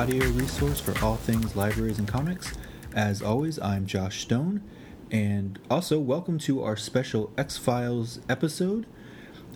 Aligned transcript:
audio 0.00 0.26
resource 0.30 0.80
for 0.80 0.98
all 1.04 1.16
things 1.16 1.54
libraries 1.54 1.98
and 1.98 2.08
comics. 2.08 2.54
As 2.94 3.20
always, 3.20 3.58
I'm 3.58 3.84
Josh 3.84 4.22
Stone, 4.22 4.62
and 5.10 5.58
also 5.68 5.98
welcome 5.98 6.38
to 6.38 6.62
our 6.62 6.74
special 6.74 7.30
X 7.36 7.58
Files 7.58 8.18
episode. 8.26 8.86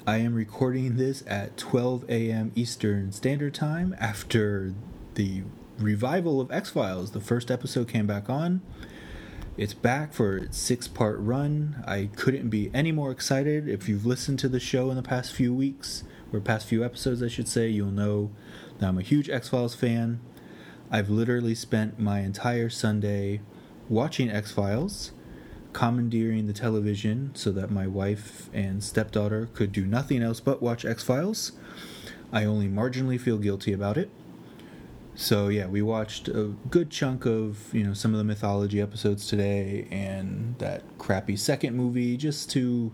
I 0.07 0.19
am 0.19 0.35
recording 0.35 0.99
this 0.99 1.25
at 1.27 1.57
12 1.57 2.05
a.m. 2.11 2.53
Eastern 2.55 3.11
Standard 3.11 3.55
Time 3.55 3.97
after 3.99 4.75
the 5.15 5.45
revival 5.79 6.43
of 6.43 6.53
X 6.53 6.69
Files. 6.69 7.13
The 7.13 7.23
first 7.23 7.51
episode 7.51 7.89
came 7.89 8.07
back 8.07 8.29
on. 8.29 8.61
It's 9.57 9.73
back 9.73 10.13
for 10.13 10.37
its 10.37 10.59
six 10.59 10.87
part 10.87 11.19
run. 11.21 11.83
I 11.87 12.11
couldn't 12.17 12.51
be 12.51 12.71
any 12.75 12.93
more 12.93 13.11
excited. 13.11 13.67
If 13.67 13.89
you've 13.89 14.05
listened 14.05 14.41
to 14.41 14.51
the 14.51 14.61
show 14.61 14.91
in 14.91 14.97
the 14.97 15.03
past 15.03 15.33
few 15.33 15.55
weeks, 15.55 16.05
or 16.35 16.41
past 16.41 16.67
few 16.67 16.85
episodes, 16.85 17.23
I 17.23 17.29
should 17.29 17.49
say, 17.49 17.69
you'll 17.69 17.91
know 17.91 18.31
that 18.79 18.89
I'm 18.89 18.99
a 18.99 19.03
huge 19.03 19.31
X 19.31 19.49
Files 19.49 19.75
fan. 19.75 20.21
I've 20.95 21.11
literally 21.11 21.57
spent 21.57 21.99
my 21.99 22.21
entire 22.21 22.71
Sunday 22.71 23.41
watching 23.89 24.31
X 24.31 24.53
Files, 24.53 25.11
commandeering 25.73 26.47
the 26.47 26.53
television 26.53 27.33
so 27.35 27.51
that 27.51 27.69
my 27.69 27.89
wife 27.89 28.49
and 28.53 28.81
stepdaughter 28.81 29.49
could 29.55 29.73
do 29.73 29.87
nothing 29.87 30.23
else 30.23 30.39
but 30.39 30.63
watch 30.63 30.85
X 30.85 31.03
Files. 31.03 31.51
I 32.33 32.45
only 32.45 32.69
marginally 32.69 33.21
feel 33.21 33.39
guilty 33.39 33.73
about 33.73 33.99
it. 33.99 34.09
So 35.17 35.49
yeah, 35.49 35.67
we 35.67 35.83
watched 35.83 36.29
a 36.29 36.55
good 36.71 36.91
chunk 36.91 37.27
of 37.27 37.75
you 37.75 37.83
know 37.83 37.93
some 37.93 38.13
of 38.15 38.19
the 38.19 38.25
mythology 38.25 38.81
episodes 38.81 39.27
today 39.27 39.89
and 39.91 40.57
that 40.61 40.85
crappy 40.99 41.35
second 41.35 41.77
movie 41.77 42.17
just 42.17 42.51
to 42.51 42.93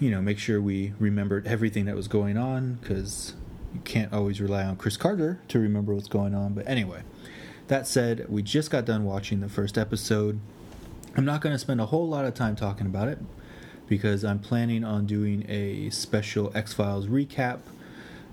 you 0.00 0.10
know 0.10 0.20
make 0.20 0.40
sure 0.40 0.60
we 0.60 0.94
remembered 0.98 1.46
everything 1.46 1.84
that 1.84 1.94
was 1.94 2.08
going 2.08 2.36
on 2.36 2.80
because 2.82 3.34
you 3.74 3.80
can't 3.80 4.12
always 4.12 4.40
rely 4.40 4.64
on 4.64 4.76
Chris 4.76 4.96
Carter 4.96 5.40
to 5.48 5.58
remember 5.58 5.94
what's 5.94 6.08
going 6.08 6.34
on. 6.34 6.54
But 6.54 6.68
anyway, 6.68 7.02
that 7.68 7.86
said, 7.86 8.26
we 8.28 8.42
just 8.42 8.70
got 8.70 8.84
done 8.84 9.04
watching 9.04 9.40
the 9.40 9.48
first 9.48 9.78
episode. 9.78 10.40
I'm 11.16 11.24
not 11.24 11.40
going 11.40 11.54
to 11.54 11.58
spend 11.58 11.80
a 11.80 11.86
whole 11.86 12.08
lot 12.08 12.24
of 12.24 12.34
time 12.34 12.56
talking 12.56 12.86
about 12.86 13.08
it 13.08 13.18
because 13.88 14.24
I'm 14.24 14.38
planning 14.38 14.84
on 14.84 15.06
doing 15.06 15.44
a 15.48 15.90
special 15.90 16.52
X 16.54 16.72
Files 16.72 17.06
recap 17.06 17.60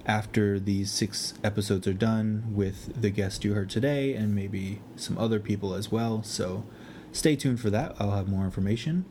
after 0.05 0.59
these 0.59 0.89
six 0.89 1.33
episodes 1.43 1.85
are 1.85 1.93
done 1.93 2.45
with 2.51 2.99
the 2.99 3.09
guest 3.09 3.43
you 3.43 3.53
heard 3.53 3.69
today 3.69 4.13
and 4.13 4.33
maybe 4.33 4.81
some 4.95 5.17
other 5.17 5.39
people 5.39 5.73
as 5.73 5.91
well. 5.91 6.23
So 6.23 6.63
stay 7.11 7.35
tuned 7.35 7.59
for 7.59 7.69
that. 7.69 7.95
I'll 7.99 8.11
have 8.11 8.29
more 8.29 8.45
information. 8.45 9.05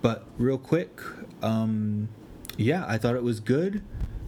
But 0.00 0.26
real 0.36 0.58
quick, 0.58 1.00
um, 1.42 2.08
yeah, 2.56 2.84
I 2.88 2.98
thought 2.98 3.14
it 3.14 3.22
was 3.22 3.38
good. 3.38 3.82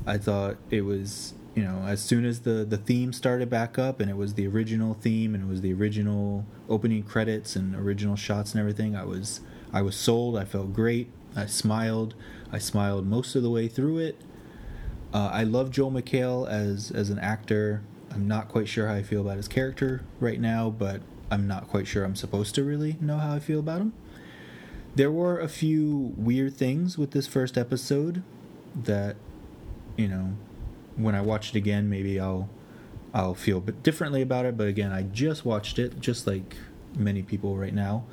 I 0.06 0.18
thought 0.18 0.56
it 0.70 0.82
was, 0.82 1.34
you 1.54 1.62
know, 1.62 1.84
as 1.86 2.02
soon 2.02 2.24
as 2.24 2.40
the, 2.40 2.64
the 2.64 2.76
theme 2.76 3.12
started 3.12 3.48
back 3.48 3.78
up 3.78 4.00
and 4.00 4.10
it 4.10 4.16
was 4.16 4.34
the 4.34 4.46
original 4.46 4.94
theme 4.94 5.34
and 5.34 5.44
it 5.44 5.46
was 5.48 5.60
the 5.60 5.72
original 5.72 6.44
opening 6.68 7.02
credits 7.02 7.56
and 7.56 7.74
original 7.74 8.16
shots 8.16 8.52
and 8.52 8.60
everything, 8.60 8.94
I 8.96 9.04
was 9.04 9.40
I 9.72 9.82
was 9.82 9.96
sold. 9.96 10.36
I 10.36 10.44
felt 10.44 10.72
great. 10.72 11.10
I 11.34 11.46
smiled. 11.46 12.14
I 12.52 12.58
smiled 12.58 13.06
most 13.06 13.34
of 13.34 13.42
the 13.42 13.50
way 13.50 13.66
through 13.66 13.98
it. 13.98 14.16
Uh, 15.12 15.30
I 15.32 15.44
love 15.44 15.70
Joel 15.70 15.90
McHale 15.90 16.48
as 16.48 16.90
as 16.90 17.10
an 17.10 17.18
actor. 17.18 17.82
I'm 18.10 18.28
not 18.28 18.48
quite 18.48 18.68
sure 18.68 18.86
how 18.86 18.94
I 18.94 19.02
feel 19.02 19.22
about 19.22 19.36
his 19.36 19.48
character 19.48 20.02
right 20.20 20.40
now, 20.40 20.70
but 20.70 21.00
I'm 21.30 21.48
not 21.48 21.68
quite 21.68 21.86
sure 21.86 22.04
I'm 22.04 22.14
supposed 22.14 22.54
to 22.54 22.62
really 22.62 22.96
know 23.00 23.18
how 23.18 23.34
I 23.34 23.40
feel 23.40 23.58
about 23.58 23.80
him. 23.80 23.92
There 24.94 25.10
were 25.10 25.40
a 25.40 25.48
few 25.48 26.12
weird 26.16 26.54
things 26.54 26.96
with 26.96 27.10
this 27.10 27.26
first 27.26 27.58
episode 27.58 28.22
that, 28.76 29.16
you 29.96 30.08
know, 30.08 30.36
when 30.96 31.14
I 31.14 31.20
watch 31.20 31.50
it 31.50 31.56
again, 31.56 31.88
maybe 31.88 32.18
I'll 32.20 32.48
I'll 33.12 33.34
feel 33.34 33.58
a 33.58 33.60
bit 33.60 33.82
differently 33.82 34.22
about 34.22 34.44
it. 34.44 34.56
But 34.56 34.68
again, 34.68 34.92
I 34.92 35.02
just 35.02 35.44
watched 35.44 35.78
it, 35.78 36.00
just 36.00 36.26
like 36.26 36.56
many 36.96 37.22
people 37.22 37.56
right 37.56 37.74
now. 37.74 38.04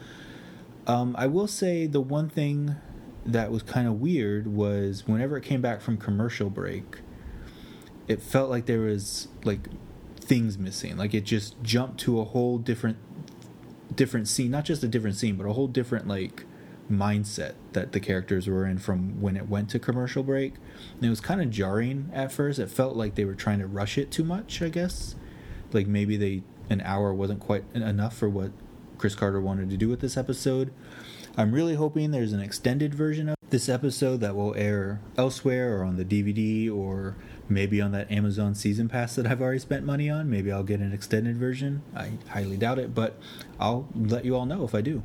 Um, 0.88 1.16
I 1.18 1.28
will 1.28 1.48
say 1.48 1.88
the 1.88 2.02
one 2.02 2.30
thing 2.30 2.76
that 3.26 3.52
was 3.52 3.64
kind 3.64 3.88
of 3.88 4.02
weird 4.02 4.48
was 4.48 5.08
whenever 5.08 5.38
it 5.38 5.44
came 5.44 5.62
back 5.62 5.82
from 5.82 5.98
commercial 5.98 6.50
break, 6.50 7.00
it 8.08 8.22
felt 8.22 8.50
like 8.50 8.66
there 8.66 8.82
was 8.82 9.28
like 9.44 9.70
things 10.16 10.58
missing. 10.58 10.98
Like 10.98 11.14
it 11.14 11.24
just 11.24 11.62
jumped 11.64 12.00
to 12.02 12.20
a 12.20 12.26
whole 12.26 12.58
different 12.58 12.98
different 13.96 14.28
scene, 14.28 14.52
not 14.52 14.66
just 14.66 14.84
a 14.84 14.88
different 14.88 15.18
scene, 15.18 15.36
but 15.36 15.46
a 15.46 15.54
whole 15.54 15.68
different 15.68 16.08
like 16.08 16.46
mindset 16.92 17.54
that 17.74 17.92
the 17.92 18.00
characters 18.00 18.48
were 18.48 18.66
in 18.66 18.78
from 18.78 19.22
when 19.22 19.38
it 19.38 19.50
went 19.50 19.70
to 19.72 19.80
commercial 19.80 20.24
break. 20.24 20.56
And 20.96 21.06
it 21.06 21.10
was 21.10 21.22
kind 21.22 21.42
of 21.42 21.50
jarring 21.50 22.10
at 22.14 22.32
first. 22.32 22.60
It 22.60 22.70
felt 22.70 22.96
like 22.96 23.16
they 23.16 23.26
were 23.26 23.36
trying 23.36 23.60
to 23.60 23.68
rush 23.68 23.98
it 23.98 24.12
too 24.12 24.24
much, 24.24 24.62
I 24.62 24.70
guess. 24.70 25.16
Like 25.72 25.88
maybe 25.88 26.18
they 26.18 26.44
an 26.70 26.82
hour 26.82 27.14
wasn't 27.14 27.40
quite 27.40 27.64
enough 27.74 28.16
for 28.16 28.30
what 28.30 28.52
Chris 28.98 29.16
Carter 29.16 29.42
wanted 29.42 29.70
to 29.70 29.78
do 29.78 29.90
with 29.90 30.00
this 30.00 30.16
episode. 30.16 30.72
I'm 31.38 31.54
really 31.54 31.76
hoping 31.76 32.12
there's 32.12 32.34
an 32.34 32.40
extended 32.42 32.94
version 32.94 33.30
of 33.30 33.36
this 33.50 33.68
episode 33.68 34.22
that 34.22 34.36
will 34.36 34.56
air 34.56 35.02
elsewhere 35.18 35.78
or 35.78 35.84
on 35.84 35.98
the 35.98 36.06
DVD 36.06 36.74
or 36.74 37.16
maybe 37.50 37.82
on 37.82 37.92
that 37.92 38.10
Amazon 38.12 38.56
season 38.56 38.88
pass 38.88 39.16
that 39.16 39.28
I've 39.28 39.42
already 39.42 39.60
spent 39.60 39.86
money 39.86 40.10
on. 40.10 40.30
Maybe 40.30 40.52
I'll 40.52 40.64
get 40.64 40.80
an 40.80 40.94
extended 40.94 41.38
version. 41.38 41.84
I 41.96 42.12
highly 42.30 42.58
doubt 42.58 42.80
it, 42.80 42.96
but 42.96 43.18
I'll 43.60 43.88
let 43.96 44.24
you 44.26 44.36
all 44.36 44.46
know 44.46 44.64
if 44.64 44.74
I 44.74 44.82
do. 44.82 45.04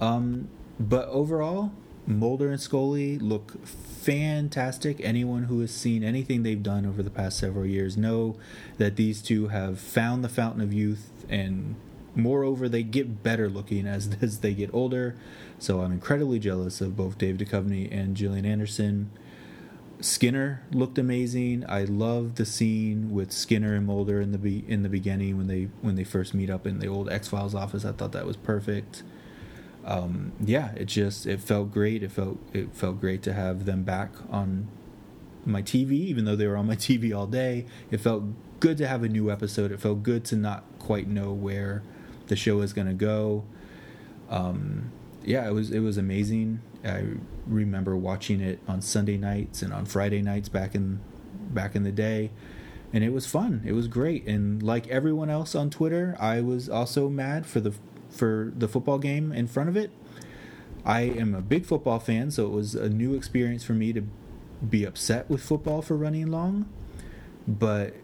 Um, 0.00 0.48
but 0.78 1.08
overall, 1.08 1.72
Mulder 2.06 2.50
and 2.50 2.60
Scully 2.60 3.18
look 3.18 3.64
fantastic. 3.66 5.00
Anyone 5.00 5.44
who 5.44 5.60
has 5.60 5.70
seen 5.70 6.04
anything 6.04 6.42
they've 6.42 6.62
done 6.62 6.84
over 6.84 7.02
the 7.02 7.10
past 7.10 7.38
several 7.38 7.64
years 7.64 7.96
know 7.96 8.36
that 8.78 8.96
these 8.96 9.22
two 9.22 9.48
have 9.48 9.78
found 9.78 10.22
the 10.22 10.28
fountain 10.28 10.60
of 10.60 10.72
youth 10.72 11.10
and 11.28 11.76
moreover 12.14 12.68
they 12.68 12.82
get 12.82 13.22
better 13.22 13.48
looking 13.48 13.86
as 13.86 14.16
as 14.22 14.38
they 14.38 14.54
get 14.54 14.72
older 14.72 15.16
so 15.58 15.80
I'm 15.80 15.92
incredibly 15.92 16.38
jealous 16.38 16.80
of 16.80 16.96
both 16.96 17.18
Dave 17.18 17.36
Duchovny 17.36 17.88
and 17.90 18.14
Gillian 18.14 18.44
Anderson. 18.44 19.10
Skinner 20.00 20.62
looked 20.72 20.98
amazing. 20.98 21.64
I 21.68 21.84
love 21.84 22.34
the 22.34 22.44
scene 22.44 23.12
with 23.12 23.32
Skinner 23.32 23.74
and 23.74 23.86
Mulder 23.86 24.20
in 24.20 24.32
the 24.32 24.38
be- 24.38 24.64
in 24.68 24.82
the 24.82 24.88
beginning 24.88 25.38
when 25.38 25.46
they 25.46 25.68
when 25.80 25.94
they 25.94 26.04
first 26.04 26.34
meet 26.34 26.50
up 26.50 26.66
in 26.66 26.80
the 26.80 26.88
old 26.88 27.08
X 27.08 27.28
Files 27.28 27.54
office. 27.54 27.84
I 27.84 27.92
thought 27.92 28.12
that 28.12 28.26
was 28.26 28.36
perfect. 28.36 29.02
Um, 29.84 30.32
yeah, 30.40 30.72
it 30.76 30.86
just 30.86 31.26
it 31.26 31.40
felt 31.40 31.70
great. 31.70 32.02
It 32.02 32.10
felt 32.10 32.38
it 32.52 32.74
felt 32.74 33.00
great 33.00 33.22
to 33.24 33.32
have 33.32 33.66
them 33.66 33.82
back 33.82 34.10
on 34.30 34.68
my 35.44 35.62
TV, 35.62 35.92
even 35.92 36.24
though 36.24 36.36
they 36.36 36.46
were 36.46 36.56
on 36.56 36.66
my 36.66 36.76
TV 36.76 37.16
all 37.16 37.26
day. 37.26 37.66
It 37.90 37.98
felt 37.98 38.24
good 38.60 38.78
to 38.78 38.86
have 38.86 39.02
a 39.02 39.08
new 39.08 39.30
episode. 39.30 39.72
It 39.72 39.80
felt 39.80 40.02
good 40.02 40.24
to 40.26 40.36
not 40.36 40.64
quite 40.78 41.06
know 41.06 41.32
where 41.32 41.82
the 42.28 42.36
show 42.36 42.60
is 42.60 42.72
going 42.72 42.86
to 42.86 42.94
go. 42.94 43.44
Um, 44.30 44.90
yeah, 45.24 45.46
it 45.46 45.52
was 45.52 45.70
it 45.70 45.80
was 45.80 45.98
amazing. 45.98 46.60
I 46.84 47.04
remember 47.46 47.96
watching 47.96 48.40
it 48.40 48.60
on 48.68 48.82
Sunday 48.82 49.16
nights 49.16 49.62
and 49.62 49.72
on 49.72 49.86
Friday 49.86 50.22
nights 50.22 50.48
back 50.48 50.74
in 50.74 51.00
back 51.50 51.74
in 51.74 51.82
the 51.82 51.92
day, 51.92 52.30
and 52.92 53.04
it 53.04 53.12
was 53.12 53.26
fun. 53.26 53.62
It 53.64 53.72
was 53.72 53.88
great. 53.88 54.26
And 54.26 54.62
like 54.62 54.86
everyone 54.88 55.30
else 55.30 55.54
on 55.54 55.70
Twitter, 55.70 56.16
I 56.18 56.40
was 56.40 56.68
also 56.68 57.08
mad 57.08 57.46
for 57.46 57.60
the 57.60 57.74
for 58.14 58.52
the 58.56 58.68
football 58.68 58.98
game 58.98 59.32
in 59.32 59.46
front 59.46 59.68
of 59.68 59.76
it. 59.76 59.90
I 60.84 61.02
am 61.02 61.34
a 61.34 61.40
big 61.40 61.64
football 61.64 61.98
fan, 61.98 62.30
so 62.30 62.46
it 62.46 62.50
was 62.50 62.74
a 62.74 62.88
new 62.88 63.14
experience 63.14 63.64
for 63.64 63.72
me 63.72 63.92
to 63.92 64.06
be 64.68 64.84
upset 64.84 65.28
with 65.28 65.42
football 65.42 65.82
for 65.82 65.96
running 65.96 66.30
long. 66.30 66.68
But 67.48 67.94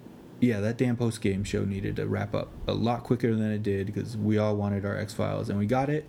yeah, 0.41 0.61
that 0.61 0.79
damn 0.79 0.97
post 0.97 1.21
game 1.21 1.45
show 1.45 1.65
needed 1.65 1.97
to 1.97 2.07
wrap 2.07 2.35
up 2.35 2.49
a 2.67 2.73
lot 2.73 3.05
quicker 3.05 3.35
than 3.35 3.51
it 3.51 3.63
did 3.63 3.87
because 3.87 4.17
we 4.17 4.39
all 4.39 4.57
wanted 4.57 4.85
our 4.85 4.97
X 4.97 5.13
Files 5.13 5.49
and 5.49 5.59
we 5.59 5.67
got 5.67 5.91
it 5.91 6.07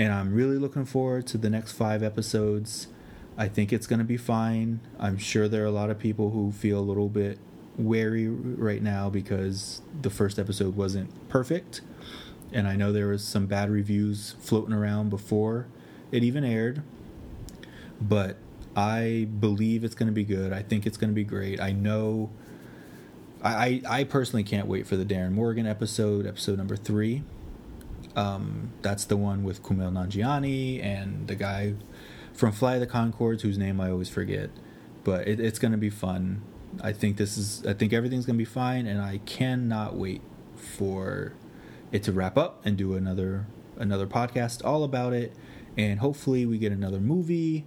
and 0.00 0.14
I'm 0.14 0.32
really 0.32 0.56
looking 0.56 0.86
forward 0.86 1.26
to 1.26 1.36
the 1.36 1.50
next 1.50 1.72
five 1.72 2.02
episodes. 2.02 2.88
I 3.36 3.48
think 3.48 3.70
it's 3.70 3.86
going 3.86 3.98
to 3.98 4.04
be 4.04 4.16
fine. 4.16 4.80
I'm 4.98 5.18
sure 5.18 5.46
there 5.46 5.62
are 5.62 5.66
a 5.66 5.70
lot 5.70 5.90
of 5.90 5.98
people 5.98 6.30
who 6.30 6.52
feel 6.52 6.78
a 6.78 6.80
little 6.80 7.10
bit 7.10 7.38
wary 7.76 8.26
right 8.26 8.82
now 8.82 9.10
because 9.10 9.82
the 10.00 10.08
first 10.08 10.38
episode 10.38 10.74
wasn't 10.74 11.28
perfect. 11.28 11.82
And 12.52 12.66
I 12.66 12.76
know 12.76 12.92
there 12.92 13.08
was 13.08 13.22
some 13.22 13.46
bad 13.46 13.70
reviews 13.70 14.34
floating 14.40 14.74
around 14.74 15.10
before 15.10 15.66
it 16.10 16.24
even 16.24 16.44
aired. 16.44 16.82
But 18.00 18.36
I 18.76 19.28
believe 19.38 19.84
it's 19.84 19.94
going 19.94 20.08
to 20.08 20.12
be 20.12 20.24
good. 20.24 20.52
I 20.52 20.62
think 20.62 20.86
it's 20.86 20.96
going 20.96 21.10
to 21.10 21.14
be 21.14 21.24
great. 21.24 21.60
I 21.60 21.72
know. 21.72 22.30
I, 23.42 23.80
I 23.88 24.04
personally 24.04 24.44
can't 24.44 24.66
wait 24.66 24.86
for 24.86 24.96
the 24.96 25.04
Darin 25.04 25.32
Morgan 25.32 25.66
episode, 25.66 26.26
episode 26.26 26.58
number 26.58 26.76
three. 26.76 27.22
Um, 28.14 28.72
that's 28.82 29.04
the 29.04 29.16
one 29.16 29.44
with 29.44 29.62
Kumail 29.62 29.92
Nanjiani 29.92 30.82
and 30.84 31.26
the 31.26 31.36
guy 31.36 31.74
from 32.32 32.52
Fly 32.52 32.78
the 32.78 32.86
Conchords, 32.86 33.42
whose 33.42 33.56
name 33.56 33.80
I 33.80 33.90
always 33.90 34.08
forget. 34.08 34.50
But 35.04 35.26
it, 35.26 35.40
it's 35.40 35.58
going 35.58 35.72
to 35.72 35.78
be 35.78 35.90
fun. 35.90 36.42
I 36.82 36.92
think 36.92 37.16
this 37.16 37.38
is. 37.38 37.66
I 37.66 37.72
think 37.72 37.92
everything's 37.92 38.26
going 38.26 38.36
to 38.36 38.42
be 38.42 38.44
fine, 38.44 38.86
and 38.86 39.00
I 39.00 39.18
cannot 39.18 39.94
wait 39.94 40.22
for 40.56 41.32
it 41.92 42.02
to 42.04 42.12
wrap 42.12 42.38
up 42.38 42.64
and 42.64 42.76
do 42.76 42.94
another 42.94 43.46
another 43.76 44.06
podcast 44.06 44.64
all 44.64 44.84
about 44.84 45.12
it. 45.12 45.32
And 45.76 46.00
hopefully, 46.00 46.46
we 46.46 46.58
get 46.58 46.72
another 46.72 47.00
movie 47.00 47.64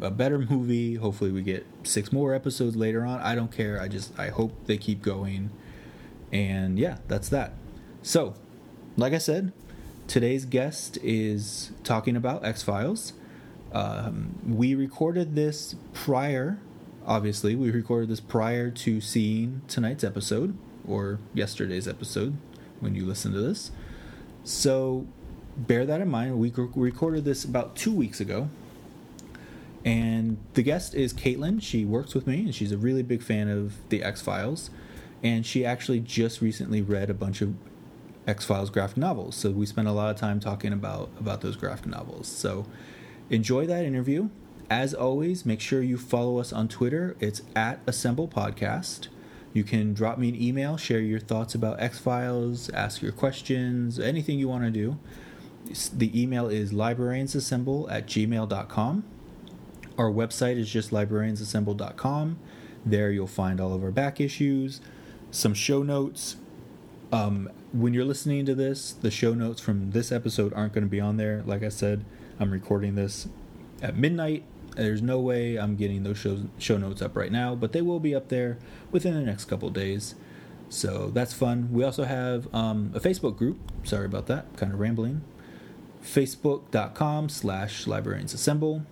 a 0.00 0.10
better 0.10 0.38
movie. 0.50 0.94
Hopefully, 0.94 1.30
we 1.30 1.42
get 1.42 1.66
six 1.82 2.12
more 2.12 2.34
episodes 2.34 2.76
later 2.76 3.04
on. 3.04 3.20
I 3.20 3.34
don't 3.34 3.52
care. 3.52 3.80
I 3.80 3.88
just 3.88 4.18
I 4.18 4.28
hope 4.28 4.52
they 4.66 4.76
keep 4.76 5.02
going. 5.02 5.50
And 6.32 6.78
yeah, 6.78 6.98
that's 7.08 7.28
that. 7.30 7.54
So, 8.02 8.34
like 8.96 9.12
I 9.12 9.18
said, 9.18 9.52
today's 10.06 10.44
guest 10.44 10.98
is 11.02 11.72
talking 11.84 12.16
about 12.16 12.44
X 12.44 12.62
Files. 12.62 13.12
Um, 13.72 14.38
we 14.46 14.74
recorded 14.74 15.34
this 15.34 15.74
prior, 15.92 16.58
obviously, 17.04 17.54
we 17.54 17.70
recorded 17.70 18.08
this 18.08 18.20
prior 18.20 18.70
to 18.70 19.00
seeing 19.00 19.62
tonight's 19.68 20.04
episode 20.04 20.56
or 20.86 21.18
yesterday's 21.34 21.86
episode 21.86 22.36
when 22.80 22.94
you 22.94 23.04
listen 23.04 23.32
to 23.32 23.40
this. 23.40 23.70
So, 24.44 25.06
bear 25.56 25.86
that 25.86 26.00
in 26.00 26.08
mind. 26.08 26.38
We 26.38 26.52
recorded 26.74 27.24
this 27.24 27.44
about 27.44 27.76
two 27.76 27.92
weeks 27.92 28.20
ago. 28.20 28.48
And 29.84 30.38
the 30.54 30.62
guest 30.62 30.94
is 30.94 31.14
Caitlin. 31.14 31.62
She 31.62 31.84
works 31.84 32.12
with 32.12 32.26
me 32.26 32.40
and 32.40 32.54
she's 32.54 32.72
a 32.72 32.76
really 32.76 33.04
big 33.04 33.22
fan 33.22 33.48
of 33.48 33.74
the 33.88 34.02
X 34.02 34.20
Files. 34.20 34.70
And 35.22 35.46
she 35.46 35.64
actually 35.64 36.00
just 36.00 36.40
recently 36.40 36.82
read 36.82 37.08
a 37.08 37.14
bunch 37.14 37.40
of 37.40 37.54
X 38.26 38.44
Files 38.44 38.70
graphic 38.70 38.96
novels. 38.96 39.36
So 39.36 39.50
we 39.50 39.64
spent 39.64 39.86
a 39.86 39.92
lot 39.92 40.10
of 40.10 40.16
time 40.16 40.40
talking 40.40 40.72
about 40.72 41.10
about 41.18 41.40
those 41.40 41.56
graphic 41.56 41.86
novels. 41.86 42.26
So 42.26 42.66
enjoy 43.30 43.66
that 43.66 43.84
interview. 43.84 44.28
As 44.68 44.92
always, 44.92 45.46
make 45.46 45.60
sure 45.60 45.80
you 45.80 45.96
follow 45.96 46.38
us 46.38 46.52
on 46.52 46.66
Twitter. 46.66 47.16
It's 47.20 47.42
at 47.54 47.80
Assemble 47.86 48.26
Podcast. 48.26 49.06
You 49.56 49.64
can 49.64 49.94
drop 49.94 50.18
me 50.18 50.28
an 50.28 50.40
email, 50.40 50.76
share 50.76 51.00
your 51.00 51.18
thoughts 51.18 51.54
about 51.54 51.80
X 51.80 51.98
Files, 51.98 52.68
ask 52.70 53.00
your 53.00 53.12
questions, 53.12 53.98
anything 53.98 54.38
you 54.38 54.48
want 54.48 54.64
to 54.64 54.70
do. 54.70 54.98
The 55.94 56.22
email 56.22 56.48
is 56.48 56.72
librariansassemble 56.72 57.90
at 57.90 58.06
gmail.com. 58.06 59.04
Our 59.96 60.10
website 60.10 60.58
is 60.58 60.70
just 60.70 60.90
librariansassemble.com. 60.90 62.38
There 62.84 63.10
you'll 63.10 63.26
find 63.26 63.58
all 63.58 63.72
of 63.72 63.82
our 63.82 63.90
back 63.90 64.20
issues, 64.20 64.82
some 65.30 65.54
show 65.54 65.82
notes, 65.82 66.36
um, 67.10 67.48
when 67.72 67.94
you're 67.94 68.04
listening 68.04 68.44
to 68.46 68.54
this, 68.54 68.92
the 68.92 69.10
show 69.10 69.32
notes 69.32 69.60
from 69.60 69.92
this 69.92 70.12
episode 70.12 70.52
aren't 70.52 70.74
going 70.74 70.84
to 70.84 70.90
be 70.90 71.00
on 71.00 71.16
there. 71.16 71.42
Like 71.46 71.62
I 71.62 71.70
said, 71.70 72.04
I'm 72.38 72.50
recording 72.50 72.94
this 72.94 73.26
at 73.80 73.96
midnight. 73.96 74.44
There's 74.76 75.02
no 75.02 75.18
way 75.20 75.56
I'm 75.56 75.76
getting 75.76 76.02
those 76.02 76.18
show, 76.18 76.44
show 76.58 76.76
notes 76.76 77.02
up 77.02 77.16
right 77.16 77.32
now, 77.32 77.54
but 77.54 77.72
they 77.72 77.82
will 77.82 78.00
be 78.00 78.14
up 78.14 78.28
there 78.28 78.58
within 78.90 79.14
the 79.14 79.20
next 79.20 79.46
couple 79.46 79.70
days. 79.70 80.14
So 80.68 81.10
that's 81.12 81.32
fun. 81.32 81.68
We 81.72 81.84
also 81.84 82.04
have 82.04 82.52
um, 82.54 82.92
a 82.94 83.00
Facebook 83.00 83.36
group. 83.36 83.58
Sorry 83.84 84.04
about 84.06 84.26
that, 84.26 84.56
kind 84.56 84.72
of 84.72 84.80
rambling. 84.80 85.22
Facebook.com 86.02 87.28
slash 87.28 87.86
librarians 87.86 88.34
assemble. 88.34 88.82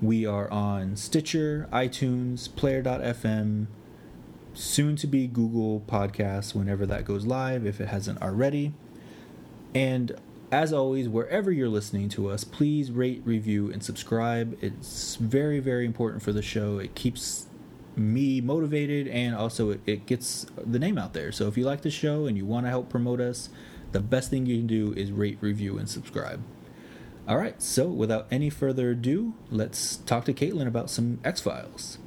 We 0.00 0.26
are 0.26 0.50
on 0.50 0.96
Stitcher, 0.96 1.68
iTunes, 1.72 2.54
Player.fm, 2.54 3.66
soon 4.52 4.96
to 4.96 5.06
be 5.06 5.26
Google 5.26 5.80
Podcasts 5.86 6.54
whenever 6.54 6.84
that 6.86 7.04
goes 7.04 7.24
live, 7.24 7.64
if 7.64 7.80
it 7.80 7.88
hasn't 7.88 8.20
already. 8.20 8.74
And 9.74 10.16
as 10.52 10.70
always, 10.70 11.08
wherever 11.08 11.50
you're 11.50 11.70
listening 11.70 12.10
to 12.10 12.28
us, 12.28 12.44
please 12.44 12.92
rate, 12.92 13.22
review, 13.24 13.72
and 13.72 13.82
subscribe. 13.82 14.56
It's 14.60 15.16
very, 15.16 15.60
very 15.60 15.86
important 15.86 16.22
for 16.22 16.30
the 16.30 16.42
show. 16.42 16.78
It 16.78 16.94
keeps 16.94 17.46
me 17.96 18.40
motivated 18.42 19.08
and 19.08 19.34
also 19.34 19.70
it, 19.70 19.80
it 19.86 20.06
gets 20.06 20.46
the 20.64 20.78
name 20.78 20.98
out 20.98 21.14
there. 21.14 21.32
So 21.32 21.48
if 21.48 21.56
you 21.56 21.64
like 21.64 21.80
the 21.80 21.90
show 21.90 22.26
and 22.26 22.36
you 22.36 22.44
want 22.44 22.66
to 22.66 22.70
help 22.70 22.90
promote 22.90 23.18
us, 23.18 23.48
the 23.92 24.00
best 24.00 24.28
thing 24.28 24.44
you 24.44 24.58
can 24.58 24.66
do 24.66 24.92
is 24.94 25.10
rate, 25.10 25.38
review, 25.40 25.78
and 25.78 25.88
subscribe. 25.88 26.42
All 27.26 27.38
right, 27.38 27.60
so 27.62 27.86
without 27.86 28.26
any 28.30 28.50
further 28.50 28.90
ado, 28.90 29.34
let's 29.50 29.96
talk 29.96 30.26
to 30.26 30.34
Caitlin 30.34 30.66
about 30.66 30.90
some 30.90 31.18
X 31.24 31.40
Files. 31.40 31.98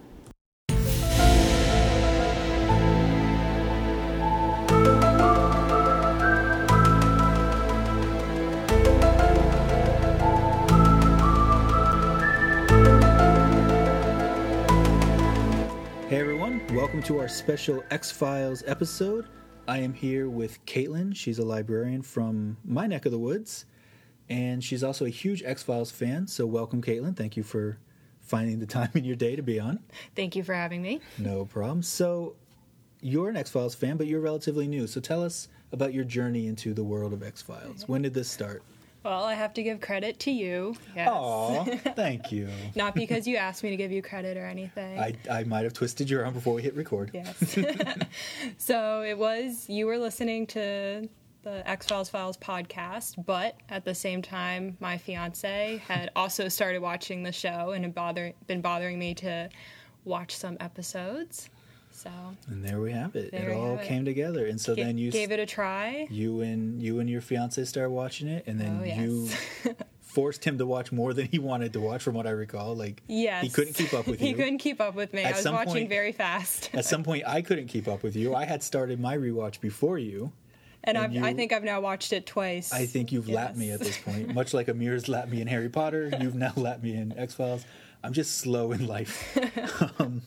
Welcome 16.76 17.02
to 17.02 17.18
our 17.20 17.30
special 17.30 17.82
X 17.90 18.12
Files 18.12 18.62
episode. 18.68 19.28
I 19.66 19.78
am 19.78 19.94
here 19.94 20.30
with 20.30 20.64
Caitlin. 20.66 21.16
She's 21.16 21.40
a 21.40 21.46
librarian 21.46 22.02
from 22.02 22.58
my 22.66 22.86
neck 22.86 23.06
of 23.06 23.14
the 23.14 23.18
woods, 23.18 23.66
and 24.28 24.62
she's 24.62 24.84
also 24.84 25.06
a 25.06 25.10
huge 25.10 25.42
X 25.42 25.64
Files 25.64 25.90
fan. 25.90 26.28
So, 26.28 26.46
welcome, 26.46 26.82
Caitlin. 26.82 27.16
Thank 27.16 27.38
you 27.38 27.44
for 27.44 27.80
finding 28.20 28.60
the 28.60 28.66
time 28.66 28.90
in 28.94 29.06
your 29.06 29.16
day 29.16 29.38
to 29.38 29.42
be 29.42 29.58
on. 29.58 29.80
Thank 30.18 30.36
you 30.36 30.44
for 30.44 30.54
having 30.54 30.82
me. 30.82 31.00
No 31.18 31.46
problem. 31.46 31.82
So, 31.82 32.36
you're 33.00 33.30
an 33.30 33.38
X 33.38 33.50
Files 33.52 33.74
fan, 33.74 33.96
but 33.96 34.08
you're 34.08 34.20
relatively 34.20 34.68
new. 34.68 34.86
So, 34.86 35.00
tell 35.00 35.24
us 35.24 35.48
about 35.72 35.94
your 35.94 36.04
journey 36.04 36.46
into 36.46 36.74
the 36.74 36.84
world 36.84 37.14
of 37.14 37.24
X 37.24 37.42
Files. 37.42 37.88
When 37.88 38.02
did 38.02 38.14
this 38.14 38.30
start? 38.30 38.64
Well, 39.06 39.24
I 39.24 39.36
have 39.36 39.54
to 39.54 39.62
give 39.62 39.82
credit 39.82 40.18
to 40.22 40.32
you. 40.32 40.76
Yes. 40.96 41.08
Aw, 41.12 41.64
thank 41.96 42.32
you. 42.32 42.50
Not 42.74 42.96
because 42.96 43.28
you 43.28 43.36
asked 43.36 43.64
me 43.64 43.70
to 43.70 43.76
give 43.76 43.92
you 43.92 44.02
credit 44.02 44.36
or 44.36 44.48
anything. 44.48 45.00
I, 45.00 45.14
I 45.30 45.44
might 45.44 45.64
have 45.64 45.74
twisted 45.74 46.10
your 46.10 46.26
arm 46.26 46.34
before 46.34 46.56
we 46.56 46.64
hit 46.64 46.76
record. 46.76 47.12
Yes. 47.14 47.56
so 48.58 49.04
it 49.04 49.16
was, 49.16 49.70
you 49.70 49.86
were 49.86 50.00
listening 50.00 50.48
to 50.48 51.08
the 51.44 51.70
X 51.70 51.86
Files 51.86 52.10
Files 52.10 52.36
podcast, 52.38 53.24
but 53.28 53.58
at 53.70 53.86
the 53.86 53.94
same 53.94 54.24
time, 54.24 54.76
my 54.80 54.98
fiance 54.98 55.80
had 55.88 56.10
also 56.16 56.48
started 56.48 56.82
watching 56.82 57.22
the 57.22 57.32
show 57.32 57.74
and 57.74 57.86
had 57.86 57.94
bother, 57.94 58.34
been 58.48 58.62
bothering 58.62 58.98
me 58.98 59.14
to 59.14 59.48
watch 60.04 60.36
some 60.36 60.58
episodes. 60.60 61.52
So 61.96 62.12
and 62.48 62.64
there 62.64 62.82
we 62.82 62.92
have 62.92 63.16
it. 63.16 63.34
It 63.34 63.54
all 63.54 63.78
came 63.78 64.02
it. 64.02 64.06
together, 64.06 64.46
and 64.46 64.60
so 64.60 64.76
G- 64.76 64.84
then 64.84 64.98
you 64.98 65.12
gave 65.12 65.32
it 65.32 65.40
a 65.40 65.46
try. 65.46 66.08
You 66.10 66.42
and 66.42 66.82
you 66.82 67.00
and 67.00 67.10
your 67.10 67.22
fiance 67.22 67.64
started 67.64 67.92
watching 67.92 68.28
it, 68.28 68.44
and 68.48 68.60
then 68.60 68.80
oh, 68.82 68.86
yes. 68.86 69.00
you 69.00 69.30
forced 70.02 70.44
him 70.44 70.58
to 70.58 70.66
watch 70.66 70.92
more 70.92 71.14
than 71.14 71.28
he 71.28 71.40
wanted 71.40 71.72
to 71.72 71.80
watch, 71.80 72.04
from 72.04 72.14
what 72.14 72.28
I 72.28 72.32
recall. 72.32 72.76
Like 72.76 73.02
yes. 73.08 73.44
he 73.44 73.50
couldn't 73.50 73.76
keep 73.76 73.94
up 73.94 74.08
with 74.08 74.22
you. 74.22 74.28
he 74.28 74.34
couldn't 74.34 74.58
keep 74.58 74.82
up 74.82 74.94
with 74.94 75.14
me. 75.14 75.24
At 75.24 75.36
I 75.36 75.38
was 75.38 75.46
watching 75.46 75.74
point, 75.74 75.90
very 75.90 76.12
fast. 76.12 76.70
at 76.74 76.84
some 76.84 77.02
point, 77.02 77.24
I 77.26 77.42
couldn't 77.42 77.68
keep 77.68 77.88
up 77.88 78.04
with 78.04 78.18
you. 78.18 78.36
I 78.36 78.44
had 78.44 78.62
started 78.62 79.00
my 79.00 79.16
rewatch 79.18 79.62
before 79.62 79.98
you. 79.98 80.34
And, 80.84 80.98
and 80.98 81.14
you, 81.14 81.24
i 81.26 81.34
think 81.34 81.52
I've 81.52 81.64
now 81.64 81.80
watched 81.80 82.14
it 82.14 82.26
twice. 82.28 82.72
I 82.74 82.86
think 82.86 83.12
you've 83.12 83.28
yes. 83.28 83.36
lapped 83.36 83.58
me 83.58 83.72
at 83.72 83.80
this 83.80 83.98
point. 83.98 84.36
Much 84.36 84.54
like 84.54 84.68
Amir's 84.68 85.08
lapped 85.08 85.30
me 85.30 85.42
in 85.42 85.48
Harry 85.48 85.70
Potter, 85.70 86.12
you've 86.20 86.36
now 86.36 86.54
lapped 86.58 86.84
me 86.84 86.96
in 86.96 87.18
X 87.18 87.34
Files. 87.34 87.66
I'm 88.04 88.14
just 88.14 88.38
slow 88.38 88.72
in 88.74 88.86
life. 88.86 89.36
um, 90.00 90.22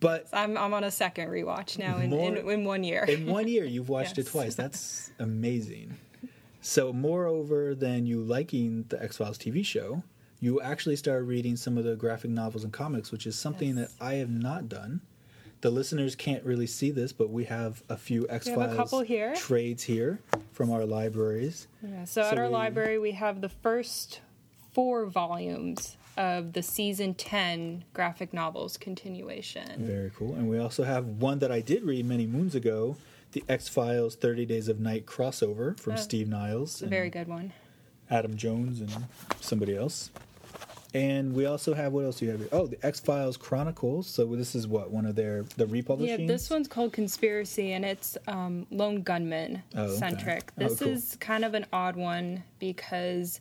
but 0.00 0.26
I'm 0.32 0.56
I'm 0.56 0.74
on 0.74 0.84
a 0.84 0.90
second 0.90 1.28
rewatch 1.28 1.78
now 1.78 1.98
in, 1.98 2.10
more, 2.10 2.36
in, 2.36 2.48
in, 2.48 2.64
one 2.64 2.82
year. 2.82 3.04
in 3.04 3.26
one 3.26 3.46
year, 3.46 3.64
you've 3.64 3.88
watched 3.88 4.16
yes. 4.16 4.26
it 4.26 4.30
twice. 4.30 4.54
That's 4.56 5.10
amazing. 5.18 5.96
So, 6.62 6.92
moreover 6.92 7.74
than 7.74 8.06
you 8.06 8.22
liking 8.22 8.84
the 8.88 9.02
X 9.02 9.18
Files 9.18 9.38
TV 9.38 9.64
show, 9.64 10.02
you 10.40 10.60
actually 10.60 10.96
started 10.96 11.24
reading 11.24 11.56
some 11.56 11.78
of 11.78 11.84
the 11.84 11.96
graphic 11.96 12.30
novels 12.30 12.64
and 12.64 12.72
comics, 12.72 13.12
which 13.12 13.26
is 13.26 13.38
something 13.38 13.76
yes. 13.76 13.88
that 13.88 14.04
I 14.04 14.14
have 14.14 14.30
not 14.30 14.68
done. 14.68 15.00
The 15.60 15.70
listeners 15.70 16.14
can't 16.14 16.42
really 16.44 16.66
see 16.66 16.90
this, 16.90 17.12
but 17.12 17.28
we 17.28 17.44
have 17.44 17.82
a 17.90 17.96
few 17.96 18.26
X 18.28 18.48
Files 18.48 19.04
trades 19.38 19.82
here 19.82 20.20
from 20.52 20.70
our 20.70 20.86
libraries. 20.86 21.68
Yeah, 21.82 22.04
so, 22.04 22.22
so 22.22 22.28
at 22.28 22.38
our 22.38 22.46
we, 22.46 22.52
library, 22.52 22.98
we 22.98 23.12
have 23.12 23.42
the 23.42 23.50
first 23.50 24.20
four 24.72 25.04
volumes 25.04 25.96
of 26.16 26.52
the 26.52 26.62
season 26.62 27.14
10 27.14 27.84
graphic 27.92 28.32
novels 28.32 28.76
continuation. 28.76 29.86
Very 29.86 30.10
cool. 30.16 30.34
And 30.34 30.48
we 30.48 30.58
also 30.58 30.84
have 30.84 31.06
one 31.06 31.38
that 31.40 31.50
I 31.52 31.60
did 31.60 31.84
read 31.84 32.06
many 32.06 32.26
moons 32.26 32.54
ago 32.54 32.96
the 33.32 33.44
X 33.48 33.68
Files 33.68 34.16
30 34.16 34.44
Days 34.46 34.68
of 34.68 34.80
Night 34.80 35.06
crossover 35.06 35.78
from 35.78 35.94
uh, 35.94 35.96
Steve 35.96 36.28
Niles. 36.28 36.82
a 36.82 36.86
very 36.86 37.10
good 37.10 37.28
one. 37.28 37.52
Adam 38.10 38.36
Jones 38.36 38.80
and 38.80 39.06
somebody 39.40 39.76
else. 39.76 40.10
And 40.92 41.34
we 41.34 41.46
also 41.46 41.74
have 41.74 41.92
what 41.92 42.04
else 42.04 42.18
do 42.18 42.24
you 42.24 42.32
have 42.32 42.40
here? 42.40 42.48
Oh, 42.50 42.66
the 42.66 42.84
X 42.84 42.98
Files 42.98 43.36
Chronicles. 43.36 44.08
So 44.08 44.26
this 44.34 44.56
is 44.56 44.66
what 44.66 44.90
one 44.90 45.06
of 45.06 45.14
their 45.14 45.44
the 45.56 45.66
republishing. 45.66 46.22
Yeah, 46.22 46.26
this 46.26 46.50
one's 46.50 46.66
called 46.66 46.92
Conspiracy, 46.92 47.72
and 47.72 47.84
it's 47.84 48.18
um, 48.26 48.66
lone 48.72 49.02
gunman 49.02 49.62
oh, 49.76 49.94
centric. 49.94 50.50
Okay. 50.58 50.68
This 50.68 50.82
oh, 50.82 50.84
cool. 50.86 50.94
is 50.94 51.16
kind 51.20 51.44
of 51.44 51.54
an 51.54 51.66
odd 51.72 51.94
one 51.94 52.42
because 52.58 53.40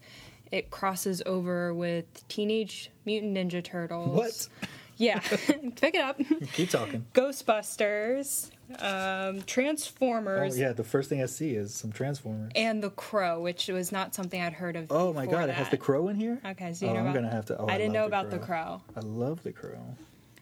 it 0.51 0.71
crosses 0.71 1.21
over 1.25 1.73
with 1.73 2.27
Teenage 2.27 2.91
Mutant 3.05 3.35
Ninja 3.35 3.63
Turtles. 3.63 4.15
What? 4.15 4.69
Yeah, 4.99 5.19
pick 5.75 5.95
it 5.95 6.01
up. 6.01 6.19
Keep 6.53 6.71
talking. 6.71 7.05
Ghostbusters, 7.13 8.51
um, 8.79 9.41
Transformers. 9.43 10.57
Oh, 10.57 10.59
yeah, 10.59 10.73
the 10.73 10.83
first 10.83 11.07
thing 11.07 11.23
I 11.23 11.25
see 11.25 11.55
is 11.55 11.73
some 11.73 11.93
Transformers. 11.93 12.51
And 12.53 12.83
The 12.83 12.89
Crow, 12.89 13.39
which 13.39 13.69
was 13.69 13.93
not 13.93 14.13
something 14.13 14.41
I'd 14.41 14.51
heard 14.51 14.75
of. 14.75 14.87
Oh 14.91 15.13
my 15.13 15.25
god, 15.25 15.43
that. 15.43 15.49
it 15.49 15.55
has 15.55 15.69
The 15.69 15.77
Crow 15.77 16.09
in 16.09 16.17
here? 16.17 16.41
Okay, 16.45 16.73
so 16.73 16.85
you 16.85 16.91
oh, 16.91 16.95
know. 16.95 17.05
I'm 17.05 17.13
going 17.13 17.23
to 17.23 17.31
have 17.31 17.45
to. 17.45 17.57
Oh, 17.57 17.67
I, 17.67 17.75
I 17.75 17.77
didn't 17.77 17.93
know 17.93 18.01
the 18.01 18.07
about 18.07 18.29
crow. 18.29 18.39
The 18.39 18.45
Crow. 18.45 18.81
I 18.97 18.99
love 18.99 19.41
The 19.41 19.53
Crow. 19.53 19.95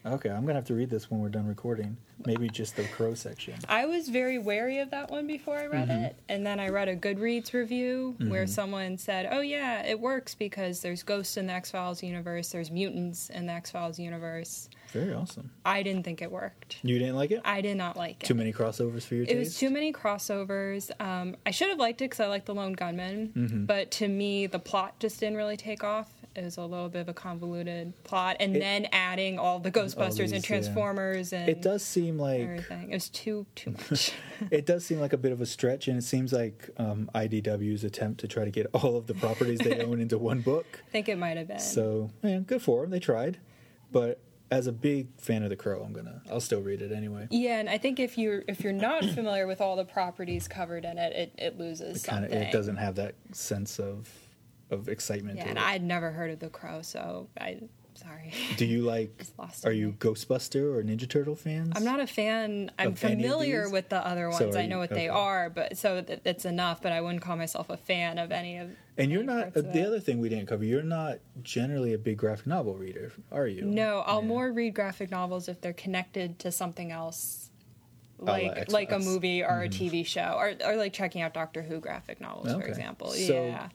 Okay, 0.08 0.30
I'm 0.30 0.42
gonna 0.42 0.54
have 0.54 0.64
to 0.66 0.74
read 0.74 0.90
this 0.90 1.10
when 1.10 1.20
we're 1.20 1.28
done 1.28 1.46
recording. 1.46 1.96
Maybe 2.26 2.48
just 2.48 2.74
the 2.76 2.84
crow 2.84 3.14
section. 3.14 3.54
I 3.68 3.86
was 3.86 4.08
very 4.08 4.38
wary 4.38 4.80
of 4.80 4.90
that 4.90 5.10
one 5.10 5.26
before 5.26 5.56
I 5.56 5.66
read 5.66 5.88
Mm-hmm. 5.88 6.04
it, 6.04 6.16
and 6.28 6.44
then 6.44 6.58
I 6.58 6.68
read 6.68 6.88
a 6.88 6.96
Goodreads 6.96 7.52
review 7.52 8.16
where 8.26 8.46
someone 8.46 8.98
said, 8.98 9.28
"Oh 9.30 9.40
yeah, 9.40 9.86
it 9.86 10.00
works 10.00 10.34
because 10.34 10.80
there's 10.80 11.02
ghosts 11.02 11.36
in 11.36 11.46
the 11.46 11.52
X 11.52 11.70
Files 11.70 12.02
universe, 12.02 12.48
there's 12.50 12.70
mutants 12.70 13.30
in 13.30 13.46
the 13.46 13.52
X 13.52 13.70
Files 13.70 13.98
universe." 13.98 14.68
Very 14.92 15.12
awesome. 15.12 15.50
I 15.66 15.82
didn't 15.82 16.02
think 16.04 16.22
it 16.22 16.32
worked. 16.32 16.78
You 16.82 16.98
didn't 16.98 17.14
like 17.16 17.30
it? 17.30 17.42
I 17.44 17.60
did 17.60 17.76
not 17.76 17.96
like 17.96 18.22
it. 18.22 18.26
Too 18.26 18.34
many 18.34 18.52
crossovers 18.54 19.02
for 19.02 19.16
your 19.16 19.26
taste. 19.26 19.36
It 19.36 19.38
was 19.38 19.58
too 19.58 19.68
many 19.70 19.92
crossovers. 19.92 20.90
Um, 21.00 21.36
I 21.44 21.50
should 21.50 21.68
have 21.68 21.78
liked 21.78 22.00
it 22.00 22.06
because 22.06 22.20
I 22.20 22.26
like 22.28 22.46
the 22.46 22.54
Lone 22.54 22.72
Gunman, 22.72 23.32
Mm-hmm. 23.36 23.64
but 23.66 23.90
to 23.92 24.08
me, 24.08 24.46
the 24.46 24.58
plot 24.58 24.98
just 24.98 25.20
didn't 25.20 25.36
really 25.36 25.58
take 25.58 25.84
off. 25.84 26.10
It 26.38 26.44
was 26.44 26.56
a 26.56 26.62
little 26.62 26.88
bit 26.88 27.00
of 27.00 27.08
a 27.08 27.12
convoluted 27.14 27.92
plot, 28.04 28.36
and 28.40 28.56
It- 28.56 28.60
then 28.60 28.86
adding 28.92 29.38
all 29.38 29.58
the 29.58 29.70
Ghostbusters 29.72 30.16
these, 30.18 30.32
and 30.32 30.42
yeah. 30.42 30.46
Transformers 30.46 31.32
and 31.32 31.48
It 31.48 31.60
does 31.62 31.82
seem 31.82 32.18
like 32.18 32.40
everything. 32.42 32.90
It 32.90 32.94
was 32.94 33.08
too 33.08 33.46
too 33.54 33.72
much. 33.90 34.12
it 34.50 34.64
does 34.66 34.84
seem 34.84 35.00
like 35.00 35.12
a 35.12 35.16
bit 35.18 35.32
of 35.32 35.40
a 35.40 35.46
stretch, 35.46 35.88
and 35.88 35.98
it 35.98 36.02
seems 36.02 36.32
like 36.32 36.70
um, 36.76 37.10
IDW's 37.14 37.82
attempt 37.84 38.20
to 38.20 38.28
try 38.28 38.44
to 38.44 38.50
get 38.50 38.66
all 38.72 38.96
of 38.96 39.06
the 39.08 39.14
properties 39.14 39.58
they 39.58 39.80
own 39.82 40.00
into 40.00 40.16
one 40.18 40.40
book. 40.40 40.66
I 40.88 40.90
think 40.90 41.08
it 41.08 41.18
might 41.18 41.36
have 41.36 41.48
been. 41.48 41.58
So, 41.58 42.10
yeah, 42.22 42.38
good 42.38 42.62
for 42.62 42.82
them. 42.82 42.90
They 42.90 43.00
tried, 43.00 43.38
but 43.90 44.20
as 44.50 44.66
a 44.66 44.72
big 44.72 45.08
fan 45.18 45.42
of 45.42 45.50
the 45.50 45.56
Crow, 45.56 45.82
I'm 45.82 45.92
gonna 45.92 46.22
I'll 46.30 46.40
still 46.40 46.62
read 46.62 46.80
it 46.80 46.90
anyway. 46.92 47.26
yeah, 47.30 47.58
and 47.58 47.68
I 47.68 47.76
think 47.78 48.00
if 48.00 48.16
you're 48.16 48.44
if 48.48 48.62
you're 48.62 48.72
not 48.72 49.04
familiar 49.04 49.46
with 49.46 49.60
all 49.60 49.76
the 49.76 49.84
properties 49.84 50.48
covered 50.48 50.84
in 50.86 50.96
it, 50.96 51.12
it, 51.14 51.32
it 51.36 51.58
loses 51.58 52.02
It 52.02 52.08
kind 52.08 52.24
of 52.24 52.30
something. 52.30 52.48
it 52.48 52.52
doesn't 52.52 52.76
have 52.76 52.94
that 52.94 53.14
sense 53.32 53.78
of 53.78 54.08
of 54.70 54.88
excitement. 54.88 55.38
Yeah, 55.38 55.48
and 55.48 55.58
it. 55.58 55.64
I'd 55.64 55.82
never 55.82 56.10
heard 56.10 56.30
of 56.30 56.38
the 56.40 56.48
Crow, 56.48 56.82
so 56.82 57.28
I 57.40 57.58
sorry. 57.94 58.32
Do 58.56 58.64
you 58.64 58.82
like? 58.82 59.24
Are 59.64 59.72
you. 59.72 59.92
Ghostbuster 59.98 60.76
or 60.76 60.82
Ninja 60.82 61.08
Turtle 61.08 61.34
fans? 61.34 61.72
I'm 61.74 61.84
not 61.84 62.00
a 62.00 62.06
fan. 62.06 62.70
I'm 62.78 62.88
Of 62.92 63.04
any 63.04 63.14
of 63.24 63.30
familiar 63.30 63.68
with 63.70 63.88
the 63.88 64.04
other 64.06 64.28
ones. 64.30 64.40
are 64.54 64.58
I 64.58 64.66
know 64.66 64.76
you- 64.76 64.80
what 64.80 64.90
they 64.90 65.08
are, 65.08 65.50
but 65.50 65.76
so 65.76 66.00
th- 66.02 66.20
it's 66.24 66.44
enough. 66.44 66.80
But 66.82 66.92
I 66.92 67.00
wouldn't 67.00 67.22
call 67.22 67.36
myself 67.36 67.70
a 67.70 67.76
fan 67.76 68.18
of 68.18 68.30
any 68.30 68.58
of. 68.58 68.70
And 68.96 69.10
you're 69.10 69.22
not. 69.24 69.56
Uh, 69.56 69.62
the 69.62 69.86
other 69.86 70.00
thing 70.00 70.20
we 70.20 70.28
didn't 70.28 70.46
cover. 70.46 70.64
You're 70.64 70.82
not 70.82 71.18
generally 71.42 71.92
a 71.94 71.98
big 71.98 72.18
graphic 72.18 72.46
novel 72.46 72.74
reader, 72.74 73.12
are 73.32 73.46
you? 73.46 73.62
No, 73.64 74.00
I'll 74.06 74.20
Yeah. 74.22 74.28
more 74.28 74.52
read 74.52 74.74
graphic 74.74 75.10
novels 75.10 75.48
if 75.48 75.60
they're 75.60 75.72
connected 75.72 76.38
to 76.40 76.50
something 76.52 76.90
else, 76.92 77.50
like 78.18 78.70
like 78.70 78.90
a 78.92 78.98
movie 78.98 79.42
or 79.42 79.62
a 79.62 79.68
TV 79.68 80.04
show, 80.04 80.34
or 80.36 80.52
or 80.64 80.76
like 80.76 80.92
checking 80.92 81.22
out 81.22 81.32
Doctor 81.34 81.62
Who 81.62 81.78
graphic 81.80 82.20
novels, 82.20 82.52
for 82.52 82.62
example. 82.66 83.08
So- 83.10 83.44
yeah. 83.46 83.68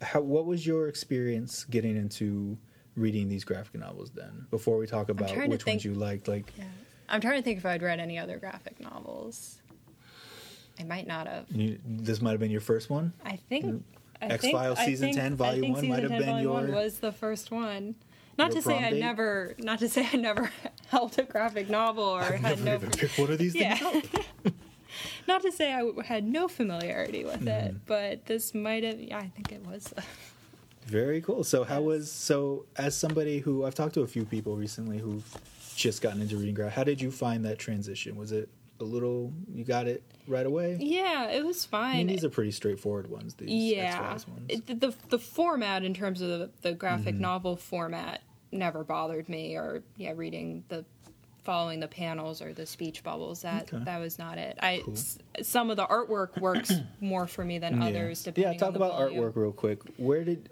How, 0.00 0.20
what 0.20 0.46
was 0.46 0.66
your 0.66 0.88
experience 0.88 1.64
getting 1.64 1.96
into 1.96 2.56
reading 2.96 3.28
these 3.28 3.44
graphic 3.44 3.80
novels 3.80 4.10
then? 4.10 4.46
Before 4.50 4.78
we 4.78 4.86
talk 4.86 5.08
about 5.08 5.30
which 5.48 5.66
ones 5.66 5.84
you 5.84 5.94
liked, 5.94 6.28
like 6.28 6.52
yeah. 6.56 6.64
I'm 7.08 7.20
trying 7.20 7.36
to 7.38 7.42
think 7.42 7.58
if 7.58 7.66
I'd 7.66 7.82
read 7.82 7.98
any 8.00 8.18
other 8.18 8.38
graphic 8.38 8.80
novels. 8.80 9.60
I 10.80 10.84
might 10.84 11.08
not 11.08 11.26
have. 11.26 11.46
you, 11.50 11.78
this 11.84 12.20
might 12.22 12.30
have 12.32 12.40
been 12.40 12.52
your 12.52 12.60
first 12.60 12.88
one. 12.90 13.12
I 13.24 13.36
think 13.48 13.64
Mm. 13.64 13.82
X-Files 14.32 14.78
season 14.80 15.08
think- 15.08 15.16
10, 15.16 15.34
volume 15.36 15.72
one 15.72 15.88
might 15.88 16.02
have 16.02 16.10
10, 16.10 16.18
been 16.20 16.28
volume 16.28 16.52
one 16.52 16.72
was 16.72 16.98
the 16.98 17.12
first 17.12 17.50
one. 17.52 17.94
Not 18.36 18.50
to 18.52 18.62
say 18.62 18.76
I 18.78 18.90
date? 18.90 19.00
never, 19.00 19.54
not 19.58 19.78
to 19.80 19.88
say 19.88 20.08
I 20.12 20.16
never 20.16 20.50
held 20.88 21.18
a 21.18 21.24
graphic 21.24 21.68
novel 21.68 22.04
or 22.04 22.20
I've 22.22 22.34
had 22.40 22.60
never 22.60 22.64
no. 22.64 22.74
even 22.74 22.90
picked 22.90 23.18
one 23.18 23.30
of 23.32 23.38
these 23.38 23.54
Yeah. 23.54 23.74
things 23.76 24.04
up. 24.14 24.52
Not 25.28 25.42
to 25.42 25.52
say 25.52 25.72
I 25.72 25.84
had 26.04 26.24
no 26.24 26.48
familiarity 26.48 27.24
with 27.24 27.40
Mm-hmm. 27.40 27.48
it, 27.48 27.86
but 27.86 28.26
this 28.26 28.54
might 28.54 28.82
have. 28.82 28.98
Yeah, 29.00 29.18
I 29.18 29.28
think 29.28 29.52
it 29.52 29.64
was. 29.64 29.92
Very 30.86 31.20
cool. 31.20 31.44
So 31.44 31.64
how 31.64 31.82
was 31.82 32.10
so 32.10 32.64
as 32.76 32.96
somebody 32.96 33.38
who 33.40 33.64
I've 33.66 33.74
talked 33.74 33.94
to 33.94 34.00
a 34.00 34.06
few 34.06 34.24
people 34.24 34.56
recently 34.56 34.98
who've 34.98 35.24
just 35.76 36.00
gotten 36.02 36.22
into 36.22 36.36
reading 36.36 36.54
graph. 36.54 36.72
How 36.72 36.82
did 36.82 37.00
you 37.00 37.10
find 37.10 37.44
that 37.44 37.58
transition? 37.58 38.16
Was 38.16 38.32
it 38.32 38.48
a 38.80 38.84
little 38.84 39.32
you 39.52 39.64
got 39.64 39.86
it 39.86 40.02
right 40.26 40.46
away? 40.46 40.78
yeah, 40.80 41.28
it 41.30 41.44
was 41.44 41.66
I 41.66 41.68
fine. 41.68 41.96
mean, 41.98 42.06
these 42.06 42.24
are 42.24 42.30
pretty 42.30 42.52
straightforward 42.52 43.08
ones. 43.10 43.34
These 43.34 43.50
yeah, 43.74 44.10
ones. 44.12 44.26
It- 44.48 44.80
the 44.80 44.94
the 45.10 45.18
format 45.18 45.84
in 45.84 45.92
terms 45.94 46.22
of 46.22 46.28
the, 46.30 46.50
the 46.62 46.72
graphic 46.72 47.14
Mm-hmm. 47.14 47.22
novel 47.22 47.56
format 47.56 48.22
never 48.50 48.82
bothered 48.82 49.28
me, 49.28 49.56
or 49.56 49.82
yeah, 49.98 50.12
reading 50.16 50.64
the 50.68 50.86
following 51.48 51.80
the 51.80 51.88
panels 51.88 52.42
or 52.42 52.52
the 52.52 52.66
speech 52.66 53.02
bubbles 53.02 53.40
that 53.40 53.72
Okay. 53.72 53.82
that 53.84 53.98
was 53.98 54.18
not 54.18 54.36
it. 54.36 54.58
I 54.62 54.82
s- 54.92 55.16
some 55.40 55.70
of 55.70 55.78
the 55.78 55.86
artwork 55.86 56.38
works 56.38 56.70
more 57.00 57.26
for 57.26 57.42
me 57.42 57.58
than 57.58 57.80
others. 57.82 58.20
Yeah, 58.26 58.32
Depending 58.32 58.52
yeah 58.52 58.58
talk 58.58 58.72
the 58.74 58.76
about 58.80 58.92
volume. 58.98 59.24
artwork 59.24 59.34
real 59.34 59.52
quick. 59.52 59.78
Where 59.96 60.24
did 60.24 60.50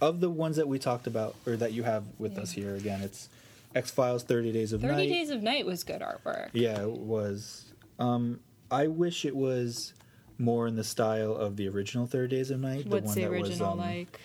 of 0.00 0.18
the 0.18 0.28
ones 0.28 0.56
that 0.56 0.66
we 0.66 0.80
talked 0.80 1.06
about 1.06 1.36
or 1.46 1.54
that 1.58 1.72
you 1.72 1.84
have 1.84 2.02
with 2.18 2.38
us 2.38 2.50
here 2.50 2.74
again? 2.74 3.02
It's 3.02 3.28
X 3.72 3.92
Files, 3.92 4.24
Thirty 4.24 4.50
Days 4.50 4.72
of 4.72 4.80
Thirty 4.80 4.94
Night. 4.96 5.08
Days 5.10 5.30
of 5.30 5.44
Night 5.44 5.64
was 5.64 5.84
good 5.84 6.00
artwork. 6.00 6.48
Yeah, 6.54 6.82
it 6.82 6.90
was. 6.90 7.66
Um, 8.00 8.40
I 8.68 8.88
wish 8.88 9.24
it 9.24 9.36
was 9.36 9.92
more 10.38 10.66
in 10.66 10.74
the 10.74 10.82
style 10.82 11.36
of 11.36 11.56
the 11.56 11.68
original 11.68 12.06
Thirty 12.08 12.34
Days 12.36 12.50
of 12.50 12.58
Night. 12.58 12.88
What's 12.88 13.14
the 13.14 13.20
that 13.20 13.30
was, 13.30 13.48
original 13.50 13.72
um, 13.74 13.78
like? 13.78 14.18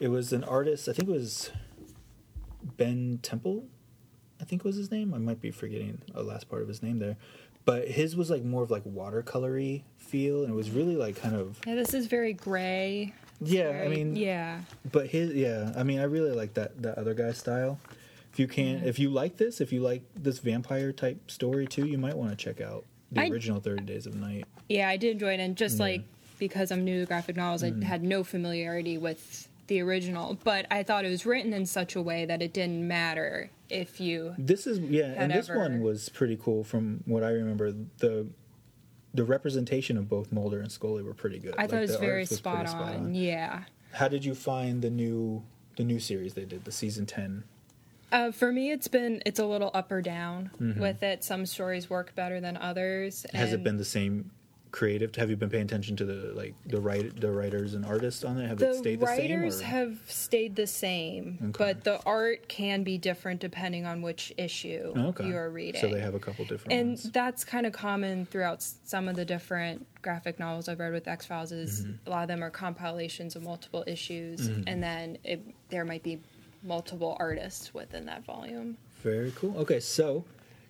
It 0.00 0.08
was 0.08 0.32
an 0.32 0.42
artist. 0.42 0.88
I 0.88 0.94
think 0.94 1.08
it 1.08 1.12
was 1.12 1.52
Ben 2.76 3.20
Temple. 3.22 3.66
I 4.40 4.44
think 4.44 4.60
it 4.60 4.64
was 4.64 4.76
his 4.76 4.90
name. 4.90 5.12
I 5.14 5.18
might 5.18 5.40
be 5.40 5.50
forgetting 5.50 6.00
a 6.14 6.22
last 6.22 6.48
part 6.48 6.62
of 6.62 6.68
his 6.68 6.82
name 6.82 6.98
there, 6.98 7.16
but 7.64 7.88
his 7.88 8.16
was 8.16 8.30
like 8.30 8.44
more 8.44 8.62
of 8.62 8.70
like 8.70 8.84
watercolory 8.84 9.82
feel, 9.98 10.42
and 10.44 10.52
it 10.52 10.56
was 10.56 10.70
really 10.70 10.96
like 10.96 11.16
kind 11.16 11.34
of 11.36 11.58
Yeah, 11.66 11.74
this 11.74 11.94
is 11.94 12.06
very 12.06 12.32
gray. 12.32 13.12
yeah. 13.40 13.82
I 13.84 13.88
mean, 13.88 14.16
yeah. 14.16 14.60
but 14.90 15.06
his 15.08 15.32
yeah. 15.34 15.72
I 15.76 15.82
mean, 15.82 16.00
I 16.00 16.04
really 16.04 16.32
like 16.32 16.54
that 16.54 16.80
that 16.82 16.98
other 16.98 17.14
guy's 17.14 17.38
style. 17.38 17.78
If 18.32 18.38
you 18.38 18.46
can, 18.46 18.84
if 18.84 18.98
you 18.98 19.10
like 19.10 19.36
this, 19.38 19.60
if 19.60 19.72
you 19.72 19.80
like 19.80 20.02
this 20.14 20.38
vampire 20.38 20.92
type 20.92 21.30
story 21.30 21.66
too, 21.66 21.86
you 21.86 21.98
might 21.98 22.16
want 22.16 22.30
to 22.30 22.36
check 22.36 22.60
out 22.60 22.84
the 23.12 23.22
I- 23.22 23.28
original 23.28 23.60
Thirty 23.60 23.84
Days 23.84 24.06
of 24.06 24.14
Night. 24.14 24.44
Yeah, 24.68 24.88
I 24.88 24.96
did 24.96 25.12
enjoy 25.12 25.34
it, 25.34 25.40
and 25.40 25.56
just 25.56 25.78
Yeah. 25.78 25.84
like 25.84 26.02
because 26.38 26.70
I'm 26.70 26.84
new 26.84 27.00
to 27.00 27.06
graphic 27.06 27.36
novels, 27.36 27.62
Mm-hmm. 27.62 27.82
I 27.82 27.86
had 27.86 28.02
no 28.02 28.24
familiarity 28.24 28.96
with 28.96 29.48
the 29.70 29.80
original, 29.80 30.36
but 30.44 30.66
I 30.70 30.82
thought 30.82 31.04
it 31.06 31.08
was 31.10 31.24
written 31.24 31.52
in 31.54 31.64
such 31.64 31.94
a 31.96 32.02
way 32.02 32.26
that 32.26 32.42
it 32.42 32.52
didn't 32.52 32.86
matter 32.86 33.50
if 33.70 34.00
you. 34.00 34.34
This 34.36 34.66
is 34.66 34.80
yeah, 34.80 35.14
and 35.16 35.32
this 35.32 35.46
Had 35.46 35.56
one 35.56 35.80
was 35.80 36.08
pretty 36.10 36.36
cool 36.36 36.64
from 36.64 37.02
what 37.06 37.22
I 37.24 37.30
remember. 37.30 37.72
The 37.98 38.26
the 39.14 39.24
representation 39.24 39.96
of 39.96 40.08
both 40.08 40.30
Mulder 40.32 40.60
and 40.60 40.70
Scully 40.70 41.02
were 41.02 41.14
pretty 41.14 41.38
good. 41.38 41.54
I 41.56 41.62
Like, 41.62 41.70
thought 41.70 41.76
it 41.78 41.80
was 41.82 41.96
very 41.96 42.20
art 42.22 42.30
was 42.30 42.38
spot 42.38 42.66
on. 42.66 43.14
Yeah. 43.14 43.62
How 43.92 44.08
did 44.08 44.24
you 44.24 44.34
find 44.34 44.82
the 44.82 44.90
new 44.90 45.44
the 45.76 45.84
new 45.84 46.00
series 46.00 46.34
they 46.34 46.44
did, 46.44 46.64
the 46.64 46.72
season 46.72 47.06
ten? 47.06 47.44
Uh, 48.12 48.32
for 48.32 48.50
me, 48.50 48.72
it's 48.72 48.88
been 48.88 49.22
it's 49.24 49.38
a 49.38 49.46
little 49.46 49.70
up 49.72 49.92
or 49.92 50.02
down 50.02 50.50
Mm-hmm. 50.60 50.80
with 50.80 51.02
it. 51.04 51.22
Some 51.22 51.46
stories 51.46 51.88
work 51.88 52.12
better 52.16 52.40
than 52.40 52.56
others. 52.56 53.24
Has 53.32 53.52
it 53.52 53.62
been 53.62 53.76
the 53.76 53.84
same 53.84 54.32
creative? 54.72 55.14
Have 55.16 55.30
you 55.30 55.36
been 55.36 55.50
paying 55.50 55.64
attention 55.64 55.96
to 55.96 56.04
the 56.04 56.32
like 56.34 56.54
the 56.66 56.80
write 56.80 57.20
the 57.20 57.30
writers 57.30 57.74
and 57.74 57.84
artists 57.84 58.24
on 58.24 58.38
it? 58.38 58.46
Have 58.48 58.60
it 58.62 58.74
stayed 58.76 59.00
the 59.00 59.06
same? 59.06 59.16
The 59.28 59.34
writers 59.36 59.60
have 59.60 59.98
stayed 60.06 60.56
the 60.56 60.66
same, 60.66 61.38
Okay. 61.42 61.52
but 61.58 61.84
the 61.84 62.00
art 62.04 62.48
can 62.48 62.82
be 62.82 62.98
different 62.98 63.40
depending 63.40 63.86
on 63.86 64.02
which 64.02 64.32
issue 64.36 64.92
okay. 64.96 65.26
you're 65.28 65.50
reading. 65.50 65.80
So 65.80 65.88
they 65.88 66.00
have 66.00 66.14
a 66.14 66.18
couple 66.20 66.44
different 66.44 66.72
and 66.72 66.88
ones. 66.90 67.10
that's 67.10 67.44
kind 67.44 67.66
of 67.66 67.72
common 67.72 68.26
throughout 68.26 68.62
some 68.62 69.08
of 69.08 69.16
the 69.16 69.24
different 69.24 69.86
graphic 70.02 70.38
novels 70.38 70.68
I've 70.68 70.78
read 70.80 70.92
with 70.92 71.08
X 71.08 71.26
Files. 71.26 71.52
Is 71.52 71.82
Mm-hmm. 71.82 71.92
a 72.06 72.10
lot 72.10 72.22
of 72.22 72.28
them 72.28 72.42
are 72.42 72.50
compilations 72.50 73.36
of 73.36 73.42
multiple 73.42 73.84
issues, 73.86 74.46
and 74.66 74.82
then 74.82 75.18
it, 75.24 75.40
there 75.68 75.84
might 75.84 76.02
be 76.02 76.20
multiple 76.62 77.16
artists 77.18 77.72
within 77.72 78.04
that 78.06 78.24
volume. 78.24 78.76
Very 79.02 79.32
cool. 79.34 79.56
Okay, 79.58 79.80
so 79.80 80.24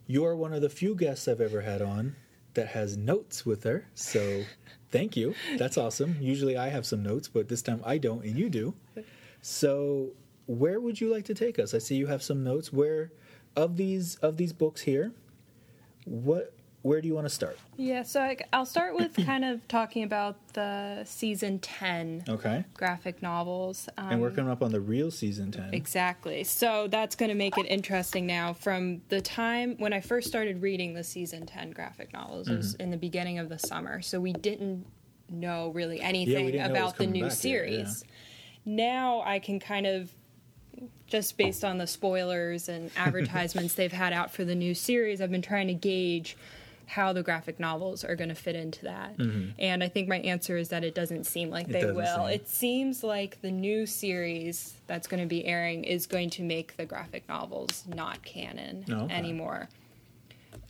you 0.07 0.25
are 0.25 0.37
one 0.37 0.52
of 0.52 0.62
the 0.62 0.69
few 0.69 0.95
guests 0.95 1.26
I've 1.26 1.40
ever 1.40 1.62
had 1.62 1.83
on 1.83 2.14
that 2.54 2.69
has 2.69 2.97
notes 2.97 3.47
with 3.47 3.64
her. 3.64 3.87
So 3.95 4.45
thank 4.90 5.16
you. 5.16 5.35
That's 5.57 5.78
awesome. 5.78 6.16
Usually 6.21 6.57
I 6.57 6.69
have 6.69 6.87
some 6.87 7.02
notes, 7.02 7.28
but 7.28 7.49
this 7.49 7.62
time 7.62 7.80
I 7.85 7.99
don't 7.99 8.25
and 8.25 8.37
you 8.37 8.49
do. 8.49 8.75
So 9.42 10.11
where 10.47 10.80
would 10.80 11.00
you 11.00 11.11
like 11.12 11.25
to 11.26 11.35
take 11.35 11.59
us? 11.59 11.75
I 11.75 11.78
see 11.78 11.95
you 11.95 12.07
have 12.09 12.23
some 12.23 12.42
notes. 12.42 12.73
Where 12.73 13.12
of 13.57 13.76
these 13.76 14.16
of 14.16 14.37
these 14.37 14.52
books 14.52 14.83
here, 14.83 15.12
what 16.04 16.54
where 16.82 17.00
do 17.02 17.08
you 17.08 17.14
want 17.14 17.26
to 17.26 17.30
start? 17.34 17.58
Yeah, 17.76 18.02
so 18.02 18.20
I, 18.22 18.37
I'll 18.52 18.64
start 18.66 18.94
with 18.94 19.14
kind 19.26 19.44
of 19.44 19.66
talking 19.68 20.02
about 20.02 20.37
the 20.54 21.02
season 21.04 21.58
ten 21.58 22.25
Okay. 22.28 22.64
graphic 22.75 23.22
novels. 23.22 23.88
Um, 23.99 24.12
And 24.12 24.20
we're 24.22 24.30
coming 24.30 24.50
up 24.50 24.62
on 24.62 24.72
the 24.72 24.80
real 24.80 25.10
season 25.10 25.52
10. 25.52 25.75
Exactly. 25.75 26.42
So 26.44 26.88
that's 26.88 27.16
going 27.16 27.28
to 27.28 27.34
make 27.34 27.58
it 27.58 27.66
interesting 27.66 28.26
now. 28.26 28.52
From 28.54 29.02
the 29.10 29.20
time 29.20 29.76
when 29.78 29.92
I 29.92 30.00
first 30.00 30.26
started 30.28 30.62
reading 30.62 30.94
the 30.94 31.04
season 31.04 31.44
10 31.46 31.72
graphic 31.72 32.12
novels, 32.12 32.49
Mm-hmm. 32.49 32.56
was 32.56 32.75
in 32.76 32.90
the 32.90 32.96
beginning 32.96 33.38
of 33.38 33.49
the 33.49 33.58
summer. 33.58 34.00
So 34.00 34.18
we 34.20 34.32
didn't 34.32 34.87
know 35.28 35.68
really 35.75 36.00
anything 36.00 36.46
didn't 36.46 36.54
know 36.60 36.64
it 36.64 36.70
was 36.70 36.78
about 36.78 36.96
the 36.96 37.06
new 37.06 37.20
yet, 37.20 37.25
yeah. 37.26 37.34
series. 37.34 38.04
Now 38.64 39.22
I 39.25 39.38
can 39.38 39.60
kind 39.60 39.87
of, 39.87 40.10
just 41.06 41.37
based 41.37 41.64
on 41.64 41.78
the 41.78 41.87
spoilers 41.87 42.68
and 42.68 42.90
advertisements 42.96 43.75
they've 43.76 43.92
had 43.92 44.12
out 44.12 44.32
for 44.32 44.44
the 44.44 44.54
new 44.54 44.75
series, 44.75 45.20
I've 45.20 45.30
been 45.30 45.42
trying 45.42 45.66
to 45.68 45.75
gauge 45.75 46.37
how 46.90 47.12
the 47.12 47.23
graphic 47.23 47.61
novels 47.61 48.04
are 48.04 48.16
going 48.16 48.30
to 48.30 48.35
fit 48.35 48.56
into 48.56 48.85
that. 48.85 49.16
Mm-hmm. 49.16 49.50
And 49.61 49.82
I 49.85 49.88
think 49.88 50.09
my 50.09 50.18
answer 50.18 50.56
is 50.56 50.70
that 50.70 50.82
it 50.82 50.92
doesn't 50.94 51.25
seem 51.25 51.49
like 51.49 51.68
they 51.68 51.85
will. 51.85 52.04
seem. 52.26 52.26
It 52.35 52.49
seems 52.49 53.04
like 53.04 53.40
the 53.42 53.50
new 53.52 53.87
series 53.87 54.75
that's 54.88 55.06
going 55.06 55.23
to 55.23 55.28
be 55.28 55.44
airing 55.47 55.85
is 55.85 56.06
going 56.06 56.30
to 56.30 56.42
make 56.42 56.76
the 56.76 56.85
graphic 56.85 57.28
novels 57.28 57.85
not 57.87 58.23
canon 58.25 58.85
Oh, 58.90 59.02
okay. 59.04 59.14
anymore. 59.14 59.68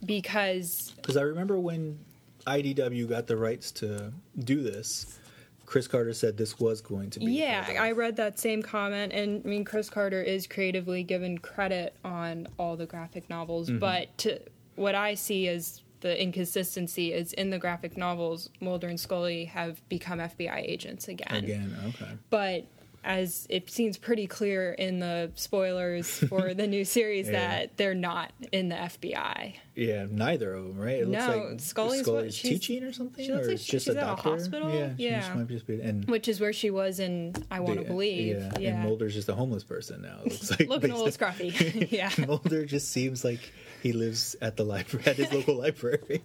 Because 0.05 0.93
Because 0.97 1.17
I 1.17 1.23
remember 1.23 1.59
when 1.59 1.99
IDW 2.47 3.09
got 3.09 3.27
the 3.27 3.37
rights 3.37 3.71
to 3.73 4.13
do 4.39 4.63
this, 4.63 5.19
Chris 5.67 5.87
Carter 5.87 6.13
said 6.13 6.37
this 6.37 6.59
was 6.59 6.81
going 6.81 7.11
to 7.11 7.21
be. 7.21 7.33
Yeah, 7.33 7.65
I 7.79 7.93
read 7.93 8.17
that 8.17 8.39
same 8.39 8.63
comment, 8.63 9.13
and 9.13 9.41
I 9.45 9.49
mean, 9.49 9.65
Chris 9.65 9.89
Carter 9.89 10.21
is 10.23 10.47
creatively 10.47 11.03
given 11.03 11.39
credit 11.39 11.95
on 12.05 12.49
all 12.59 12.77
the 12.77 12.87
graphic 12.87 13.31
novels, 13.31 13.69
Mm-hmm. 13.69 13.79
but 13.79 14.19
to, 14.19 14.41
what 14.75 14.95
I 14.95 15.15
see 15.15 15.49
as 15.49 15.81
the 16.01 16.21
inconsistency 16.21 17.13
is 17.13 17.33
in 17.35 17.51
the 17.51 17.59
graphic 17.59 17.97
novels, 17.97 18.51
Mulder 18.61 18.89
and 18.89 18.99
Scully 18.99 19.47
have 19.47 19.87
become 19.89 20.19
FBI 20.19 20.59
agents 20.67 21.09
again. 21.09 21.45
again. 21.45 21.77
Okay. 21.89 22.13
But 22.31 22.67
as 23.03 23.47
it 23.49 23.71
seems 23.71 23.97
pretty 23.97 24.27
clear 24.27 24.73
in 24.73 25.01
the 25.01 25.31
spoilers 25.35 26.07
for 26.29 26.53
the 26.53 26.67
new 26.67 26.85
series 26.97 27.27
Yeah. 27.29 27.33
that 27.33 27.77
they're 27.79 27.95
not 27.95 28.33
in 28.53 28.69
the 28.69 28.75
FBI. 28.77 29.55
Yeah, 29.75 30.07
neither 30.11 30.53
of 30.53 30.65
them, 30.65 30.79
right? 30.79 30.97
It 31.01 31.09
No, 31.09 31.19
looks 31.19 31.51
like 31.51 31.61
Scully's 31.61 32.01
Scully's 32.03 32.35
she's- 32.35 32.53
teaching 32.61 32.83
or 32.85 32.93
something, 32.93 33.25
she 33.25 33.33
looks 33.33 33.47
or 33.47 33.49
like 33.49 33.55
it's 33.57 33.65
just 33.65 33.87
she's 33.87 33.95
a 33.97 34.01
at 34.01 34.07
a 34.11 34.17
hospital? 34.17 34.75
Yeah, 34.75 34.95
she 34.97 35.05
Yeah. 35.05 35.35
might 35.35 35.49
just 35.49 35.67
be 35.67 35.81
and. 35.81 36.05
Which 36.11 36.29
is 36.29 36.41
where 36.41 36.53
she 36.53 36.71
was 36.71 37.01
in 37.01 37.35
I 37.51 37.61
Want 37.61 37.79
to 37.81 37.87
Believe. 37.87 38.37
Yeah, 38.37 38.53
Yeah. 38.59 38.71
and 38.75 38.83
Mulder's 38.85 39.15
just 39.15 39.29
a 39.31 39.35
homeless 39.35 39.65
person 39.65 40.03
now. 40.03 40.19
Looks 40.25 40.51
like 40.51 40.69
Looking 40.69 40.91
a 40.91 40.97
little 40.97 41.11
scruffy. 41.11 41.91
yeah. 41.91 42.11
Mulder 42.27 42.67
just 42.67 42.91
seems 42.91 43.25
like 43.25 43.41
he 43.83 43.93
lives 43.93 44.37
at 44.43 44.57
the 44.59 44.65
library 44.65 45.07
at 45.07 45.17
his 45.17 45.33
local 45.33 45.55
library. 45.57 46.23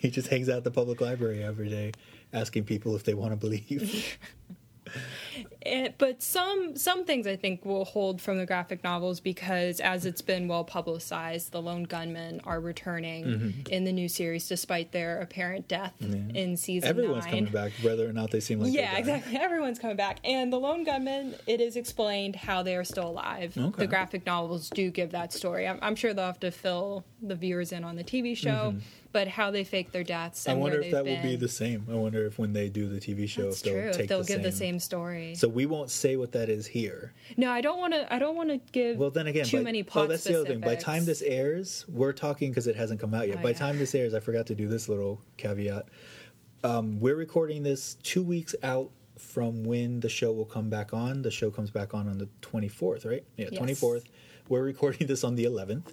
he 0.00 0.08
just 0.08 0.28
hangs 0.28 0.48
out 0.48 0.56
at 0.58 0.64
the 0.64 0.70
public 0.70 1.02
library 1.02 1.42
every 1.44 1.68
day, 1.68 1.92
asking 2.32 2.64
people 2.64 2.96
if 2.96 3.04
they 3.04 3.12
want 3.12 3.32
to 3.32 3.36
believe. 3.36 4.16
Eh, 5.62 5.88
but 5.98 6.22
some 6.22 6.76
some 6.76 7.04
things 7.04 7.26
I 7.26 7.36
think 7.36 7.64
will 7.64 7.84
hold 7.84 8.20
from 8.20 8.38
the 8.38 8.46
graphic 8.46 8.82
novels 8.84 9.20
because 9.20 9.80
as 9.80 10.06
it's 10.06 10.22
been 10.22 10.48
well 10.48 10.64
publicized, 10.64 11.52
the 11.52 11.60
lone 11.62 11.84
gunmen 11.84 12.40
are 12.44 12.60
returning 12.60 13.64
in 13.70 13.84
the 13.84 13.92
new 13.92 14.08
series 14.08 14.48
despite 14.48 14.92
their 14.92 15.20
apparent 15.20 15.68
death 15.68 15.94
Mm-hmm. 16.02 16.30
Yeah. 16.30 16.42
in 16.42 16.56
season 16.56 16.88
Everyone's 16.88 17.24
nine. 17.24 17.34
coming 17.46 17.52
back, 17.52 17.72
whether 17.82 18.08
or 18.08 18.12
not 18.12 18.30
they 18.30 18.40
seem 18.40 18.60
like 18.60 18.72
yeah, 18.72 18.96
exactly. 18.98 19.36
Everyone's 19.36 19.78
coming 19.78 19.96
back, 19.96 20.18
and 20.24 20.52
the 20.52 20.58
lone 20.58 20.84
gunmen. 20.84 21.34
It 21.46 21.60
is 21.60 21.76
explained 21.76 22.36
how 22.36 22.62
they 22.62 22.76
are 22.76 22.84
still 22.84 23.08
alive. 23.08 23.56
Okay. 23.56 23.80
The 23.80 23.86
graphic 23.86 24.26
novels 24.26 24.70
do 24.70 24.90
give 24.90 25.10
that 25.12 25.32
story. 25.32 25.66
I'm, 25.66 25.78
I'm 25.82 25.96
sure 25.96 26.12
they'll 26.14 26.26
have 26.26 26.40
to 26.40 26.50
fill 26.50 27.04
the 27.22 27.34
viewers 27.34 27.72
in 27.72 27.84
on 27.84 27.96
the 27.96 28.04
TV 28.04 28.36
show, 28.36 28.74
but 29.12 29.26
how 29.28 29.50
they 29.50 29.64
fake 29.64 29.92
their 29.92 30.04
deaths. 30.04 30.40
Mm-hmm. 30.42 30.50
I 30.50 30.54
wonder 30.54 30.80
if 30.80 30.90
that 30.92 31.04
they've 31.04 31.16
will 31.22 31.30
be 31.30 31.36
the 31.36 31.48
same. 31.48 31.86
I 31.90 31.94
wonder 31.94 32.24
if 32.26 32.38
when 32.38 32.52
they 32.52 32.68
do 32.68 32.88
the 32.88 33.00
TV 33.00 33.28
show, 33.28 33.44
That's 33.44 33.58
if 33.58 33.62
they'll 33.64 33.82
true. 33.82 33.92
take 33.92 34.00
If 34.02 34.08
they'll 34.08 34.18
the 34.20 34.26
give 34.26 34.36
same. 34.36 34.42
the 34.42 34.52
same 34.52 34.78
story. 34.78 35.27
So 35.34 35.48
we 35.48 35.66
won't 35.66 35.90
say 35.90 36.16
what 36.16 36.32
that 36.32 36.48
is 36.48 36.66
here. 36.66 37.12
No, 37.36 37.50
I 37.50 37.60
don't 37.60 37.78
want 37.78 37.92
to. 37.94 38.12
I 38.12 38.18
don't 38.18 38.36
want 38.36 38.48
to 38.50 38.58
give. 38.72 38.96
Well, 38.96 39.10
then 39.10 39.26
again, 39.26 39.44
too 39.44 39.58
by, 39.58 39.62
many 39.64 39.82
plot 39.82 40.04
oh, 40.06 40.08
that's 40.08 40.24
the 40.24 40.38
other 40.40 40.48
thing. 40.48 40.60
By 40.60 40.74
time 40.76 41.04
this 41.04 41.22
airs, 41.22 41.84
we're 41.88 42.12
talking 42.12 42.50
because 42.50 42.66
it 42.66 42.76
hasn't 42.76 43.00
come 43.00 43.14
out 43.14 43.28
yet. 43.28 43.38
Oh, 43.40 43.42
By 43.42 43.50
yeah. 43.50 43.58
time 43.58 43.78
this 43.78 43.94
airs, 43.94 44.14
I 44.14 44.20
forgot 44.20 44.46
to 44.46 44.54
do 44.54 44.68
this 44.68 44.88
little 44.88 45.20
caveat. 45.36 45.88
Um, 46.64 46.98
we're 46.98 47.16
recording 47.16 47.62
this 47.62 47.94
two 48.02 48.22
weeks 48.22 48.54
out 48.62 48.90
from 49.18 49.64
when 49.64 50.00
the 50.00 50.08
show 50.08 50.32
will 50.32 50.44
come 50.44 50.70
back 50.70 50.92
on. 50.92 51.22
The 51.22 51.30
show 51.30 51.50
comes 51.50 51.70
back 51.70 51.94
on 51.94 52.08
on 52.08 52.18
the 52.18 52.28
24th, 52.42 53.04
right? 53.04 53.24
Yeah, 53.36 53.48
Yes. 53.52 53.60
24th. 53.80 54.04
We're 54.48 54.62
recording 54.62 55.06
this 55.06 55.24
on 55.24 55.34
the 55.34 55.44
11th. 55.44 55.92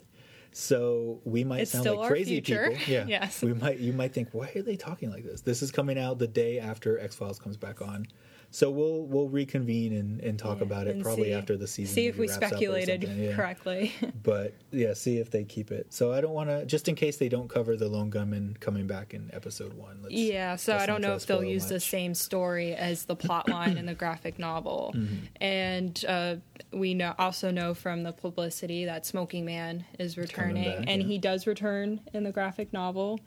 So 0.52 1.20
we 1.26 1.44
might 1.44 1.62
It's 1.64 1.72
sound 1.72 1.86
like 1.86 2.08
crazy 2.08 2.36
future. 2.36 2.70
people. 2.72 2.84
Yeah. 2.94 3.06
Yes. 3.08 3.42
We 3.42 3.54
might 3.54 3.78
you 3.80 3.92
might 3.92 4.14
think, 4.14 4.30
why 4.32 4.52
are 4.56 4.62
they 4.62 4.78
talking 4.78 5.12
like 5.12 5.26
this? 5.26 5.42
This 5.42 5.62
is 5.62 5.70
coming 5.70 6.00
out 6.00 6.18
the 6.18 6.28
day 6.28 6.60
after 6.60 6.98
X 6.98 7.16
Files 7.16 7.40
comes 7.40 7.58
back 7.58 7.82
on. 7.82 8.08
So 8.56 8.70
we'll 8.70 9.02
we'll 9.02 9.28
reconvene 9.28 9.92
and, 9.92 10.22
and 10.22 10.40
talk 10.40 10.60
Yeah, 10.60 10.64
about 10.64 10.88
it 10.88 11.02
probably 11.02 11.26
see- 11.26 11.34
after 11.34 11.58
the 11.58 11.68
season. 11.68 11.94
See 11.94 12.08
if 12.08 12.18
we 12.18 12.30
speculated 12.30 13.04
yeah. 13.04 13.36
correctly. 13.36 13.92
But 14.24 14.54
yeah, 14.72 14.94
see 14.94 15.20
if 15.20 15.30
they 15.30 15.44
keep 15.44 15.72
it. 15.72 15.94
So 15.94 16.12
I 16.12 16.20
don't 16.22 16.34
want 16.34 16.50
to, 16.50 16.66
just 16.66 16.88
in 16.88 16.96
case 16.96 17.18
they 17.18 17.30
don't 17.30 17.48
cover 17.48 17.76
the 17.76 17.88
lone 17.88 18.10
gunman 18.10 18.58
coming 18.60 18.88
back 18.88 19.14
in 19.14 19.30
episode 19.34 19.74
one. 19.74 20.00
Let's, 20.02 20.16
yeah, 20.16 20.56
so 20.56 20.76
I 20.78 20.86
don't 20.86 21.02
know 21.02 21.14
if 21.14 21.28
they'll 21.28 21.44
use 21.44 21.68
the 21.68 21.80
same 21.80 22.16
story 22.16 22.74
as 22.74 23.06
the 23.06 23.16
plot 23.16 23.50
line 23.50 23.78
in 23.78 23.86
the 23.86 23.94
graphic 23.94 24.40
novel. 24.40 24.94
Mm-hmm. 25.06 25.26
And 25.42 26.06
uh, 26.08 26.36
we 26.72 26.94
know 26.94 27.14
also 27.20 27.52
know 27.52 27.74
from 27.74 28.04
the 28.04 28.14
publicity 28.14 28.86
that 28.86 29.06
Smoking 29.06 29.46
Man 29.46 29.84
is 30.00 30.18
returning, 30.18 30.80
back, 30.80 30.86
and 30.88 31.02
yeah. 31.02 31.08
he 31.08 31.18
does 31.18 31.46
return 31.46 32.00
in 32.14 32.24
the 32.24 32.32
graphic 32.32 32.72
novel 32.72 33.20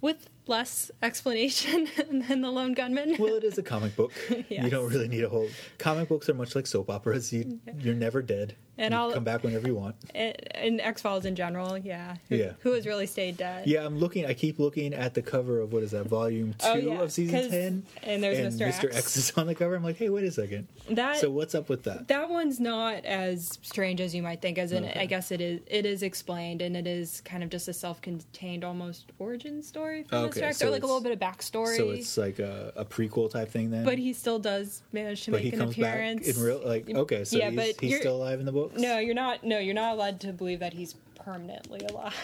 with 0.00 0.28
less 0.46 0.90
explanation 1.02 1.88
than 2.28 2.40
the 2.40 2.50
Lone 2.50 2.72
Gunman. 2.74 3.16
Well, 3.18 3.36
it 3.36 3.44
is 3.44 3.58
a 3.58 3.62
comic 3.62 3.94
book. 3.96 4.12
You 4.48 4.68
don't 4.70 4.88
really 4.92 5.08
need 5.08 5.24
a 5.24 5.28
whole. 5.28 5.48
Comic 5.78 6.08
books 6.08 6.28
are 6.28 6.34
much 6.34 6.54
like 6.54 6.66
soap 6.66 6.90
operas. 6.90 7.32
You 7.32 7.58
you're 7.78 7.94
never 7.94 8.22
dead. 8.22 8.54
And 8.78 8.92
you 8.94 8.98
I'll- 9.00 9.12
come 9.12 9.24
back 9.24 9.42
whenever 9.44 9.66
you 9.66 9.74
want. 9.74 9.96
and 10.14 10.80
X 10.80 11.02
Files 11.02 11.24
in 11.24 11.34
general, 11.36 11.76
yeah. 11.78 12.16
Who, 12.28 12.36
Yeah. 12.36 12.52
Who 12.60 12.72
has 12.72 12.86
really 12.86 13.06
stayed 13.06 13.36
dead? 13.36 13.66
Yeah, 13.66 13.84
I'm 13.84 13.98
looking. 13.98 14.26
I 14.26 14.34
keep 14.34 14.58
looking 14.58 14.94
at 14.94 15.14
the 15.14 15.22
cover 15.22 15.60
of 15.60 15.72
what 15.72 15.82
is 15.82 15.90
that, 15.92 16.06
volume 16.06 16.54
oh, 16.62 16.74
two 16.80 16.90
Oh, 16.90 16.92
yeah, 16.94 17.00
of 17.02 17.12
Season 17.12 17.50
ten, 17.50 17.82
and 18.02 18.22
there's 18.22 18.54
Mr. 18.54 18.68
Mr. 18.68 18.84
X. 18.86 18.96
X 18.96 19.16
is 19.16 19.32
on 19.36 19.46
the 19.46 19.54
cover. 19.54 19.74
I'm 19.74 19.82
like, 19.84 19.96
hey, 19.96 20.08
wait 20.10 20.24
a 20.24 20.30
second. 20.30 20.68
That 20.90 21.18
So 21.18 21.30
what's 21.30 21.54
up 21.54 21.68
with 21.68 21.84
that? 21.84 22.08
that 22.08 22.28
one's 22.30 22.60
not 22.60 23.04
as 23.04 23.58
strange 23.62 24.00
as 24.00 24.14
you 24.14 24.22
might 24.22 24.42
think 24.42 24.58
as 24.58 24.72
in 24.72 24.84
Okay. 24.84 25.00
i 25.00 25.06
guess 25.06 25.30
it 25.30 25.40
is 25.40 25.60
it 25.68 25.86
is 25.86 26.02
explained 26.02 26.60
and 26.60 26.76
it 26.76 26.86
is 26.86 27.20
kind 27.20 27.42
of 27.44 27.50
just 27.50 27.68
a 27.68 27.72
self-contained 27.72 28.64
almost 28.64 29.12
origin 29.18 29.62
story 29.62 30.02
for 30.04 30.16
Okay, 30.16 30.31
x 30.40 30.58
so 30.58 30.68
or 30.68 30.70
like 30.70 30.82
a 30.82 30.86
little 30.86 31.00
bit 31.00 31.12
of 31.12 31.18
backstory 31.18 31.76
So 31.76 31.90
it's 31.90 32.16
like 32.16 32.38
a, 32.38 32.72
a 32.76 32.84
prequel 32.84 33.30
type 33.30 33.50
thing 33.50 33.70
then. 33.70 33.84
but 33.84 33.98
he 33.98 34.12
still 34.12 34.38
does 34.38 34.82
manage 34.92 35.24
to 35.24 35.30
But 35.32 35.38
make 35.38 35.44
he 35.44 35.52
an 35.52 35.58
comes 35.58 35.72
appearance 35.72 36.26
back 36.26 36.36
in 36.36 36.42
real 36.42 36.60
like 36.64 36.88
okay, 36.90 37.24
so 37.24 37.36
Yeah, 37.38 37.50
he's, 37.50 37.56
but 37.58 37.80
he's 37.80 37.98
still 37.98 38.16
alive 38.16 38.40
in 38.40 38.46
the 38.46 38.52
books. 38.52 38.80
no 38.80 38.98
you're 38.98 39.14
not 39.14 39.44
no 39.44 39.58
you're 39.58 39.74
not 39.74 39.94
allowed 39.94 40.20
to 40.20 40.32
believe 40.32 40.60
that 40.60 40.72
he's 40.74 40.94
permanently 41.16 41.80
alive 41.90 42.14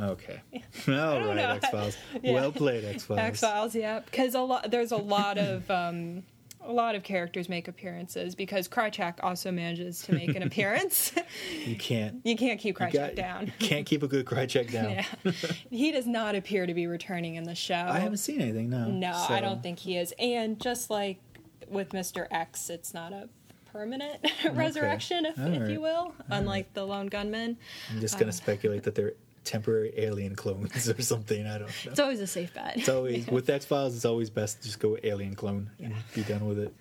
Okay. 0.00 0.40
All 0.88 0.94
right. 0.94 1.38
X 1.38 1.68
Files. 1.70 1.96
Yeah. 2.22 2.34
Well 2.34 2.52
played, 2.52 2.84
X 2.84 3.02
Files. 3.04 3.18
x 3.20 3.40
files 3.40 3.74
yeah 3.74 3.98
because 4.00 4.34
a 4.34 4.40
lot 4.40 4.70
there's 4.70 4.92
a 4.92 4.96
lot 4.96 5.38
of 5.38 5.68
um 5.70 6.22
a 6.60 6.72
lot 6.72 6.94
of 6.94 7.02
characters 7.02 7.48
make 7.48 7.68
appearances 7.68 8.34
because 8.34 8.68
Krycek 8.68 9.14
also 9.22 9.50
manages 9.50 10.02
to 10.02 10.12
make 10.12 10.34
an 10.34 10.42
appearance. 10.48 11.12
You 11.64 11.76
can't. 11.76 12.20
you 12.24 12.36
can't 12.36 12.60
keep 12.60 12.76
Krycek 12.76 12.92
got- 12.92 13.14
down. 13.14 13.46
you 13.60 13.66
can't 13.66 13.86
keep 13.86 14.02
a 14.02 14.08
good 14.08 14.26
Krycek 14.26 14.70
down. 14.72 14.90
Yeah. 14.90 15.32
he 15.70 15.92
does 15.92 16.06
not 16.06 16.34
appear 16.34 16.66
to 16.66 16.74
be 16.74 16.86
returning 16.86 17.36
in 17.36 17.44
the 17.44 17.54
show. 17.54 17.74
I 17.74 17.98
haven't 18.00 18.18
seen 18.18 18.40
anything. 18.40 18.68
No. 18.70 18.86
No, 18.88 19.12
so- 19.28 19.34
I 19.34 19.40
don't 19.40 19.62
think 19.62 19.78
he 19.78 19.96
is. 19.96 20.12
And 20.18 20.60
just 20.60 20.90
like 20.90 21.18
with 21.68 21.90
Mr. 21.90 22.26
X, 22.30 22.70
it's 22.70 22.92
not 22.92 23.12
a 23.12 23.28
permanent 23.72 24.16
resurrection, 24.52 25.26
if, 25.26 25.38
All 25.38 25.52
if 25.62 25.70
you 25.70 25.80
will, 25.80 26.14
unlike 26.30 26.72
the 26.74 26.84
lone 26.86 27.06
gunman. 27.06 27.56
I'm 27.90 28.00
just 28.00 28.16
Uh. 28.16 28.20
gonna 28.20 28.32
speculate 28.32 28.82
that 28.84 28.94
they're 28.94 29.12
temporary 29.48 29.92
alien 29.96 30.36
clones 30.36 30.88
or 30.88 31.00
something. 31.02 31.46
I 31.46 31.58
don't 31.58 31.68
know. 31.84 31.90
It's 31.90 32.00
always 32.00 32.20
a 32.20 32.26
safe 32.26 32.52
bet. 32.54 32.76
It's 32.76 32.88
always 32.88 33.26
with 33.28 33.48
X 33.48 33.64
Files. 33.64 33.96
It's 33.96 34.04
always 34.04 34.30
best 34.30 34.58
to 34.62 34.68
just 34.68 34.78
go 34.78 34.96
alien 35.02 35.34
clone 35.34 35.70
and 35.82 35.94
be 36.14 36.22
done 36.22 36.46
with 36.46 36.58
it. 36.58 36.74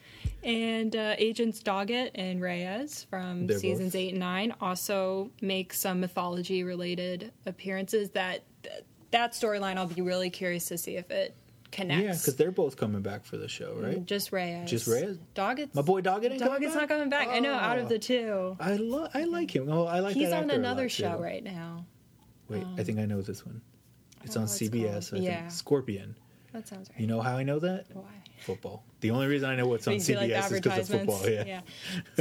And 0.44 0.96
uh, 0.96 1.16
Agents 1.18 1.62
Doggett 1.64 2.12
and 2.16 2.42
Reyes 2.42 3.06
from 3.10 3.48
They're 3.48 3.60
seasons 3.60 3.94
both- 3.94 4.02
eight 4.02 4.10
and 4.12 4.20
nine 4.20 4.54
also 4.62 5.32
make 5.42 5.74
some 5.74 6.00
mythology 6.02 6.64
related 6.64 7.32
appearances. 7.46 8.10
That 8.12 8.44
that 9.12 9.32
storyline, 9.32 9.78
I'll 9.78 9.88
be 9.88 10.02
really 10.02 10.30
curious 10.30 10.66
to 10.66 10.78
see 10.78 10.98
if 10.98 11.10
it 11.10 11.34
connects. 11.72 12.04
Yeah, 12.04 12.12
because 12.12 12.36
they're 12.36 12.52
both 12.52 12.76
coming 12.78 13.02
back 13.02 13.24
for 13.26 13.38
the 13.38 13.48
show, 13.48 13.74
right? 13.80 14.06
just 14.06 14.32
Reyes. 14.34 14.70
Just 14.70 14.88
Reyes? 14.88 15.18
Doggett's 15.36 15.74
My 15.76 15.82
boy 15.82 16.02
Doggett 16.02 16.32
ain't 16.32 16.42
coming 16.42 16.60
Doggett's 16.62 16.74
back? 16.76 16.82
not 16.82 16.90
coming 16.90 17.10
back. 17.10 17.28
I 17.30 17.40
know. 17.40 17.54
Out 17.54 17.78
Oh. 17.80 17.84
of 17.84 17.90
the 17.90 18.00
two, 18.00 18.58
I 18.60 18.76
lo- 18.76 19.08
I 19.14 19.24
like 19.24 19.56
him. 19.56 19.70
Oh, 19.72 19.86
I 19.86 20.00
like 20.00 20.14
he's 20.16 20.32
on 20.34 20.50
another 20.52 20.90
show 20.90 21.16
too. 21.16 21.24
right 21.24 21.44
now. 21.44 21.86
Wait, 22.50 22.64
I 22.78 22.84
think 22.84 23.00
I 23.00 23.06
know 23.06 23.22
this 23.22 23.46
one. 23.46 23.62
It's 24.24 24.36
Oh, 24.38 24.42
on 24.42 24.48
CBS. 24.48 24.82
called? 24.84 24.96
I 24.96 25.00
think. 25.02 25.24
Yeah. 25.26 25.48
Scorpion. 25.50 26.16
That 26.54 26.68
sounds 26.68 26.90
right. 26.90 27.00
You 27.00 27.08
know 27.08 27.22
how 27.22 27.38
I 27.38 27.44
know 27.44 27.60
that? 27.60 27.86
Why? 27.94 28.04
Football. 28.40 28.84
The 29.02 29.12
only 29.12 29.28
reason 29.28 29.50
I 29.50 29.56
know 29.56 29.68
what's 29.68 29.88
on 29.88 29.94
you 29.94 30.00
like 30.00 30.30
CBS 30.32 30.52
is 30.52 30.62
because 30.62 30.90
of 30.90 31.00
football. 31.00 31.30
Yeah. 31.30 31.62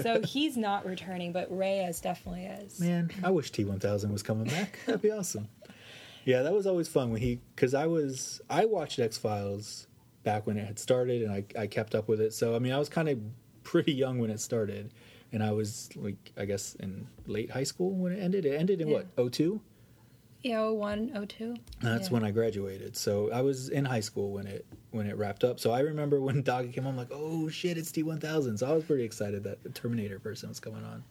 So 0.02 0.20
he's 0.22 0.56
not 0.56 0.84
returning, 0.84 1.32
but 1.32 1.46
Reyes 1.56 2.00
definitely 2.00 2.44
is. 2.44 2.80
Man, 2.80 3.10
I 3.22 3.30
wish 3.30 3.52
T1000 3.52 4.10
was 4.12 4.22
coming 4.22 4.44
back. 4.46 4.78
That'd 4.86 5.02
be 5.02 5.10
awesome. 5.10 5.48
Yeah, 6.24 6.42
that 6.42 6.52
was 6.52 6.66
always 6.66 6.88
fun 6.88 7.12
when 7.12 7.20
he 7.22 7.40
because 7.54 7.72
I 7.72 7.86
was 7.86 8.40
I 8.50 8.64
watched 8.64 8.98
X 8.98 9.16
Files 9.16 9.86
back 10.24 10.44
when 10.46 10.56
it 10.56 10.66
had 10.66 10.78
started 10.78 11.22
and 11.22 11.30
I 11.32 11.44
I 11.56 11.66
kept 11.68 11.94
up 11.94 12.08
with 12.08 12.20
it. 12.20 12.34
So 12.34 12.56
I 12.56 12.58
mean 12.58 12.72
I 12.72 12.78
was 12.78 12.88
kind 12.88 13.08
of 13.08 13.18
pretty 13.62 13.92
young 13.92 14.18
when 14.18 14.30
it 14.30 14.40
started, 14.40 14.92
and 15.32 15.40
I 15.40 15.52
was 15.52 15.88
like 15.94 16.32
I 16.36 16.44
guess 16.44 16.74
in 16.80 17.06
late 17.26 17.50
high 17.52 17.62
school 17.62 17.90
when 17.92 18.12
it 18.12 18.18
ended. 18.20 18.44
It 18.44 18.56
ended 18.58 18.80
in 18.80 18.88
Yeah. 18.88 19.02
what 19.16 19.32
02? 19.32 19.60
Yeah, 20.48 20.68
01, 20.70 21.26
02. 21.26 21.56
That's 21.82 22.06
Yeah. 22.08 22.12
when 22.14 22.24
I 22.24 22.30
graduated. 22.30 22.96
So 22.96 23.30
I 23.32 23.40
was 23.42 23.68
in 23.68 23.84
high 23.84 24.00
school 24.00 24.32
when 24.32 24.46
it 24.46 24.64
when 24.92 25.06
it 25.06 25.16
wrapped 25.16 25.44
up. 25.44 25.58
So 25.60 25.72
I 25.72 25.80
remember 25.80 26.20
when 26.20 26.42
Doggy 26.50 26.68
came 26.72 26.86
on, 26.86 26.92
I'm 26.92 26.96
like, 26.96 27.08
oh 27.10 27.48
shit, 27.48 27.76
it's 27.76 27.90
T1000. 27.92 28.58
So 28.58 28.66
I 28.66 28.72
was 28.72 28.84
pretty 28.84 29.04
excited 29.04 29.42
that 29.44 29.62
the 29.62 29.70
Terminator 29.70 30.18
person 30.18 30.48
was 30.48 30.60
coming 30.60 30.84
on, 30.84 31.04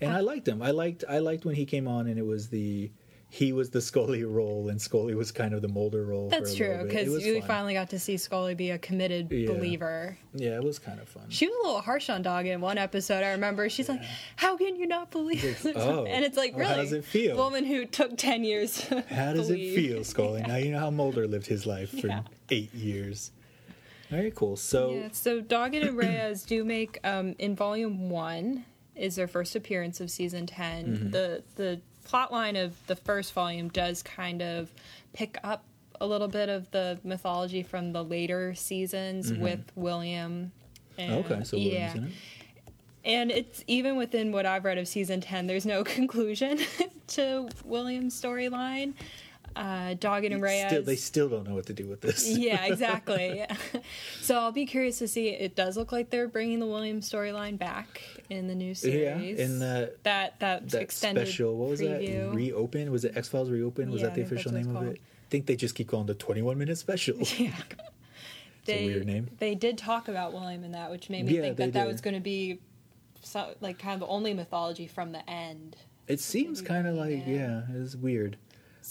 and 0.00 0.10
I 0.12 0.20
liked 0.20 0.48
him. 0.48 0.62
I 0.62 0.70
liked 0.70 1.04
I 1.08 1.18
liked 1.18 1.44
when 1.44 1.54
he 1.54 1.66
came 1.66 1.86
on, 1.86 2.06
and 2.06 2.18
it 2.18 2.24
was 2.26 2.48
the 2.48 2.90
he 3.34 3.50
was 3.54 3.70
the 3.70 3.80
Scully 3.80 4.24
role 4.24 4.68
and 4.68 4.78
Scully 4.78 5.14
was 5.14 5.32
kind 5.32 5.54
of 5.54 5.62
the 5.62 5.68
Mulder 5.68 6.04
role. 6.04 6.28
That's 6.28 6.54
for 6.54 6.64
a 6.64 6.76
true. 6.80 6.86
Because 6.86 7.08
we 7.24 7.38
fun. 7.40 7.48
finally 7.48 7.72
got 7.72 7.88
to 7.88 7.98
see 7.98 8.18
Scully 8.18 8.54
be 8.54 8.68
a 8.72 8.78
committed 8.78 9.32
Yeah. 9.32 9.46
believer. 9.50 10.18
Yeah, 10.34 10.56
it 10.56 10.62
was 10.62 10.78
kind 10.78 11.00
of 11.00 11.08
fun. 11.08 11.24
She 11.30 11.46
was 11.46 11.54
a 11.64 11.66
little 11.66 11.80
harsh 11.80 12.10
on 12.10 12.20
Dog 12.20 12.44
in 12.46 12.60
one 12.60 12.76
episode. 12.76 13.24
I 13.24 13.30
remember 13.30 13.70
she's 13.70 13.88
like, 13.88 14.02
"How 14.36 14.58
can 14.58 14.76
you 14.76 14.86
not 14.86 15.10
believe?" 15.10 15.40
this?" 15.62 15.66
"Oh, 15.74 16.04
and 16.04 16.26
it's 16.26 16.36
like, 16.36 16.54
really, 16.54 16.66
how 16.68 16.76
does 16.76 16.92
it 16.92 17.06
feel?" 17.06 17.34
Woman 17.38 17.64
who 17.64 17.86
took 17.86 18.18
ten 18.18 18.44
years. 18.44 18.82
How 19.08 19.32
does 19.32 19.48
it 19.48 19.56
feel, 19.74 20.04
Scully? 20.04 20.42
Now 20.46 20.56
you 20.56 20.70
know 20.72 20.80
how 20.80 20.90
Mulder 20.90 21.26
lived 21.26 21.46
his 21.46 21.64
life 21.64 21.88
for 22.02 22.08
Yeah. 22.08 22.22
eight 22.50 22.74
years. 22.74 23.30
Very 24.10 24.30
cool. 24.30 24.56
So 24.58 24.90
Yeah, 24.92 25.08
so 25.12 25.40
Doggett 25.40 25.86
and 25.88 25.96
Reyes 25.96 26.42
do 26.42 26.64
make 26.64 26.98
um, 27.02 27.34
in 27.38 27.56
volume 27.56 28.10
one 28.10 28.66
is 28.94 29.16
their 29.16 29.26
first 29.26 29.56
appearance 29.56 30.02
of 30.02 30.10
season 30.10 30.44
10 30.46 30.84
Mm-hmm. 30.84 31.10
The 31.12 31.42
the 31.56 31.80
plot 32.04 32.32
line 32.32 32.56
of 32.56 32.74
the 32.86 32.96
first 32.96 33.32
volume 33.32 33.68
does 33.68 34.02
kind 34.02 34.42
of 34.42 34.70
pick 35.12 35.38
up 35.44 35.64
a 36.00 36.06
little 36.06 36.28
bit 36.28 36.48
of 36.48 36.70
the 36.72 36.98
mythology 37.04 37.62
from 37.62 37.92
the 37.92 38.02
later 38.02 38.54
seasons 38.54 39.32
with 39.32 39.60
William. 39.76 40.52
And, 40.98 41.24
Mm-hmm. 41.24 41.32
okay, 41.32 41.44
so 41.44 41.56
William's 41.56 41.74
yeah, 41.74 41.94
in 41.94 42.04
it. 42.04 42.12
and 43.04 43.30
it's 43.30 43.64
even 43.66 43.96
within 43.96 44.30
what 44.32 44.44
I've 44.46 44.64
read 44.64 44.78
of 44.78 44.86
season 44.88 45.20
ten. 45.20 45.46
There's 45.46 45.64
no 45.66 45.84
conclusion 45.98 46.58
to 47.08 47.48
William's 47.64 48.20
storyline. 48.20 48.94
Uh, 49.56 49.94
Doggett 49.94 50.32
and 50.32 50.42
Reyes. 50.42 50.66
Still, 50.68 50.82
they 50.82 50.96
still 50.96 51.28
don't 51.28 51.46
know 51.48 51.54
what 51.54 51.66
to 51.66 51.72
do 51.72 51.86
with 51.86 52.00
this. 52.00 52.28
yeah, 52.36 52.64
exactly. 52.66 53.44
so 54.20 54.38
I'll 54.38 54.52
be 54.52 54.66
curious 54.66 54.98
to 54.98 55.08
see. 55.08 55.28
It 55.28 55.54
does 55.54 55.76
look 55.76 55.92
like 55.92 56.10
they're 56.10 56.28
bringing 56.28 56.60
the 56.60 56.66
Williams 56.66 57.10
storyline 57.10 57.58
back 57.58 58.00
in 58.30 58.46
the 58.48 58.54
new 58.54 58.74
series. 58.74 59.38
Yeah, 59.38 59.44
in 59.44 59.58
the 59.58 59.94
that 60.02 60.38
that, 60.40 60.68
that 60.70 60.82
extended 60.82 61.26
special. 61.26 61.56
What 61.56 61.70
was 61.70 61.80
preview. 61.80 62.30
that? 62.30 62.34
Reopen? 62.36 62.90
Was 62.90 63.04
it 63.04 63.16
X 63.16 63.28
Files 63.28 63.50
Reopen? 63.50 63.90
Was 63.90 64.00
Yeah, 64.00 64.08
that 64.08 64.14
the 64.14 64.22
I 64.22 64.24
think 64.24 64.30
that's 64.30 64.46
official 64.46 64.72
name 64.72 64.76
of 64.76 64.86
it? 64.94 65.00
I 65.00 65.28
think 65.30 65.46
they 65.46 65.56
just 65.56 65.74
keep 65.74 65.88
calling 65.88 66.06
the 66.06 66.14
21 66.14 66.58
minute 66.58 66.76
special. 66.78 67.16
yeah. 67.38 67.52
It's 68.64 68.68
a 68.70 68.86
weird 68.86 69.06
name. 69.06 69.28
They 69.38 69.54
did 69.54 69.76
talk 69.76 70.06
about 70.08 70.32
William 70.32 70.62
in 70.62 70.72
that, 70.72 70.90
which 70.90 71.10
made 71.10 71.24
me 71.26 71.34
Yeah, 71.34 71.40
think 71.42 71.56
they 71.56 71.64
that 71.66 71.72
that 71.72 71.86
was 71.88 72.00
going 72.00 72.14
to 72.14 72.20
be 72.20 72.60
so, 73.22 73.54
like 73.60 73.78
kind 73.78 73.94
of 73.94 74.00
the 74.00 74.06
only 74.06 74.34
mythology 74.34 74.86
from 74.86 75.12
the 75.12 75.28
end. 75.28 75.76
It 76.06 76.20
seems 76.20 76.60
kind 76.60 76.86
of 76.86 76.94
like 76.94 77.24
yeah, 77.26 77.62
it's 77.74 77.96
weird. 77.96 78.36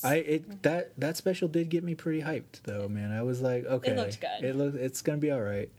I 0.04 0.16
it 0.16 0.64
that 0.64 0.92
that 1.00 1.18
special 1.18 1.48
did 1.48 1.70
get 1.70 1.84
me 1.84 1.96
pretty 1.96 2.22
hyped 2.22 2.64
though, 2.64 2.88
man. 2.88 3.12
I 3.12 3.22
was 3.24 3.42
like, 3.42 3.66
okay, 3.66 3.92
it 3.92 3.98
looked 3.98 4.20
good. 4.22 4.44
It 4.44 4.56
looked 4.56 4.78
it's 4.78 5.02
gonna 5.02 5.18
be 5.18 5.32
all 5.32 5.42
right. 5.42 5.70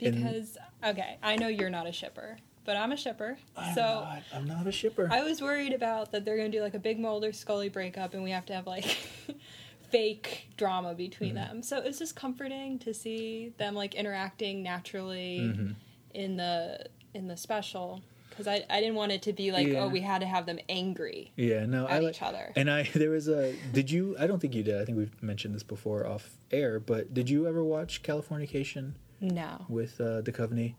And- 0.00 0.16
Because 0.16 0.56
okay, 0.84 1.18
I 1.22 1.36
know 1.36 1.48
you're 1.48 1.70
not 1.70 1.86
a 1.86 1.92
shipper, 1.92 2.38
but 2.64 2.76
I'm 2.76 2.92
a 2.92 2.96
shipper. 2.96 3.36
I'm 3.56 3.74
so 3.74 3.80
not, 3.82 4.22
I'm 4.34 4.46
not 4.46 4.66
a 4.66 4.72
shipper. 4.72 5.08
I 5.10 5.22
was 5.22 5.40
worried 5.42 5.72
about 5.72 6.12
that 6.12 6.24
they're 6.24 6.36
going 6.36 6.52
to 6.52 6.56
do 6.58 6.62
like 6.62 6.74
a 6.74 6.78
big 6.78 6.98
Mulder 7.00 7.32
Scully 7.32 7.68
breakup 7.68 8.14
and 8.14 8.22
we 8.22 8.30
have 8.30 8.46
to 8.46 8.52
have 8.54 8.66
like 8.66 8.84
fake 9.90 10.48
drama 10.56 10.94
between 10.94 11.34
Mm-hmm. 11.34 11.48
them. 11.54 11.62
So 11.62 11.78
it's 11.78 11.98
just 11.98 12.14
comforting 12.16 12.78
to 12.80 12.92
see 12.94 13.52
them 13.58 13.74
like 13.74 13.94
interacting 13.94 14.62
naturally 14.62 15.40
Mm-hmm. 15.40 15.72
in 16.14 16.36
the 16.36 16.86
in 17.14 17.26
the 17.28 17.36
special 17.36 18.02
because 18.38 18.46
I, 18.46 18.64
I 18.70 18.80
didn't 18.80 18.94
want 18.94 19.10
it 19.12 19.22
to 19.22 19.32
be 19.32 19.50
like 19.50 19.66
Yeah. 19.66 19.80
oh 19.84 19.88
we 19.88 20.00
had 20.00 20.20
to 20.20 20.26
have 20.26 20.46
them 20.46 20.58
angry. 20.68 21.32
yeah, 21.36 21.66
no, 21.66 21.86
I 21.86 21.96
at 21.96 22.02
like 22.04 22.14
each 22.14 22.22
other. 22.22 22.52
And 22.54 22.70
I 22.70 22.82
there 22.94 23.10
was 23.10 23.26
a 23.28 23.52
did 23.72 23.90
you? 23.90 24.14
I 24.18 24.26
don't 24.28 24.38
think 24.38 24.54
you 24.54 24.62
did. 24.62 24.80
I 24.80 24.84
think 24.84 24.96
we've 24.96 25.22
mentioned 25.22 25.54
this 25.54 25.62
before 25.64 26.06
off 26.06 26.30
air. 26.52 26.78
But 26.78 27.12
did 27.12 27.28
you 27.28 27.46
ever 27.48 27.64
watch 27.64 28.02
Californication? 28.02 28.92
No. 29.20 29.66
with 29.68 30.00
uh, 30.00 30.22
Duchovny. 30.22 30.74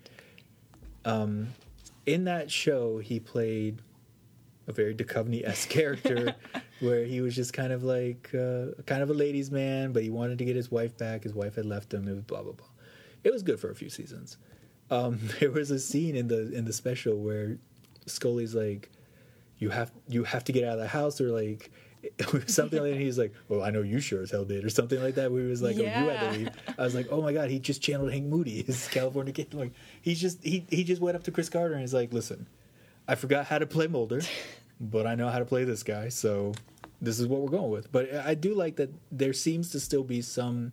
Um, 1.04 1.50
in 2.06 2.24
that 2.26 2.50
show, 2.50 3.00
he 3.00 3.20
played 3.20 3.82
a 4.68 4.72
very 4.72 4.96
Duchovny 4.96 5.46
esque 5.46 5.68
character, 5.78 6.36
where 6.80 7.04
he 7.04 7.20
was 7.22 7.36
just 7.36 7.52
kind 7.54 7.74
of 7.74 7.84
like 7.84 8.30
uh, 8.34 8.68
kind 8.86 9.02
of 9.04 9.10
a 9.10 9.14
ladies' 9.14 9.52
man, 9.52 9.92
but 9.92 10.04
he 10.04 10.10
wanted 10.10 10.38
to 10.38 10.46
get 10.46 10.56
his 10.56 10.72
wife 10.72 10.98
back. 10.98 11.24
His 11.24 11.34
wife 11.34 11.56
had 11.56 11.66
left 11.66 11.94
him. 11.94 12.08
It 12.08 12.14
was 12.14 12.24
blah 12.24 12.42
blah 12.44 12.54
blah. 12.54 12.68
It 13.24 13.34
was 13.34 13.44
good 13.44 13.60
for 13.60 13.70
a 13.70 13.76
few 13.76 13.90
seasons. 13.90 14.38
Um, 14.92 15.20
there 15.40 15.52
was 15.52 15.72
a 15.72 15.80
scene 15.80 16.16
in 16.16 16.28
the 16.28 16.52
in 16.54 16.66
the 16.66 16.74
special 16.74 17.18
where 17.18 17.58
Scully's 18.06 18.56
like, 18.56 18.90
"You 19.58 19.70
have 19.70 19.92
you 20.08 20.24
have 20.24 20.44
to 20.46 20.52
get 20.52 20.64
out 20.64 20.74
of 20.74 20.80
the 20.80 20.88
house," 20.88 21.20
or 21.22 21.30
like. 21.30 21.72
something 22.48 22.82
like 22.82 22.94
that. 22.94 22.98
He's 23.02 23.18
like, 23.20 23.34
"Well, 23.50 23.62
I 23.62 23.72
know 23.72 23.82
you 23.82 24.00
sure 24.00 24.22
as 24.22 24.32
hell 24.32 24.46
did," 24.46 24.64
or 24.64 24.70
something 24.70 25.04
like 25.04 25.16
that. 25.16 25.34
Where 25.34 25.42
he 25.44 25.50
was 25.50 25.62
like, 25.62 25.76
"Oh, 25.76 25.82
you 25.82 25.88
had 25.90 26.06
Yeah. 26.08 26.32
to 26.32 26.38
leave." 26.38 26.50
I 26.78 26.84
was 26.84 26.96
like, 26.96 27.08
"Oh 27.12 27.22
my 27.22 27.34
god, 27.34 27.50
he 27.50 27.60
just 27.60 27.82
channeled 27.82 28.10
Hank 28.14 28.24
Moody, 28.26 28.64
his 28.68 28.88
California 28.88 29.34
kid." 29.34 29.54
Like 29.54 29.74
he's 30.02 30.22
just 30.22 30.42
he 30.42 30.66
he 30.70 30.86
just 30.86 31.02
went 31.02 31.18
up 31.18 31.24
to 31.24 31.32
Chris 31.32 31.50
Carter 31.50 31.74
and 31.74 31.82
he's 31.82 31.94
like, 31.94 32.14
"Listen, 32.14 32.48
I 33.06 33.16
forgot 33.16 33.48
how 33.48 33.60
to 33.60 33.66
play 33.68 33.88
Mulder, 33.88 34.22
but 34.80 35.08
I 35.08 35.16
know 35.16 35.28
how 35.28 35.40
to 35.40 35.46
play 35.46 35.66
this 35.66 35.84
guy, 35.84 36.08
so 36.08 36.54
this 37.02 37.20
is 37.20 37.28
what 37.28 37.42
we're 37.42 37.50
going 37.50 37.70
with." 37.70 37.92
But 37.92 38.14
I 38.16 38.34
do 38.34 38.56
like 38.56 38.78
that 38.78 38.92
there 39.12 39.34
seems 39.34 39.70
to 39.72 39.82
still 39.82 40.06
be 40.06 40.22
some 40.22 40.72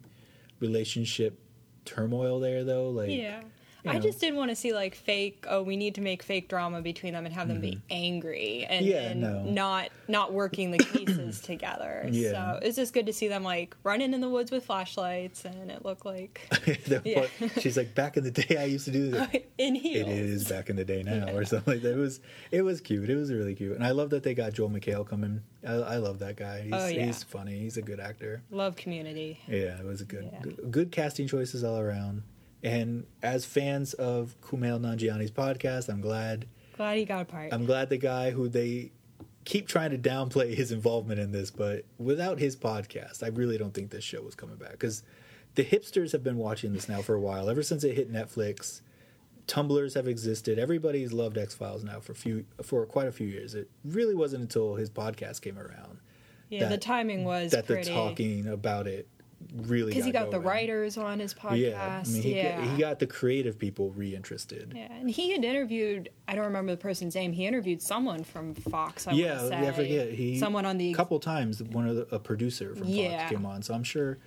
relationship 0.60 1.40
turmoil 1.84 2.38
there, 2.40 2.62
though. 2.62 2.90
Like, 2.90 3.10
Yeah. 3.10 3.40
You 3.86 3.92
I 3.92 3.98
just 3.98 4.20
didn't 4.20 4.36
want 4.36 4.50
to 4.50 4.56
see 4.56 4.72
like 4.72 4.94
fake. 4.94 5.44
Oh, 5.48 5.62
we 5.62 5.76
need 5.76 5.94
to 5.96 6.00
make 6.00 6.22
fake 6.22 6.48
drama 6.48 6.82
between 6.82 7.12
them 7.14 7.24
and 7.26 7.34
have 7.34 7.48
them 7.48 7.60
be 7.60 7.80
angry 7.90 8.66
and, 8.68 8.84
Mm-hmm. 8.84 8.92
Yeah, 8.94 9.10
and 9.10 9.20
no. 9.20 9.42
not 9.44 9.88
not 10.08 10.32
working 10.32 10.70
the 10.70 10.78
pieces 10.78 11.40
together. 11.52 12.06
Yeah. 12.10 12.30
So 12.32 12.58
it's 12.62 12.76
just 12.76 12.92
good 12.92 13.06
to 13.06 13.12
see 13.12 13.28
them 13.28 13.42
like 13.42 13.76
running 13.82 14.12
in 14.14 14.20
the 14.20 14.28
woods 14.28 14.50
with 14.50 14.64
flashlights, 14.66 15.44
and 15.44 15.70
it 15.70 15.84
looked 15.84 16.04
like 16.06 16.40
Yeah. 17.04 17.26
she's 17.60 17.76
like, 17.76 17.94
"Back 17.94 18.16
in 18.16 18.24
the 18.24 18.30
day, 18.30 18.56
I 18.58 18.64
used 18.64 18.84
to 18.86 18.90
do 18.92 19.10
this." 19.12 19.28
in 19.58 19.74
heels. 19.74 20.08
It 20.08 20.16
is 20.18 20.48
back 20.48 20.68
in 20.70 20.76
the 20.76 20.84
day 20.84 21.02
now, 21.02 21.26
Yeah. 21.26 21.32
or 21.34 21.44
something 21.44 21.74
like 21.74 21.82
that. 21.82 21.92
It 21.92 21.96
was, 21.96 22.20
it 22.50 22.62
was 22.62 22.80
cute. 22.80 23.08
It 23.08 23.16
was 23.16 23.32
really 23.32 23.54
cute, 23.54 23.72
and 23.74 23.84
I 23.84 23.90
love 23.92 24.10
that 24.10 24.22
they 24.22 24.34
got 24.34 24.52
Joel 24.52 24.70
McHale 24.70 25.06
coming. 25.08 25.42
I, 25.66 25.72
I 25.72 25.96
love 25.96 26.18
that 26.20 26.36
guy. 26.36 26.60
He's, 26.62 26.72
Oh, 26.74 26.86
yeah. 26.88 27.06
he's 27.06 27.22
funny. 27.22 27.58
He's 27.58 27.76
a 27.76 27.82
good 27.82 27.98
actor. 27.98 28.42
Love 28.50 28.76
Community. 28.76 29.40
Yeah, 29.48 29.78
it 29.78 29.84
was 29.84 30.00
a 30.00 30.04
good, 30.04 30.30
good, 30.42 30.70
good 30.70 30.92
casting 30.92 31.26
choices 31.26 31.64
all 31.64 31.78
around. 31.80 32.22
And 32.62 33.06
as 33.22 33.44
fans 33.44 33.94
of 33.94 34.40
Kumail 34.40 34.80
Nanjiani's 34.80 35.30
podcast, 35.30 35.88
I'm 35.88 36.00
glad. 36.00 36.46
Glad 36.76 36.98
he 36.98 37.04
got 37.04 37.22
a 37.22 37.24
part. 37.24 37.52
I'm 37.52 37.64
glad 37.66 37.90
the 37.90 37.98
guy 37.98 38.30
who 38.30 38.48
they 38.48 38.92
keep 39.44 39.68
trying 39.68 39.90
to 39.90 39.98
downplay 39.98 40.54
his 40.54 40.72
involvement 40.72 41.20
in 41.20 41.32
this, 41.32 41.50
but 41.50 41.84
without 41.98 42.38
his 42.38 42.56
podcast, 42.56 43.22
I 43.22 43.28
really 43.28 43.56
don't 43.56 43.72
think 43.72 43.90
this 43.90 44.02
show 44.02 44.22
was 44.22 44.34
coming 44.34 44.56
back 44.56 44.72
because 44.72 45.02
the 45.54 45.64
hipsters 45.64 46.12
have 46.12 46.24
been 46.24 46.36
watching 46.36 46.72
this 46.72 46.88
now 46.88 47.02
for 47.02 47.14
a 47.14 47.20
while. 47.20 47.48
Ever 47.48 47.62
since 47.62 47.84
it 47.84 47.94
hit 47.94 48.12
Netflix, 48.12 48.80
Tumblers 49.46 49.94
have 49.94 50.08
existed. 50.08 50.58
Everybody's 50.58 51.12
loved 51.12 51.38
X 51.38 51.54
Files 51.54 51.84
now 51.84 52.00
for 52.00 52.14
few 52.14 52.44
for 52.62 52.84
quite 52.84 53.06
a 53.06 53.12
few 53.12 53.28
years. 53.28 53.54
It 53.54 53.70
really 53.84 54.14
wasn't 54.14 54.42
until 54.42 54.74
his 54.74 54.90
podcast 54.90 55.40
came 55.40 55.58
around 55.58 56.00
yeah, 56.48 56.68
the 56.68 56.78
timing 56.78 57.24
was 57.24 57.50
that 57.52 57.66
pretty. 57.66 57.88
the 57.88 57.94
talking 57.94 58.46
about 58.46 58.86
it 58.86 59.08
really 59.54 59.90
because 59.90 60.04
he 60.04 60.12
got 60.12 60.30
the 60.30 60.40
writers 60.40 60.96
on 60.96 61.18
his 61.18 61.34
podcast. 61.34 61.58
Yeah, 61.58 62.02
I 62.04 62.08
mean, 62.08 62.22
he, 62.22 62.36
yeah. 62.36 62.60
got, 62.60 62.70
he 62.70 62.80
got 62.80 62.98
the 62.98 63.06
creative 63.06 63.58
people 63.58 63.90
reinterested. 63.90 64.72
Yeah, 64.74 64.92
and 64.92 65.10
he 65.10 65.32
had 65.32 65.44
interviewed. 65.44 66.10
I 66.28 66.34
don't 66.34 66.44
remember 66.44 66.72
the 66.72 66.78
person's 66.78 67.14
name. 67.14 67.32
He 67.32 67.46
interviewed 67.46 67.82
someone 67.82 68.24
from 68.24 68.54
Fox. 68.54 69.06
I 69.06 69.12
yeah, 69.12 69.38
say. 69.38 69.62
yeah, 69.62 69.68
I 69.68 69.72
forget. 69.72 70.12
He 70.12 70.38
someone 70.38 70.66
on 70.66 70.78
the 70.78 70.92
a 70.92 70.94
couple 70.94 71.18
times. 71.20 71.62
One 71.62 71.88
of 71.88 71.96
the, 71.96 72.14
a 72.14 72.18
producer 72.18 72.74
from 72.74 72.88
Yeah. 72.88 73.18
Fox 73.18 73.32
came 73.32 73.46
on, 73.46 73.62
so 73.62 73.74
I'm 73.74 73.84
sure 73.84 74.18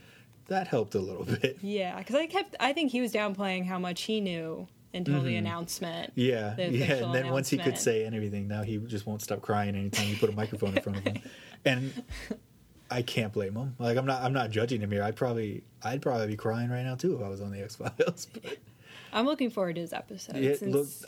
that 0.47 0.67
helped 0.67 0.95
a 0.95 0.99
little 0.99 1.25
bit. 1.41 1.57
Yeah, 1.61 1.97
because 1.97 2.15
I 2.15 2.25
kept. 2.25 2.55
I 2.59 2.73
think 2.73 2.91
he 2.91 3.01
was 3.01 3.11
downplaying 3.13 3.65
how 3.65 3.79
much 3.79 4.03
he 4.03 4.21
knew 4.21 4.67
until 4.93 5.21
the 5.21 5.35
announcement. 5.35 6.11
Mm-hmm. 6.15 6.21
Yeah, 6.21 6.53
The 6.55 6.75
yeah, 6.75 6.93
and 7.05 7.13
then 7.13 7.29
once 7.29 7.49
he 7.49 7.57
could 7.57 7.77
say 7.77 8.05
anything, 8.05 8.47
now 8.47 8.63
he 8.63 8.77
just 8.77 9.05
won't 9.05 9.21
stop 9.21 9.41
crying 9.41 9.75
anytime 9.75 10.07
you 10.07 10.17
put 10.17 10.29
a 10.29 10.33
microphone 10.33 10.75
in 10.75 10.81
front 10.81 10.97
of 10.99 11.03
him. 11.03 11.21
And 11.65 11.91
I 12.91 13.01
can't 13.01 13.31
blame 13.33 13.55
him. 13.55 13.75
Like 13.79 13.97
I'm 13.97 14.05
not, 14.05 14.21
I'm 14.23 14.33
not 14.33 14.49
judging 14.49 14.81
him 14.81 14.91
here. 14.91 15.03
I'd 15.03 15.15
probably, 15.15 15.63
I'd 15.83 16.01
probably 16.01 16.27
be 16.27 16.35
crying 16.37 16.69
right 16.69 16.83
now 16.83 16.95
too 16.95 17.15
if 17.15 17.21
I 17.23 17.29
was 17.29 17.41
on 17.41 17.51
the 17.51 17.61
X 17.63 17.75
Files. 17.75 18.27
I'm 19.13 19.25
looking 19.25 19.49
forward 19.49 19.75
to 19.75 19.81
his 19.81 19.93
episode. 19.93 20.35
It 20.37 20.61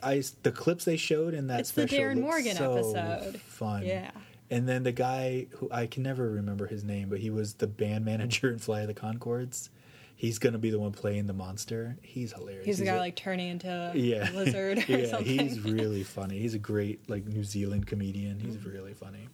I 0.04 0.24
the 0.44 0.52
clips 0.52 0.86
they 0.86 0.98
showed 0.98 1.34
in 1.34 1.48
that 1.48 1.60
It's 1.62 1.72
the 1.72 1.84
special 1.84 1.98
Darin 1.98 2.22
Morgan 2.22 2.56
so 2.56 2.74
episode. 2.76 3.40
Fun, 3.42 3.86
Yeah. 3.86 4.12
And 4.50 4.68
then 4.68 4.84
the 4.84 4.92
guy 4.92 5.48
who 5.52 5.70
I 5.72 5.86
can 5.88 6.04
never 6.04 6.30
remember 6.30 6.68
his 6.68 6.84
name, 6.84 7.08
but 7.10 7.20
he 7.20 7.30
was 7.30 7.54
the 7.54 7.68
band 7.68 8.04
manager 8.04 8.52
in 8.52 8.60
Flight 8.60 8.82
of 8.82 8.88
the 8.94 8.94
Conchords. 9.00 9.70
He's 10.16 10.38
gonna 10.40 10.58
be 10.60 10.70
the 10.72 10.78
one 10.80 10.92
playing 10.92 11.26
the 11.28 11.34
monster. 11.34 11.98
He's 12.04 12.34
hilarious. 12.34 12.66
he's 12.66 12.78
the 12.80 12.86
guy 12.86 12.96
a- 12.96 13.00
like 13.00 13.16
turning 13.16 13.48
into 13.50 13.70
a 13.70 13.92
yeah, 13.98 14.30
lizard 14.36 14.78
or 14.80 14.82
yeah, 14.98 15.08
something. 15.08 15.40
he's 15.40 15.60
really 15.62 16.04
funny. 16.04 16.38
He's 16.40 16.54
a 16.54 16.60
great 16.60 17.10
like 17.10 17.26
New 17.26 17.44
Zealand 17.44 17.88
comedian. 17.88 18.40
He's 18.40 18.56
Mm-hmm. 18.58 18.70
really 18.72 18.94
funny. 18.94 19.30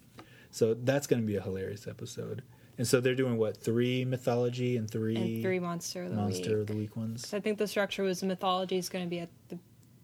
So 0.58 0.74
that's 0.74 1.06
gonna 1.06 1.22
be 1.22 1.36
a 1.36 1.42
hilarious 1.42 1.88
episode. 1.88 2.42
And 2.80 2.88
so 2.88 3.00
they're 3.00 3.16
doing 3.16 3.38
what 3.38 3.58
three 3.58 4.06
mythology 4.06 4.76
and 4.78 4.90
three, 4.90 5.16
and 5.16 5.42
three 5.44 5.60
monster 5.60 6.04
of 6.04 6.10
the 6.10 6.16
monster 6.16 6.50
week. 6.50 6.60
of 6.62 6.68
the 6.68 6.76
week 6.76 6.96
ones. 6.98 7.34
I 7.34 7.40
think 7.40 7.60
the 7.60 7.68
structure 7.68 8.04
was 8.04 8.24
mythology 8.24 8.78
is 8.78 8.90
going 8.90 9.06
to 9.06 9.10
be 9.10 9.20
at 9.20 9.30
the 9.50 9.60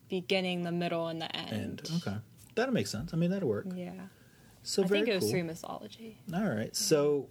beginning, 0.09 0.63
the 0.63 0.71
middle, 0.71 1.07
and 1.07 1.19
the 1.21 1.35
end. 1.35 1.51
And 1.51 1.91
okay, 1.97 2.17
that'll 2.55 2.73
make 2.73 2.87
sense. 2.87 3.13
I 3.13 3.17
mean, 3.17 3.31
that'll 3.31 3.49
work. 3.49 3.65
Yeah, 3.75 3.91
So 4.61 4.83
I 4.83 4.87
very 4.87 4.99
think 4.99 5.09
it 5.09 5.15
was 5.15 5.23
cool. 5.23 5.31
three 5.31 5.43
mythology. 5.43 6.17
All 6.33 6.45
right. 6.49 6.75
So, 6.75 7.29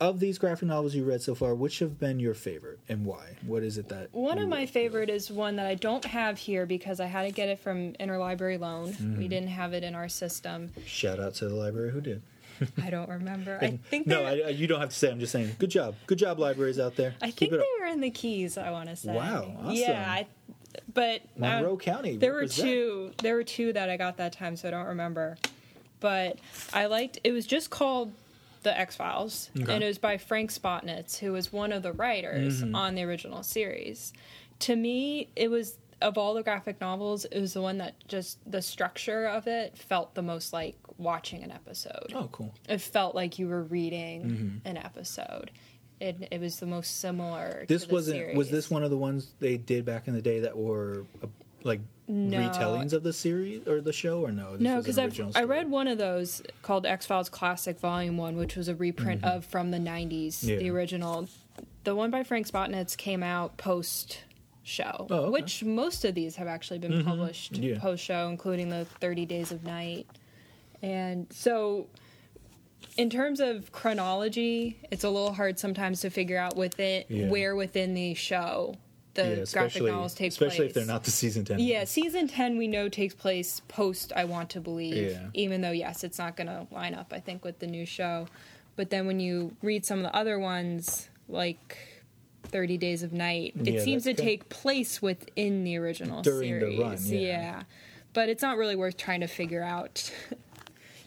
of 0.00 0.20
these 0.20 0.38
graphic 0.38 0.68
novels 0.68 0.94
you 0.94 1.04
read 1.04 1.20
so 1.20 1.34
far, 1.34 1.54
which 1.54 1.78
have 1.80 1.98
been 1.98 2.18
your 2.18 2.34
favorite 2.34 2.80
and 2.88 3.04
why? 3.04 3.36
What 3.46 3.62
is 3.62 3.76
it 3.76 3.88
that 3.90 4.12
One 4.14 4.38
of 4.38 4.48
my 4.48 4.64
favorite 4.64 5.10
is 5.10 5.30
one 5.30 5.56
that 5.56 5.66
I 5.66 5.74
don't 5.74 6.04
have 6.06 6.38
here 6.38 6.64
because 6.64 7.00
I 7.00 7.06
had 7.06 7.24
to 7.24 7.30
get 7.32 7.48
it 7.50 7.58
from 7.58 7.92
interlibrary 7.94 8.58
loan. 8.58 8.92
Mm-hmm. 8.92 9.18
We 9.18 9.28
didn't 9.28 9.48
have 9.50 9.74
it 9.74 9.84
in 9.84 9.94
our 9.94 10.08
system. 10.08 10.72
Shout 10.86 11.20
out 11.20 11.34
to 11.36 11.48
the 11.48 11.54
library 11.54 11.90
who 11.90 12.00
did. 12.00 12.22
I 12.82 12.90
don't 12.90 13.08
remember. 13.08 13.58
I 13.60 13.78
think 13.90 14.06
no, 14.06 14.24
I, 14.24 14.48
you 14.48 14.66
don't 14.66 14.80
have 14.80 14.90
to 14.90 14.94
say. 14.96 15.10
I'm 15.10 15.20
just 15.20 15.32
saying. 15.32 15.56
Good 15.58 15.70
job. 15.70 15.94
Good 16.06 16.18
job, 16.18 16.38
libraries 16.38 16.78
out 16.78 16.96
there. 16.96 17.14
I 17.22 17.26
Keep 17.30 17.50
think 17.50 17.52
they 17.52 17.66
were 17.80 17.86
in 17.86 18.00
the 18.00 18.10
Keys. 18.10 18.56
I 18.58 18.70
want 18.70 18.88
to 18.88 18.96
say. 18.96 19.14
Wow, 19.14 19.54
awesome. 19.60 19.74
Yeah, 19.74 20.04
I, 20.08 20.26
but 20.92 21.22
Monroe 21.36 21.76
County. 21.76 22.16
There 22.16 22.34
were 22.34 22.46
two. 22.46 23.12
There 23.22 23.34
were 23.34 23.44
two 23.44 23.72
that 23.72 23.90
I 23.90 23.96
got 23.96 24.16
that 24.18 24.32
time, 24.32 24.56
so 24.56 24.68
I 24.68 24.70
don't 24.70 24.86
remember. 24.86 25.36
But 26.00 26.38
I 26.72 26.86
liked. 26.86 27.18
It 27.24 27.32
was 27.32 27.46
just 27.46 27.70
called 27.70 28.12
the 28.62 28.76
X 28.78 28.96
Files, 28.96 29.50
Okay. 29.60 29.72
and 29.74 29.82
it 29.84 29.86
was 29.86 29.98
by 29.98 30.18
Frank 30.18 30.50
Spotnitz, 30.52 31.18
who 31.18 31.32
was 31.32 31.52
one 31.52 31.72
of 31.72 31.82
the 31.82 31.92
writers 31.92 32.62
Mm-hmm. 32.62 32.74
on 32.74 32.94
the 32.96 33.02
original 33.04 33.42
series. 33.42 34.12
To 34.60 34.74
me, 34.76 35.28
it 35.36 35.50
was 35.50 35.76
of 36.02 36.18
all 36.18 36.34
the 36.34 36.42
graphic 36.42 36.80
novels, 36.80 37.24
it 37.26 37.40
was 37.40 37.54
the 37.54 37.62
one 37.62 37.78
that 37.78 37.94
just 38.08 38.38
the 38.50 38.60
structure 38.60 39.24
of 39.26 39.46
it 39.46 39.78
felt 39.78 40.14
the 40.14 40.20
most 40.22 40.52
like 40.52 40.76
watching 40.98 41.42
an 41.42 41.50
episode 41.50 42.12
Oh, 42.14 42.28
cool. 42.32 42.54
it 42.68 42.80
felt 42.80 43.14
like 43.14 43.38
you 43.38 43.48
were 43.48 43.62
reading 43.62 44.22
Mm-hmm. 44.24 44.68
an 44.68 44.76
episode. 44.76 45.50
It, 46.00 46.28
it 46.30 46.40
was 46.40 46.58
the 46.60 46.66
most 46.66 47.00
similar. 47.00 47.64
This 47.68 47.88
wasn't. 47.88 48.34
Was 48.36 48.50
this 48.50 48.70
one 48.70 48.82
of 48.82 48.90
the 48.90 48.98
ones 48.98 49.32
they 49.40 49.56
did 49.56 49.84
back 49.86 50.08
in 50.08 50.14
the 50.14 50.20
day 50.22 50.40
that 50.40 50.56
were 50.56 51.04
uh, 51.22 51.26
like 51.64 51.80
No. 52.06 52.38
retellings 52.38 52.92
of 52.92 53.02
the 53.02 53.14
series 53.14 53.66
or 53.66 53.80
the 53.80 53.94
show, 53.94 54.20
or 54.20 54.30
no? 54.30 54.56
No, 54.58 54.78
because 54.82 54.98
I 54.98 55.44
read 55.44 55.70
one 55.70 55.88
of 55.88 55.96
those 55.96 56.42
called 56.60 56.84
X 56.84 57.06
Files 57.06 57.30
Classic 57.30 57.80
Volume 57.80 58.18
One, 58.18 58.36
which 58.36 58.56
was 58.56 58.68
a 58.68 58.74
reprint 58.74 59.24
of 59.24 59.46
from 59.46 59.70
the 59.70 59.78
'90s, 59.78 60.28
Mm-hmm. 60.40 60.48
Yeah. 60.50 60.56
the 60.58 60.70
original. 60.70 61.28
The 61.84 61.94
one 61.96 62.10
by 62.10 62.24
Frank 62.24 62.46
Spotnitz 62.46 62.94
came 62.96 63.22
out 63.22 63.56
post 63.56 64.22
show, 64.64 65.06
Oh, 65.08 65.14
okay. 65.14 65.14
Mm-hmm. 65.14 65.32
which 65.32 65.64
most 65.64 66.04
of 66.04 66.14
these 66.14 66.36
have 66.36 66.46
actually 66.48 66.78
been 66.80 67.04
published 67.06 67.56
Yeah. 67.56 67.78
post 67.78 68.04
show, 68.04 68.28
including 68.28 68.68
the 68.68 68.84
30 69.00 69.24
Days 69.24 69.50
of 69.50 69.64
Night. 69.64 70.06
And 70.86 71.26
so, 71.32 71.88
in 72.96 73.10
terms 73.10 73.40
of 73.40 73.72
chronology, 73.72 74.78
it's 74.90 75.04
a 75.04 75.10
little 75.10 75.32
hard 75.32 75.58
sometimes 75.58 76.00
to 76.02 76.10
figure 76.10 76.38
out 76.38 76.56
within 76.56 77.04
Yeah. 77.08 77.28
where 77.28 77.56
within 77.56 77.94
the 77.94 78.14
show 78.14 78.76
the 79.14 79.22
Yeah, 79.38 79.44
graphic 79.50 79.82
novels 79.82 80.14
take 80.14 80.28
especially 80.32 80.46
place. 80.48 80.52
Especially 80.52 80.66
if 80.66 80.74
they're 80.74 80.84
not 80.84 81.04
the 81.04 81.10
season 81.10 81.44
ten. 81.46 81.58
Yeah, 81.58 81.84
season 81.84 82.28
10 82.28 82.58
we 82.58 82.68
know 82.68 82.90
takes 82.90 83.14
place 83.14 83.60
post 83.66 84.12
I 84.14 84.24
Want 84.26 84.50
to 84.50 84.60
Believe. 84.60 85.12
Yeah. 85.12 85.28
Even 85.32 85.62
though, 85.62 85.70
yes, 85.70 86.04
it's 86.04 86.18
not 86.18 86.36
going 86.36 86.48
to 86.48 86.66
line 86.70 86.92
up, 86.94 87.12
I 87.14 87.20
think, 87.20 87.42
with 87.42 87.58
the 87.58 87.66
new 87.66 87.86
show. 87.86 88.26
But 88.76 88.90
then 88.90 89.06
when 89.06 89.18
you 89.18 89.56
read 89.62 89.86
some 89.86 90.00
of 90.00 90.04
the 90.04 90.14
other 90.14 90.38
ones, 90.38 91.08
like 91.30 91.78
30 92.44 92.76
Days 92.76 93.02
of 93.02 93.14
Night, 93.14 93.54
it 93.58 93.74
Yeah, 93.74 93.80
seems 93.82 94.04
to 94.04 94.12
take 94.12 94.50
place 94.50 95.00
within 95.00 95.64
the 95.64 95.78
original 95.78 96.20
During 96.20 96.60
the 96.60 96.76
series. 96.76 96.78
run, 96.78 97.20
yeah. 97.20 97.62
But 98.12 98.28
it's 98.28 98.42
not 98.42 98.58
really 98.58 98.76
worth 98.76 98.98
trying 98.98 99.20
to 99.20 99.28
figure 99.28 99.62
out 99.62 100.10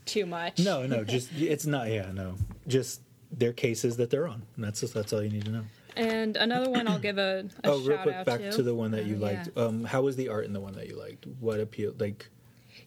too 0.10 0.26
much. 0.26 0.60
No, 0.60 0.86
no, 0.86 1.04
just 1.16 1.30
it's 1.38 1.66
not. 1.66 1.90
Yeah, 1.90 2.12
no, 2.12 2.36
just 2.68 3.02
their 3.32 3.54
cases 3.54 3.98
that 3.98 4.10
they're 4.10 4.28
on. 4.28 4.42
And 4.56 4.66
that's 4.66 4.82
that's 4.82 5.14
all 5.14 5.22
you 5.24 5.30
need 5.30 5.46
to 5.46 5.52
know. 5.52 5.64
And 5.96 6.38
another 6.38 6.70
one 6.70 6.88
I'll 6.88 7.00
give 7.00 7.18
a, 7.18 7.46
a 7.64 7.70
oh, 7.70 7.80
real 7.82 7.98
quick, 7.98 8.26
back 8.26 8.40
to. 8.40 8.52
to 8.54 8.64
the 8.64 8.74
one 8.76 8.92
that 8.92 9.02
Uh, 9.04 9.08
you 9.08 9.16
yeah. 9.16 9.26
liked. 9.26 9.58
Um, 9.58 9.84
how 9.84 10.02
was 10.02 10.16
the 10.16 10.30
art 10.30 10.46
in 10.46 10.54
the 10.54 10.60
one 10.62 10.74
that 10.74 10.88
you 10.88 10.96
liked? 10.98 11.26
What 11.40 11.60
appealed? 11.60 12.00
Like, 12.00 12.30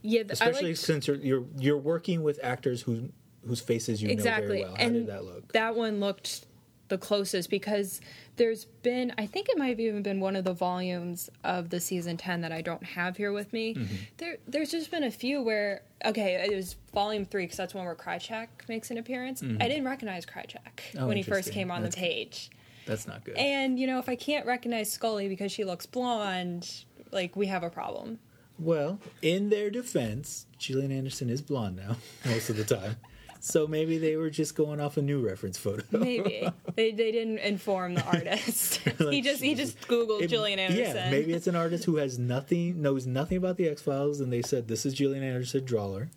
Yeah, 0.03 0.23
th- 0.23 0.33
especially 0.33 0.69
liked- 0.69 0.79
since 0.79 1.07
you're, 1.07 1.17
you're 1.17 1.45
you're 1.59 1.77
working 1.79 2.23
with 2.23 2.39
actors 2.43 2.83
who 2.83 3.11
whose 3.47 3.61
faces 3.61 4.01
you 4.03 4.09
exactly. 4.09 4.47
know 4.47 4.49
very 4.49 4.63
well. 4.65 4.75
How 4.77 4.83
and 4.85 4.95
did 4.95 5.07
that 5.09 5.25
look? 5.25 5.53
That 5.53 5.75
one 5.77 6.01
looked 6.01 6.47
the 6.89 6.97
closest 6.99 7.51
because 7.51 8.01
there's 8.37 8.67
been, 8.83 9.13
I 9.19 9.27
think 9.27 9.49
it 9.49 9.57
might 9.59 9.69
have 9.69 9.81
even 9.81 10.03
been 10.03 10.21
one 10.21 10.37
of 10.37 10.45
the 10.45 10.53
volumes 10.53 11.29
of 11.43 11.71
the 11.71 11.81
season 11.81 12.17
10 12.19 12.43
that 12.43 12.53
I 12.53 12.61
don't 12.61 12.85
have 12.85 13.17
here 13.17 13.33
with 13.33 13.51
me. 13.53 13.75
Mm-hmm. 13.75 13.95
There, 14.19 14.37
there's 14.47 14.71
just 14.71 14.91
been 14.91 15.03
a 15.05 15.11
few 15.11 15.43
where, 15.43 15.83
okay, 16.05 16.47
it 16.51 16.55
was 16.55 16.77
volume 16.93 17.25
three 17.25 17.45
because 17.45 17.57
that's 17.57 17.75
one 17.75 17.85
where 17.85 17.95
Krycek 17.95 18.49
makes 18.69 18.91
an 18.91 18.99
appearance. 18.99 19.43
I 19.43 19.47
mm-hmm. 19.47 19.59
didn't 19.59 19.85
recognize 19.85 20.27
Krycek 20.27 20.99
Oh, 20.99 21.07
when 21.07 21.17
he 21.17 21.23
first 21.23 21.53
came 21.53 21.71
on 21.71 21.83
That's- 21.83 21.95
the 21.95 22.01
page. 22.01 22.51
That's 22.87 23.07
not 23.07 23.25
good. 23.25 23.37
And, 23.37 23.79
you 23.79 23.87
know, 23.87 24.01
if 24.01 24.09
I 24.09 24.17
can't 24.17 24.45
recognize 24.45 24.91
Scully 24.91 25.29
because 25.29 25.53
she 25.53 25.63
looks 25.65 25.87
blonde, 25.87 26.85
like, 27.13 27.37
we 27.37 27.47
have 27.47 27.63
a 27.63 27.71
problem. 27.71 28.19
Well, 28.59 28.99
in 29.23 29.51
their 29.51 29.71
defense, 29.71 30.47
Gillian 30.59 30.91
Anderson 30.91 31.31
is 31.31 31.41
blonde 31.41 31.77
now 31.77 31.97
most 32.25 32.51
of 32.51 32.57
the 32.57 32.65
time. 32.65 32.97
So 33.45 33.67
maybe 33.67 33.99
they 33.99 34.15
were 34.15 34.31
just 34.31 34.55
going 34.55 34.81
off 34.81 34.97
a 34.99 35.03
new 35.03 35.21
reference 35.21 35.59
photo. 35.59 35.83
Maybe 35.91 36.49
they, 36.77 36.93
they 36.93 37.11
didn't 37.11 37.39
inform 37.39 37.95
the 37.97 38.05
artist. 38.07 38.77
he 38.77 39.05
Like, 39.05 39.25
just 39.25 39.43
he 39.43 39.57
just 39.57 39.81
googled 39.89 40.23
It- 40.23 40.29
Gillian 40.29 40.61
Anderson. 40.61 40.95
Yeah, 40.97 41.11
maybe 41.11 41.33
it's 41.33 41.49
an 41.49 41.57
artist 41.57 41.85
who 41.85 41.97
has 41.97 42.21
nothing, 42.21 42.81
knows 42.81 43.05
nothing 43.05 43.39
about 43.39 43.57
the 43.57 43.69
X 43.69 43.83
Files, 43.83 44.21
and 44.21 44.33
they 44.33 44.43
said 44.43 44.69
this 44.69 44.87
is 44.87 44.95
Gillian 44.95 45.25
Anderson, 45.25 45.65
draw 45.65 45.93
her, 45.93 46.09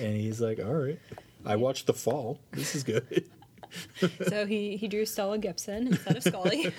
and 0.00 0.16
he's 0.16 0.40
like, 0.40 0.58
all 0.58 0.74
right, 0.74 0.98
I 1.46 1.54
watched 1.54 1.86
The 1.86 1.94
Fall. 1.94 2.40
This 2.50 2.74
is 2.74 2.82
good. 2.82 3.24
So 4.28 4.46
he 4.46 4.76
he 4.76 4.86
drew 4.86 5.04
Stella 5.04 5.36
Gibson 5.36 5.88
instead 5.88 6.16
of 6.16 6.22
Scully. 6.22 6.72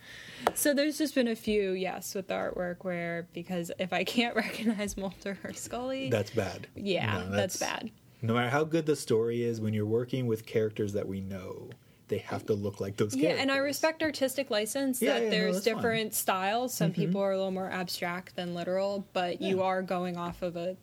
so 0.54 0.74
there's 0.74 0.96
just 0.96 1.12
been 1.16 1.26
a 1.26 1.34
few, 1.34 1.72
yes, 1.72 2.14
with 2.14 2.28
the 2.28 2.34
artwork 2.34 2.76
where 2.84 3.26
because 3.32 3.72
if 3.80 3.92
I 3.92 4.04
can't 4.04 4.36
recognize 4.36 4.96
Mulder 4.96 5.36
or 5.42 5.52
Scully, 5.54 6.08
That's 6.08 6.30
bad. 6.30 6.68
yeah, 6.76 7.24
No, 7.28 7.30
that's, 7.36 7.56
bad. 7.56 7.90
No 8.22 8.34
matter 8.34 8.48
how 8.48 8.64
good 8.64 8.86
the 8.86 8.96
story 8.96 9.42
is, 9.42 9.60
when 9.60 9.74
you're 9.74 9.86
working 9.86 10.26
with 10.26 10.46
characters 10.46 10.92
that 10.94 11.06
we 11.06 11.20
know, 11.20 11.70
they 12.08 12.18
have 12.18 12.46
to 12.46 12.54
look 12.54 12.80
like 12.80 12.96
those 12.96 13.12
characters. 13.12 13.22
Yeah, 13.22 13.28
characters. 13.30 13.42
and 13.42 13.52
I 13.52 13.56
respect 13.58 14.02
artistic 14.02 14.50
license 14.50 15.02
Yeah, 15.02 15.14
that 15.14 15.22
yeah, 15.24 15.28
no, 15.28 15.30
there's 15.30 15.54
fine. 15.56 15.60
Mm-hmm. 15.62 15.76
different 15.76 16.14
styles. 16.14 16.74
Some 16.74 16.92
people 16.92 17.20
are 17.20 17.32
a 17.32 17.36
little 17.36 17.50
more 17.50 17.70
abstract 17.70 18.36
than 18.36 18.54
literal, 18.54 19.06
but 19.12 19.40
you 19.42 19.62
are 19.62 19.82
going 19.82 20.16
off 20.16 20.42
of 20.42 20.56
a 20.56 20.76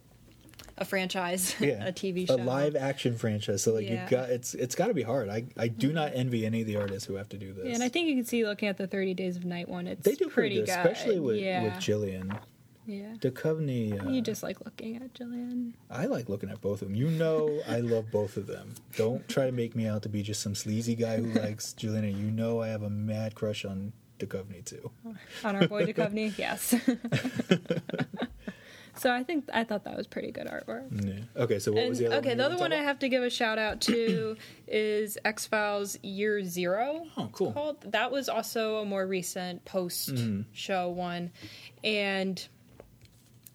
a 0.78 0.86
franchise, 0.86 1.56
yeah, 1.60 1.86
a 1.86 1.92
TV 1.92 2.26
show, 2.28 2.36
a 2.36 2.38
live 2.38 2.76
action 2.76 3.16
franchise. 3.16 3.62
So 3.62 3.74
like 3.74 3.86
Yeah. 3.86 4.04
you 4.04 4.10
got 4.10 4.30
it's 4.30 4.54
it's 4.56 4.76
got 4.76 4.88
to 4.88 4.94
be 4.94 5.04
hard. 5.04 5.30
I 5.30 5.46
I 5.58 5.68
do 5.68 5.94
not 5.94 6.12
envy 6.16 6.46
any 6.46 6.62
of 6.62 6.68
the 6.68 6.78
artists 6.78 7.08
who 7.08 7.16
have 7.16 7.30
to 7.30 7.38
do 7.38 7.54
this. 7.54 7.66
Yeah, 7.68 7.74
and 7.74 7.84
I 7.84 7.90
think 7.90 8.08
you 8.08 8.16
can 8.16 8.26
see 8.26 8.46
looking 8.46 8.68
at 8.70 8.78
the 8.78 8.88
Thirty 8.88 9.14
Days 9.14 9.36
of 9.38 9.46
Night 9.46 9.70
one, 9.70 9.88
it's 9.88 10.04
they 10.04 10.16
do 10.16 10.30
pretty 10.30 10.56
pretty 10.58 10.60
good, 10.62 10.70
especially 10.70 11.20
with 11.20 11.38
yeah. 11.38 11.64
with 11.64 11.80
Gillian. 11.80 12.38
Yeah. 12.86 13.14
Duchovny. 13.20 14.00
Uh, 14.06 14.10
You 14.10 14.22
just 14.22 14.44
like 14.44 14.64
looking 14.66 14.98
at 14.98 15.14
Gillian. 15.14 15.76
I 15.90 16.06
like 16.08 16.28
looking 16.30 16.50
at 16.50 16.60
both 16.62 16.82
of 16.82 16.90
them. 16.90 16.96
You 16.96 17.08
know, 17.10 17.62
I 17.68 17.80
love 17.80 18.12
both 18.12 18.36
of 18.38 18.46
them. 18.48 18.74
Don't 18.98 19.28
try 19.30 19.46
to 19.46 19.52
make 19.52 19.76
me 19.76 19.88
out 19.88 20.04
to 20.04 20.10
be 20.10 20.22
just 20.24 20.42
some 20.42 20.56
sleazy 20.56 20.96
guy 20.96 21.18
who 21.18 21.32
likes 21.42 21.74
Juliana. 21.74 22.08
You 22.08 22.30
know, 22.32 22.62
I 22.62 22.68
have 22.68 22.84
a 22.84 22.90
mad 22.90 23.36
crush 23.36 23.64
on 23.66 23.94
Duchovny 24.20 24.64
too. 24.66 24.92
on 25.44 25.56
our 25.56 25.68
boy 25.68 25.86
Duchovny, 25.86 26.38
yes. 26.38 26.76
so 28.96 29.12
I 29.12 29.24
think 29.24 29.50
I 29.54 29.64
thought 29.64 29.86
that 29.86 29.98
was 29.98 30.06
pretty 30.08 30.32
good 30.32 30.48
artwork. 30.48 30.86
Yeah. 31.06 31.42
Okay, 31.44 31.60
so 31.60 31.72
what 31.72 31.82
And, 31.82 31.90
was 31.90 32.00
the 32.00 32.08
other 32.08 32.16
okay, 32.18 32.30
one? 32.30 32.38
the 32.38 32.46
other 32.46 32.58
one 32.58 32.72
I 32.74 32.78
have 32.84 33.00
to 33.00 33.10
give 33.10 33.24
a 33.24 33.30
shout 33.30 33.58
out 33.58 33.82
to 33.82 34.38
is 34.68 35.18
X 35.26 35.48
Files 35.48 35.98
Year 36.04 36.44
Zero. 36.44 37.06
Oh, 37.18 37.30
cool. 37.32 37.52
Called 37.54 37.92
that 37.92 38.12
was 38.12 38.30
also 38.30 38.78
a 38.78 38.86
more 38.86 39.06
recent 39.08 39.66
post 39.66 40.12
show 40.54 40.90
one, 40.90 41.32
and 41.84 42.48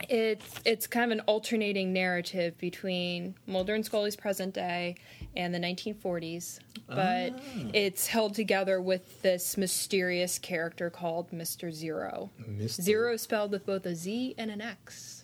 it's 0.08 0.60
it's 0.64 0.86
kind 0.86 1.10
of 1.12 1.18
an 1.18 1.24
alternating 1.26 1.92
narrative 1.92 2.56
between 2.58 3.34
Mulder 3.46 3.74
and 3.74 3.84
Scully's 3.84 4.16
present 4.16 4.54
day 4.54 4.96
and 5.36 5.54
the 5.54 5.58
1940s, 5.58 6.60
but 6.86 7.32
Ah. 7.36 7.70
it's 7.74 8.06
held 8.06 8.34
together 8.34 8.80
with 8.80 9.20
this 9.22 9.56
mysterious 9.56 10.38
character 10.38 10.88
called 10.90 11.32
Mister 11.32 11.70
Zero. 11.70 12.30
Mr. 12.48 12.80
Zero 12.82 13.16
spelled 13.16 13.50
with 13.50 13.66
both 13.66 13.84
a 13.86 13.94
Z 13.94 14.34
and 14.38 14.50
an 14.50 14.60
X. 14.60 15.17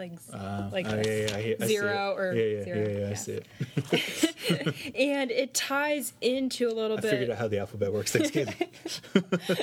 Like, 0.00 0.12
Uh, 0.32 0.70
like 0.72 0.86
oh, 0.88 1.02
yeah, 1.04 1.28
I, 1.34 1.56
I 1.60 1.66
Zero 1.66 2.14
or 2.16 2.32
yeah, 2.32 2.42
yeah, 2.42 2.64
zero, 2.64 2.88
yeah, 2.88 2.98
yeah, 3.00 3.10
I 3.10 3.14
see 3.14 3.32
it. 3.32 4.94
and 4.94 5.30
it 5.30 5.52
ties 5.52 6.14
into 6.22 6.68
a 6.68 6.72
little 6.72 6.96
bit. 6.96 7.04
I 7.04 7.10
bit 7.10 7.10
figured 7.10 7.30
out 7.30 7.38
how 7.38 7.48
the 7.48 7.58
alphabet 7.58 7.92
works. 7.92 8.12
Thanksgiving. 8.12 8.54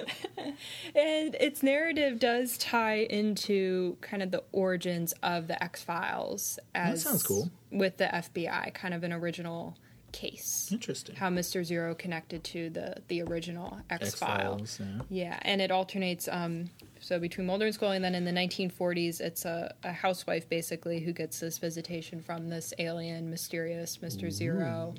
and 0.95 1.33
its 1.39 1.63
narrative 1.63 2.19
does 2.19 2.59
tie 2.59 3.07
into 3.09 3.97
kind 4.01 4.21
of 4.21 4.29
the 4.29 4.43
origins 4.51 5.13
of 5.23 5.47
the 5.47 5.61
X-Files 5.63 6.59
as 6.75 7.01
sounds 7.01 7.23
cool. 7.23 7.49
with 7.71 7.97
the 7.97 8.05
FBI, 8.05 8.75
kind 8.75 8.93
of 8.93 9.03
an 9.03 9.11
original 9.13 9.75
case. 10.11 10.69
Interesting. 10.71 11.15
How 11.15 11.29
Mr. 11.29 11.63
Zero 11.63 11.93
connected 11.95 12.43
to 12.45 12.69
the 12.69 12.95
the 13.07 13.21
original 13.23 13.79
X-File. 13.89 14.53
X-Files, 14.55 14.79
yeah. 14.79 15.01
Yeah, 15.09 15.39
and 15.43 15.61
it 15.61 15.71
alternates. 15.71 16.27
Um, 16.27 16.69
so 16.99 17.19
between 17.19 17.45
Mulder 17.47 17.65
and 17.65 17.73
Scully, 17.75 17.95
and 17.97 18.03
then 18.05 18.15
in 18.15 18.25
the 18.25 18.31
1940s, 18.31 19.21
it's 19.21 19.45
a, 19.45 19.73
a 19.83 19.91
housewife 19.91 20.49
basically 20.49 20.99
who 20.99 21.13
gets 21.13 21.39
this 21.39 21.57
visitation 21.59 22.21
from 22.21 22.49
this 22.49 22.73
alien, 22.79 23.29
mysterious 23.29 23.97
Mr. 23.97 24.31
Zero, 24.31 24.95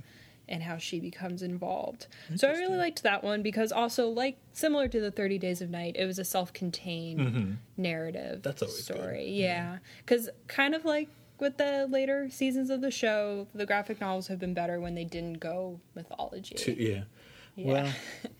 and 0.49 0.63
how 0.63 0.77
she 0.79 1.01
becomes 1.01 1.43
involved. 1.43 2.07
So 2.37 2.49
I 2.49 2.53
really 2.53 2.77
liked 2.79 3.03
that 3.03 3.25
one 3.25 3.43
because 3.43 3.73
also, 3.73 4.09
like 4.09 4.39
similar 4.53 4.87
to 4.89 5.01
the 5.01 5.11
30 5.11 5.39
Days 5.39 5.61
of 5.61 5.71
Night, 5.71 5.97
it 5.99 6.07
was 6.07 6.19
a 6.19 6.25
self-contained 6.25 7.59
narrative 7.77 8.39
Mm-hmm. 8.39 8.41
That's 8.43 8.63
always 8.63 8.77
good. 8.77 8.97
story. 8.97 9.31
Yeah, 9.31 9.79
because 9.99 10.31
kind 10.47 10.75
of 10.75 10.85
like 10.85 11.09
with 11.41 11.57
the 11.57 11.87
later 11.91 12.29
seasons 12.31 12.71
of 12.71 12.81
the 12.81 12.91
show, 12.91 13.47
the 13.55 13.67
graphic 13.67 14.01
novels 14.01 14.29
have 14.29 14.39
been 14.39 14.55
better 14.55 14.81
when 14.81 14.95
they 14.95 15.05
didn't 15.05 15.41
go 15.41 15.81
mythology. 15.95 16.55
To- 16.55 16.83
yeah. 16.83 17.03
Yeah. 17.57 17.73
Well, 17.73 17.93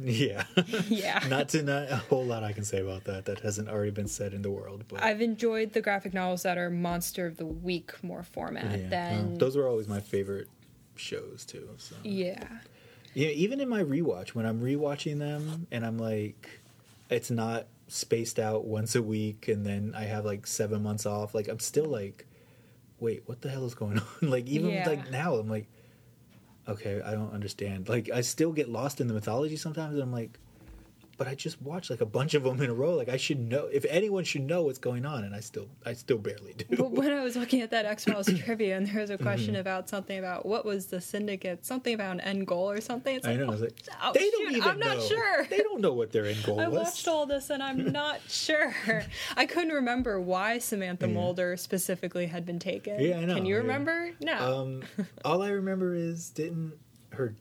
Yeah. 0.00 0.44
Yeah. 0.88 1.22
not 1.28 1.50
to 1.50 1.62
not 1.62 1.90
a 1.90 1.96
whole 1.96 2.24
lot 2.24 2.42
I 2.42 2.52
can 2.52 2.64
say 2.64 2.80
about 2.80 3.04
that 3.04 3.26
that 3.26 3.40
hasn't 3.40 3.68
already 3.68 3.90
been 3.90 4.08
said 4.08 4.32
in 4.32 4.42
the 4.42 4.50
world. 4.50 4.84
But 4.88 5.02
I've 5.02 5.20
enjoyed 5.20 5.72
the 5.72 5.80
graphic 5.80 6.14
novels 6.14 6.42
that 6.44 6.58
are 6.58 6.70
monster 6.70 7.26
of 7.26 7.36
the 7.36 7.46
week 7.46 8.02
more 8.02 8.22
format 8.22 8.78
yeah, 8.78 8.88
than 8.88 9.34
those 9.34 9.56
were 9.56 9.68
always 9.68 9.88
my 9.88 10.00
favorite 10.00 10.48
shows 10.96 11.44
too. 11.44 11.68
So 11.76 11.96
yeah. 12.02 12.42
yeah, 13.14 13.28
even 13.28 13.60
in 13.60 13.68
my 13.68 13.82
rewatch 13.82 14.30
when 14.30 14.46
I'm 14.46 14.60
rewatching 14.60 15.18
them 15.18 15.66
and 15.70 15.84
I'm 15.84 15.98
like, 15.98 16.61
it's 17.12 17.30
not 17.30 17.66
spaced 17.88 18.38
out 18.38 18.64
once 18.64 18.94
a 18.94 19.02
week 19.02 19.48
and 19.48 19.66
then 19.66 19.94
I 19.96 20.04
have 20.04 20.24
like 20.24 20.46
seven 20.46 20.82
months 20.82 21.04
off. 21.06 21.34
Like 21.34 21.48
I'm 21.48 21.58
still 21.58 21.84
like, 21.86 22.26
wait, 23.00 23.22
what 23.26 23.40
the 23.42 23.50
hell 23.50 23.64
is 23.66 23.74
going 23.74 23.98
on? 24.22 24.30
like 24.30 24.46
even 24.46 24.70
Yeah. 24.70 24.88
like 24.88 25.10
now 25.10 25.34
I'm 25.34 25.48
like, 25.48 25.68
okay, 26.68 27.00
I 27.04 27.12
don't 27.12 27.32
understand. 27.32 27.88
Like 27.88 28.10
I 28.10 28.20
still 28.22 28.52
get 28.52 28.68
lost 28.68 29.00
in 29.00 29.08
the 29.08 29.14
mythology 29.14 29.56
sometimes. 29.56 29.94
And 29.94 30.02
I'm 30.02 30.12
like, 30.12 30.38
but 31.22 31.30
I 31.30 31.36
just 31.36 31.62
watched 31.62 31.88
like 31.88 32.00
a 32.00 32.06
bunch 32.06 32.34
of 32.34 32.42
them 32.42 32.60
in 32.60 32.68
a 32.68 32.74
row. 32.74 32.96
Like 32.96 33.08
I 33.08 33.16
should 33.16 33.38
know 33.38 33.66
if 33.66 33.84
anyone 33.88 34.24
should 34.24 34.42
know 34.42 34.64
what's 34.64 34.80
going 34.80 35.06
on, 35.06 35.22
and 35.22 35.36
I 35.36 35.38
still 35.38 35.68
I 35.86 35.92
still 35.92 36.18
barely 36.18 36.52
do. 36.54 36.64
But 36.76 36.90
when 36.90 37.12
I 37.12 37.22
was 37.22 37.36
looking 37.42 37.60
at 37.60 37.70
that 37.70 37.86
X 37.86 38.04
Files 38.06 38.26
trivia, 38.26 38.76
and 38.76 38.88
there 38.88 39.00
was 39.00 39.10
a 39.10 39.16
question 39.18 39.54
about 39.54 39.88
something 39.88 40.18
about 40.18 40.44
what 40.46 40.64
was 40.64 40.86
the 40.86 41.00
syndicate, 41.00 41.64
something 41.64 41.94
about 41.94 42.10
an 42.14 42.20
end 42.22 42.48
goal 42.48 42.68
or 42.68 42.80
something. 42.80 43.14
It's 43.14 43.24
like, 43.24 43.36
I 43.36 43.38
know. 43.38 43.46
I 43.46 43.50
was 43.50 43.60
like, 43.60 43.80
oh, 44.02 44.10
they 44.12 44.30
don't 44.30 44.48
shoot, 44.48 44.56
even 44.56 44.68
I'm 44.68 44.78
not 44.80 44.96
know. 44.96 45.04
sure. 45.04 45.44
They 45.44 45.58
don't 45.58 45.80
know 45.80 45.92
what 45.92 46.10
their 46.10 46.26
end 46.26 46.42
goal 46.42 46.58
I 46.58 46.66
was. 46.66 46.76
I 46.76 46.82
watched 46.82 47.06
all 47.06 47.26
this 47.26 47.50
and 47.50 47.62
I'm 47.62 47.92
not 48.00 48.20
sure. 48.28 48.74
I 49.36 49.46
couldn't 49.46 49.74
remember 49.74 50.20
why 50.20 50.58
Samantha 50.58 51.06
Yeah. 51.06 51.14
Mulder 51.14 51.56
specifically 51.56 52.26
had 52.26 52.44
been 52.44 52.58
taken. 52.58 52.98
Yeah, 52.98 53.18
I 53.18 53.26
know, 53.26 53.34
Can 53.36 53.46
you 53.46 53.54
yeah. 53.54 53.60
remember? 53.60 54.10
No. 54.20 54.60
Um, 54.60 54.82
all 55.24 55.40
I 55.40 55.50
remember 55.50 55.94
is 55.94 56.30
didn't 56.30 56.72
her 57.10 57.36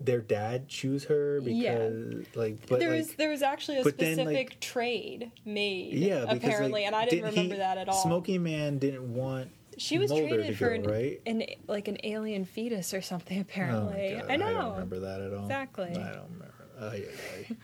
their 0.00 0.20
dad 0.20 0.68
choose 0.68 1.04
her 1.04 1.40
because 1.40 1.56
Yeah. 1.58 2.40
like 2.40 2.66
but 2.66 2.80
there 2.80 2.90
like 2.90 2.98
was 2.98 3.14
there 3.14 3.30
was 3.30 3.42
actually 3.42 3.78
a 3.78 3.84
but 3.84 3.96
then, 3.98 4.14
specific 4.14 4.50
like- 4.50 4.60
trade 4.60 5.30
made. 5.44 5.92
yeah 5.94 6.20
because 6.22 6.36
apparently, 6.38 6.82
like, 6.82 6.86
and 6.86 6.96
I 6.96 7.04
didn't, 7.06 7.32
he- 7.32 7.40
remember 7.40 7.56
that 7.56 7.78
at 7.78 7.88
all. 7.88 8.02
Smoking 8.02 8.42
Man 8.42 8.78
didn't 8.78 9.14
want 9.14 9.50
she 9.76 9.98
was 9.98 10.10
Mulder 10.10 10.28
traded 10.28 10.56
for 10.58 10.68
go, 10.68 10.74
an, 10.74 10.82
right? 10.84 11.20
an 11.26 11.42
like 11.66 11.88
an 11.88 11.98
alien 12.04 12.44
fetus 12.44 12.94
or 12.94 13.00
something. 13.02 13.38
Oh 13.38 13.40
Apparently, 13.40 14.16
God, 14.20 14.30
I 14.30 14.36
know. 14.36 14.46
I 14.46 14.52
don't 14.52 14.72
remember 14.72 15.00
that 15.00 15.20
at 15.20 15.32
all. 15.34 15.42
Exactly. 15.42 15.90
I 15.90 16.12
don't 16.12 16.30
remember. 16.30 16.54
Ay, 16.80 17.04
ay. 17.50 17.56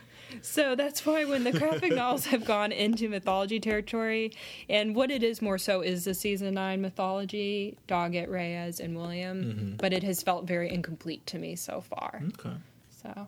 So 0.43 0.75
that's 0.75 1.05
why 1.07 1.25
when 1.25 1.45
the 1.45 1.53
graphic 1.53 1.93
novels 1.95 2.27
have 2.27 2.45
gone 2.45 2.73
into 2.73 3.09
mythology 3.09 3.61
territory, 3.61 4.33
and 4.69 4.95
what 4.95 5.11
it 5.11 5.23
is 5.23 5.41
more 5.43 5.59
so 5.59 5.81
is 5.81 6.05
the 6.05 6.15
season 6.15 6.55
nine 6.55 6.81
mythology, 6.81 7.77
Doggett, 7.89 8.29
Reyes, 8.29 8.81
and 8.81 8.97
William, 8.97 9.43
Mm-hmm. 9.45 9.77
but 9.77 9.93
it 9.93 10.03
has 10.03 10.23
felt 10.23 10.47
very 10.47 10.73
incomplete 10.73 11.25
to 11.27 11.39
me 11.39 11.57
so 11.57 11.81
far. 11.81 12.23
Okay. 12.39 12.57
So, 13.03 13.27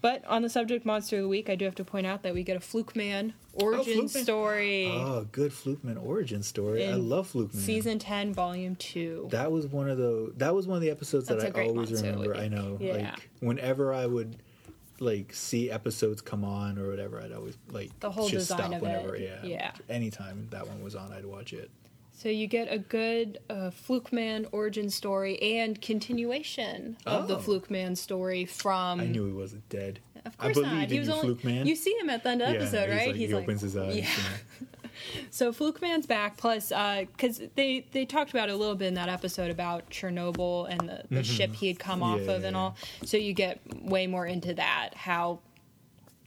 but 0.00 0.24
on 0.26 0.42
the 0.42 0.48
subject 0.48 0.84
monster 0.86 1.16
of 1.16 1.22
the 1.22 1.28
week, 1.28 1.50
I 1.50 1.56
do 1.56 1.64
have 1.64 1.74
to 1.76 1.84
point 1.84 2.06
out 2.06 2.22
that 2.22 2.32
we 2.34 2.42
get 2.44 2.56
a 2.56 2.60
Fluke 2.60 2.94
Man 2.94 3.32
origin 3.54 3.84
Fluke 4.08 4.14
Man. 4.14 4.24
story, 4.24 4.86
Oh, 4.92 5.26
good 5.32 5.50
Flukeman 5.52 6.00
origin 6.04 6.42
story. 6.42 6.84
I 6.86 6.92
In 6.92 7.08
love 7.08 7.32
Flukeman. 7.32 7.54
season 7.56 7.98
ten, 7.98 8.32
volume 8.32 8.76
two. 8.76 9.26
That 9.30 9.50
was 9.50 9.66
one 9.66 9.88
of 9.90 9.98
the 9.98 10.32
that 10.36 10.54
was 10.54 10.66
one 10.68 10.76
of 10.76 10.82
the 10.82 10.90
episodes 10.90 11.26
That's 11.28 11.42
that 11.42 11.56
I 11.56 11.66
always 11.66 11.90
remember. 11.92 12.36
I 12.36 12.46
know. 12.48 12.76
Yeah. 12.80 12.92
Like 12.94 13.30
whenever 13.40 13.92
I 13.92 14.06
would 14.06 14.36
like 15.00 15.32
see 15.34 15.70
episodes 15.70 16.20
come 16.22 16.44
on 16.44 16.78
or 16.78 16.88
whatever, 16.88 17.20
I'd 17.20 17.32
always 17.32 17.56
like 17.70 17.98
The 18.00 18.10
whole 18.10 18.28
just 18.28 18.48
design 18.48 18.58
stop 18.58 18.72
of 18.74 18.82
whenever. 18.82 19.14
it. 19.16 19.22
Yeah. 19.42 19.48
Yeah. 19.48 19.72
Anytime 19.88 20.48
that 20.50 20.66
one 20.66 20.82
was 20.82 20.94
on, 20.94 21.12
I'd 21.12 21.26
watch 21.26 21.52
it. 21.52 21.70
So 22.12 22.30
you 22.30 22.46
get 22.46 22.72
a 22.72 22.78
good 22.78 23.38
uh, 23.50 23.70
Fluke 23.70 24.10
Man 24.12 24.46
origin 24.52 24.88
story 24.88 25.38
and 25.58 25.80
continuation 25.82 26.96
of 27.04 27.28
the 27.28 27.36
Oh. 27.36 27.40
Fluke 27.40 27.70
Man 27.70 27.94
story 27.94 28.46
from. 28.46 29.00
I 29.00 29.06
knew 29.06 29.26
he 29.26 29.32
wasn't 29.32 29.68
dead. 29.68 30.00
Of 30.24 30.36
course 30.38 30.56
not. 30.56 30.90
He 30.90 30.98
was 30.98 31.08
only. 31.10 31.20
Fluke 31.22 31.44
Man. 31.44 31.66
You 31.66 31.76
see 31.76 31.94
him 32.00 32.08
at 32.10 32.22
the 32.24 32.30
end 32.30 32.40
of 32.42 32.48
the 32.48 32.54
Yeah, 32.54 32.60
episode, 32.62 32.88
he's 32.88 32.96
right? 32.98 33.06
like- 33.08 33.16
he 33.16 33.34
opens 33.34 33.60
his 33.60 33.76
eyes. 33.76 33.96
Yeah. 33.96 34.06
yeah. 35.14 35.20
So 35.30 35.52
Fluke 35.52 35.80
Man's 35.82 36.06
back. 36.06 36.36
Plus, 36.36 36.68
because 36.70 37.40
they 37.54 37.86
they 37.92 38.04
talked 38.04 38.30
about 38.30 38.48
it 38.48 38.52
a 38.52 38.56
little 38.56 38.74
bit 38.76 38.88
in 38.88 38.94
that 38.94 39.08
episode 39.08 39.50
about 39.50 39.90
Chernobyl 39.90 40.68
and 40.70 40.88
the, 40.88 41.02
the 41.10 41.22
ship 41.24 41.54
he 41.54 41.68
had 41.68 41.78
come 41.78 42.02
off 42.02 42.20
Mm-hmm. 42.20 42.28
Of 42.30 42.44
and 42.44 42.56
all. 42.56 42.76
So 43.04 43.16
you 43.16 43.32
get 43.34 43.60
way 43.82 44.06
more 44.06 44.26
into 44.26 44.54
that 44.54 44.90
how 44.94 45.40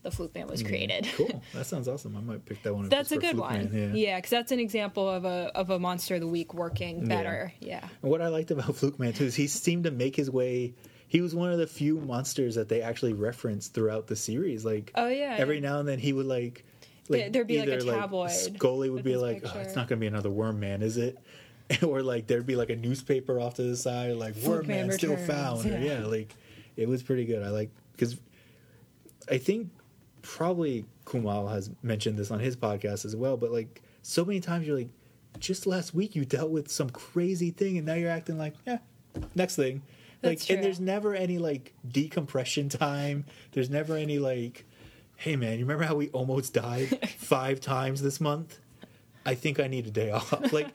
the 0.02 0.10
Fluke 0.10 0.34
Man 0.34 0.46
was 0.46 0.62
created. 0.62 1.06
Cool. 1.14 1.42
That 1.52 1.66
sounds 1.66 1.88
awesome. 1.88 2.16
I 2.16 2.20
might 2.20 2.46
pick 2.46 2.62
that 2.62 2.72
one. 2.74 2.84
up 2.86 2.90
That's 2.90 3.12
a 3.12 3.18
good 3.18 3.32
Fluke 3.36 3.50
one. 3.50 3.70
Man, 3.72 3.96
Yeah, 3.96 4.16
because 4.16 4.30
that's 4.30 4.50
an 4.52 4.58
example 4.60 5.08
of 5.08 5.24
a 5.24 5.50
of 5.54 5.70
a 5.70 5.78
monster 5.78 6.14
of 6.14 6.20
the 6.22 6.26
week 6.26 6.54
working 6.54 7.06
better. 7.06 7.52
Yeah. 7.60 7.86
And 8.02 8.10
what 8.10 8.22
I 8.22 8.28
liked 8.28 8.50
about 8.50 8.74
Fluke 8.76 8.98
Man 8.98 9.12
too 9.12 9.24
is 9.24 9.34
he 9.34 9.46
seemed 9.46 9.84
to 9.84 9.90
make 9.90 10.16
his 10.16 10.30
way. 10.30 10.74
He 11.08 11.20
was 11.20 11.34
one 11.34 11.50
of 11.52 11.58
the 11.58 11.66
few 11.66 11.98
monsters 11.98 12.54
that 12.54 12.68
they 12.68 12.82
actually 12.82 13.14
referenced 13.14 13.74
throughout 13.74 14.06
the 14.06 14.14
series. 14.14 14.64
Like, 14.64 14.92
Oh, 14.94 15.08
yeah. 15.08 15.34
every 15.38 15.58
now 15.60 15.80
and 15.80 15.88
then 15.88 15.98
he 15.98 16.12
would 16.12 16.26
like, 16.26 16.64
like 17.08 17.32
there'd 17.32 17.46
be, 17.46 17.58
like, 17.58 17.68
a 17.68 17.80
tabloid 17.80 18.30
Scully 18.30 18.90
would 18.90 18.96
with 18.96 19.04
be 19.04 19.12
his 19.12 19.22
like, 19.22 19.36
oh, 19.38 19.40
picture. 19.40 19.60
"It's 19.60 19.76
not 19.76 19.88
going 19.88 19.98
to 19.98 20.00
be 20.00 20.06
another 20.06 20.30
Worm 20.30 20.60
Man, 20.60 20.82
is 20.82 20.96
it?" 20.96 21.18
or 21.82 22.02
like 22.02 22.26
there'd 22.26 22.46
be 22.46 22.56
like 22.56 22.70
a 22.70 22.76
newspaper 22.76 23.38
off 23.40 23.54
to 23.54 23.62
the 23.62 23.76
side, 23.76 24.14
like 24.16 24.34
"Worm 24.36 24.66
Man 24.66 24.88
Man 24.88 24.98
still 24.98 25.12
returns," 25.12 25.28
found." 25.28 25.66
Or, 25.66 25.68
yeah. 25.68 26.00
yeah, 26.00 26.06
like 26.06 26.34
it 26.76 26.88
was 26.88 27.02
pretty 27.02 27.24
good. 27.24 27.42
I 27.42 27.50
like 27.50 27.70
because 27.92 28.16
I 29.30 29.38
think 29.38 29.70
probably 30.22 30.84
Kumal 31.04 31.50
has 31.50 31.70
mentioned 31.82 32.18
this 32.18 32.30
on 32.30 32.40
his 32.40 32.56
podcast 32.56 33.04
as 33.04 33.14
well, 33.16 33.36
but 33.36 33.50
like 33.50 33.82
so 34.02 34.24
many 34.24 34.40
times 34.40 34.66
you're 34.66 34.76
like, 34.76 34.90
just 35.38 35.66
last 35.66 35.94
week 35.94 36.14
you 36.14 36.24
dealt 36.24 36.50
with 36.50 36.70
some 36.70 36.90
crazy 36.90 37.50
thing 37.50 37.76
and 37.76 37.86
now 37.86 37.94
you're 37.94 38.10
acting 38.10 38.38
like, 38.38 38.54
yeah, 38.66 38.78
next 39.34 39.56
thing. 39.56 39.82
Like 40.22 40.38
That's 40.38 40.50
and 40.50 40.62
there's 40.62 40.80
never 40.80 41.14
any 41.14 41.38
like 41.38 41.74
decompression 41.86 42.68
time. 42.68 43.24
There's 43.52 43.70
never 43.70 43.96
any 43.96 44.18
like, 44.18 44.66
hey 45.20 45.36
man, 45.36 45.58
you 45.58 45.64
remember 45.64 45.84
how 45.84 45.94
we 45.94 46.08
almost 46.10 46.54
died 46.54 47.08
five 47.18 47.60
times 47.60 48.02
this 48.02 48.20
month? 48.20 48.58
I 49.26 49.34
think 49.34 49.60
I 49.60 49.66
need 49.66 49.86
a 49.86 49.90
day 49.90 50.10
off. 50.10 50.32
Like 50.52 50.68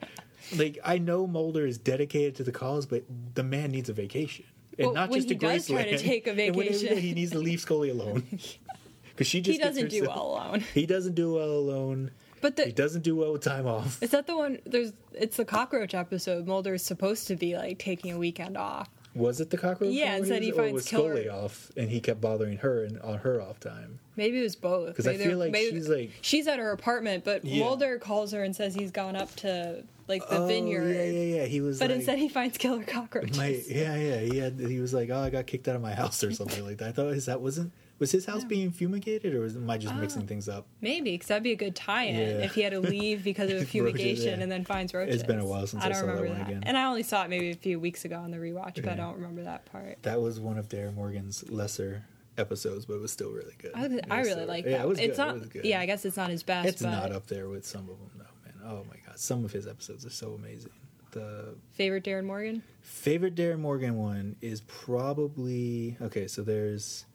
like 0.56 0.78
I 0.84 0.98
know 0.98 1.26
Mulder 1.26 1.66
is 1.66 1.78
dedicated 1.78 2.36
to 2.36 2.44
the 2.44 2.52
cause, 2.52 2.86
but 2.86 3.02
the 3.34 3.42
man 3.42 3.70
needs 3.72 3.88
a 3.88 3.92
vacation. 3.92 4.44
And 4.78 4.86
Well, 4.86 4.94
not 4.94 5.10
when 5.10 5.18
just 5.18 5.28
he 5.28 5.34
to 5.34 5.40
does 5.46 5.66
try 5.66 5.82
to 5.84 5.98
take 5.98 6.26
a 6.26 6.30
And 6.30 6.36
vacation. 6.36 6.96
he 6.98 7.12
needs 7.14 7.32
to 7.32 7.38
leave 7.38 7.60
Scully 7.60 7.90
alone. 7.90 8.22
Because 8.30 9.26
she 9.26 9.40
just 9.40 9.58
He 9.58 9.62
doesn't 9.64 9.88
do 9.88 10.02
well 10.02 10.26
alone. 10.32 10.64
He 10.74 10.86
doesn't 10.86 11.14
do 11.14 11.32
well 11.34 11.50
alone. 11.50 12.10
But 12.42 12.58
He 12.60 12.70
doesn't 12.70 13.02
do 13.02 13.16
well 13.16 13.32
with 13.32 13.42
time 13.42 13.66
off. 13.66 14.00
is 14.02 14.10
that 14.10 14.26
the 14.28 14.36
one? 14.36 14.58
There's 14.66 14.92
it's 15.12 15.36
the 15.38 15.44
cockroach 15.44 15.94
episode. 15.94 16.46
Mulder's 16.46 16.82
supposed 16.84 17.26
to 17.28 17.34
be 17.36 17.56
like 17.56 17.78
taking 17.78 18.12
a 18.12 18.18
weekend 18.18 18.56
off. 18.56 18.88
Was 19.16 19.40
it 19.40 19.50
the 19.50 19.56
cockroach? 19.58 19.92
Yeah, 19.92 20.14
and 20.16 20.26
said 20.26 20.42
he 20.42 20.50
finds 20.52 20.72
was 20.74 20.86
killer- 20.86 21.14
Scully 21.16 21.28
off, 21.28 21.70
and 21.76 21.90
he 21.90 22.00
kept 22.00 22.20
bothering 22.20 22.58
her 22.58 22.84
and 22.84 23.00
on 23.00 23.18
her 23.18 23.40
off 23.40 23.58
time. 23.60 23.98
Maybe 24.16 24.38
it 24.40 24.42
was 24.42 24.56
both. 24.56 24.94
'Cause 24.96 25.06
I 25.06 25.12
Maybe 25.12 25.24
feel 25.24 25.38
like 25.38 25.54
she's, 25.56 25.88
like- 25.88 26.10
she's 26.20 26.46
at 26.46 26.58
her 26.58 26.70
apartment, 26.72 27.24
but 27.24 27.44
Yeah. 27.44 27.64
Mulder 27.64 27.98
calls 27.98 28.32
her 28.32 28.42
and 28.44 28.54
says 28.54 28.74
he's 28.74 28.90
gone 28.90 29.16
up 29.16 29.34
to 29.36 29.84
like 30.08 30.28
the 30.28 30.38
oh, 30.38 30.46
vineyard. 30.46 30.88
Yeah, 30.94 31.04
yeah, 31.04 31.36
yeah. 31.40 31.44
He 31.46 31.60
was. 31.60 31.78
But 31.78 31.90
like, 31.90 31.96
instead, 31.96 32.18
he 32.18 32.28
finds 32.28 32.56
killer 32.58 32.84
cockroaches. 32.84 33.36
my, 33.36 33.60
yeah, 33.68 33.96
yeah. 33.96 34.20
He 34.20 34.38
had. 34.38 34.58
He 34.60 34.78
was 34.80 34.94
like, 34.94 35.10
oh, 35.10 35.18
I 35.18 35.30
got 35.30 35.46
kicked 35.46 35.66
out 35.68 35.74
of 35.76 35.82
my 35.82 35.94
house 36.02 36.22
or 36.22 36.32
something 36.32 36.64
like 36.64 36.78
that. 36.78 36.88
I 36.88 36.92
thought 36.92 37.12
his 37.12 37.26
that 37.26 37.40
wasn't. 37.40 37.72
Was 37.98 38.12
his 38.12 38.26
house 38.26 38.44
being 38.44 38.70
fumigated, 38.72 39.34
or 39.34 39.40
was, 39.40 39.56
am 39.56 39.70
I 39.70 39.78
just 39.78 39.94
ah, 39.94 39.98
mixing 39.98 40.24
Oh. 40.24 40.26
things 40.26 40.48
up? 40.50 40.66
Maybe 40.82 41.12
because 41.12 41.28
that'd 41.28 41.42
be 41.42 41.52
a 41.52 41.56
good 41.56 41.74
tie-in 41.74 42.14
Yeah. 42.14 42.44
if 42.44 42.54
he 42.54 42.60
had 42.60 42.72
to 42.72 42.80
leave 42.94 43.24
because 43.24 43.50
of 43.50 43.66
fumigation 43.68 44.36
yeah. 44.36 44.42
and 44.42 44.52
then 44.52 44.64
finds 44.64 44.92
roaches. 44.92 45.14
It's 45.14 45.24
been 45.24 45.38
a 45.38 45.46
while 45.46 45.66
since 45.66 45.82
I 45.82 45.88
don't 45.88 45.96
saw 45.98 46.06
that 46.06 46.12
remember 46.12 46.38
one 46.38 46.46
again. 46.46 46.62
And 46.66 46.76
I 46.76 46.84
only 46.84 47.02
saw 47.02 47.24
it 47.24 47.30
maybe 47.30 47.50
a 47.50 47.54
few 47.54 47.80
weeks 47.80 48.04
ago 48.04 48.16
on 48.18 48.30
the 48.30 48.36
rewatch, 48.36 48.74
but 48.82 48.88
I 48.88 48.96
don't 48.96 49.14
remember 49.16 49.44
that 49.44 49.64
part. 49.66 50.02
That 50.02 50.20
was 50.20 50.38
one 50.38 50.58
of 50.58 50.68
Darin 50.68 50.94
Morgan's 50.94 51.48
lesser 51.50 52.04
episodes, 52.36 52.84
but 52.84 52.94
it 52.96 53.00
was 53.00 53.12
still 53.12 53.30
really 53.30 53.54
good. 53.56 53.70
I, 53.74 53.86
It 53.86 54.04
I 54.10 54.18
really 54.18 54.30
still- 54.32 54.46
like 54.46 54.64
yeah, 54.66 54.72
that. 54.72 54.80
It 54.82 54.88
was 54.88 54.98
it's 54.98 55.16
good. 55.16 55.24
not. 55.26 55.34
was 55.40 55.48
good. 55.48 55.64
Yeah, 55.64 55.80
I 55.80 55.86
guess 55.86 56.04
it's 56.04 56.18
not 56.18 56.28
his 56.28 56.42
best. 56.42 56.68
It's 56.68 56.82
not 56.82 57.12
up 57.12 57.26
there 57.28 57.48
with 57.48 57.64
some 57.64 57.88
of 57.88 57.98
them, 57.98 58.10
though, 58.18 58.24
man. 58.44 58.54
Oh 58.78 58.84
my 58.90 58.96
god, 59.06 59.18
some 59.18 59.42
of 59.42 59.52
his 59.52 59.66
episodes 59.66 60.04
are 60.04 60.10
so 60.10 60.34
amazing. 60.34 60.72
The 61.12 61.54
Favorite 61.72 62.04
Darin 62.04 62.26
Morgan? 62.26 62.62
favorite 62.82 63.34
Darin 63.34 63.60
Morgan 63.62 63.96
one 63.96 64.36
is 64.42 64.60
probably 64.60 65.96
okay. 66.02 66.26
So 66.28 66.42
there's 66.42 67.06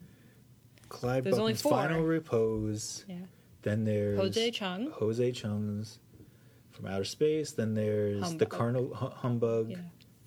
Clyde 0.92 1.24
There's 1.24 1.38
only 1.40 1.54
Bruckman's 1.54 1.62
four. 1.62 1.72
Final 1.72 2.02
Repose. 2.04 3.06
Yeah. 3.08 3.16
Then 3.64 3.84
there's 3.86 4.20
Jose 4.20 4.52
Chung. 4.52 4.92
Jose 4.92 5.32
Chung's 5.32 6.00
From 6.72 6.88
Outer 6.88 7.04
Space. 7.06 7.52
Then 7.54 7.74
there's 7.74 8.20
the 8.20 8.26
Humbug. 8.26 8.50
Carnal 8.50 8.94
Hu- 8.96 9.10
Humbug 9.10 9.70
Yeah. 9.72 9.78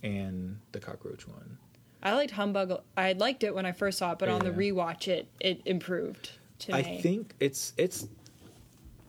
and 0.02 0.58
the 0.72 0.80
Cockroach 0.80 1.28
one. 1.28 1.58
I 2.02 2.14
liked 2.14 2.32
Humbug. 2.32 2.80
I 2.96 3.12
liked 3.12 3.44
it 3.44 3.54
when 3.54 3.66
I 3.66 3.72
first 3.72 3.98
saw 3.98 4.12
it, 4.12 4.18
but 4.18 4.28
on 4.28 4.40
the 4.40 4.50
Yeah. 4.50 4.72
rewatch, 4.72 5.08
it 5.08 5.26
it 5.40 5.60
improved 5.64 6.30
to 6.60 6.72
me. 6.72 6.78
I 6.78 6.82
think 7.00 7.34
it's 7.40 7.72
it's 7.76 8.08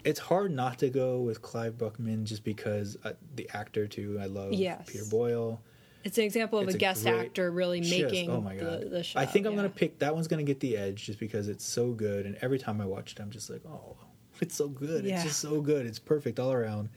it's 0.03 0.20
hard 0.20 0.51
not 0.51 0.78
to 0.80 0.89
go 0.89 1.20
with 1.22 1.41
Clyde 1.41 1.78
Bruckman 1.78 2.26
just 2.26 2.43
because 2.43 2.97
uh, 3.03 3.14
the 3.36 3.49
actor 3.53 3.88
too. 3.88 4.18
I 4.22 4.26
love 4.28 4.53
Yes. 4.53 4.84
Peter 4.88 5.06
Boyle. 5.10 5.62
It's 6.06 6.18
an 6.18 6.24
example 6.24 6.60
of 6.60 6.68
It's 6.68 6.76
a 6.76 6.78
guest 6.78 7.03
great- 7.03 7.16
actor 7.20 7.51
really 7.51 7.82
Just- 7.82 7.93
oh 7.93 8.03
making 8.06 8.30
oh 8.32 8.39
my 8.41 8.56
god 8.56 8.82
the, 8.84 8.89
the 8.89 9.03
show. 9.03 9.20
I 9.20 9.26
think 9.26 9.45
I'm 9.45 9.51
yeah. 9.53 9.58
gonna 9.58 9.70
pick 9.70 9.99
that 9.99 10.14
one's 10.16 10.28
gonna 10.30 10.43
get 10.43 10.62
the 10.62 10.78
edge 10.78 11.03
just 11.06 11.20
because 11.20 11.49
it's 11.49 11.66
so 11.66 11.91
good 11.91 12.26
and 12.26 12.38
every 12.41 12.60
time 12.60 12.80
I 12.80 12.86
watch 12.86 13.12
it 13.14 13.20
I'm 13.20 13.32
just 13.32 13.49
like 13.49 13.62
oh 13.68 13.97
it's 14.39 14.56
so 14.56 14.70
good 14.70 15.03
Yeah. 15.03 15.16
it's 15.16 15.24
just 15.26 15.39
so 15.39 15.60
good 15.60 15.86
it's 15.86 15.99
perfect 15.99 16.39
all 16.39 16.53
around 16.53 16.88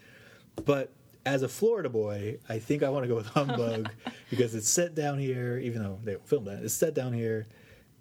but 0.64 0.92
as 1.26 1.42
a 1.42 1.48
Florida 1.48 1.88
boy 1.88 2.38
I 2.48 2.58
think 2.60 2.82
I 2.84 2.88
want 2.90 3.02
to 3.04 3.08
go 3.08 3.16
with 3.16 3.26
Humbug 3.38 3.90
because 4.30 4.54
it's 4.54 4.68
set 4.68 4.94
down 4.94 5.18
here 5.18 5.58
even 5.58 5.82
though 5.82 5.98
they 6.04 6.12
don't 6.12 6.28
film 6.28 6.44
that 6.44 6.62
it's 6.62 6.74
set 6.74 6.94
down 6.94 7.12
here 7.12 7.48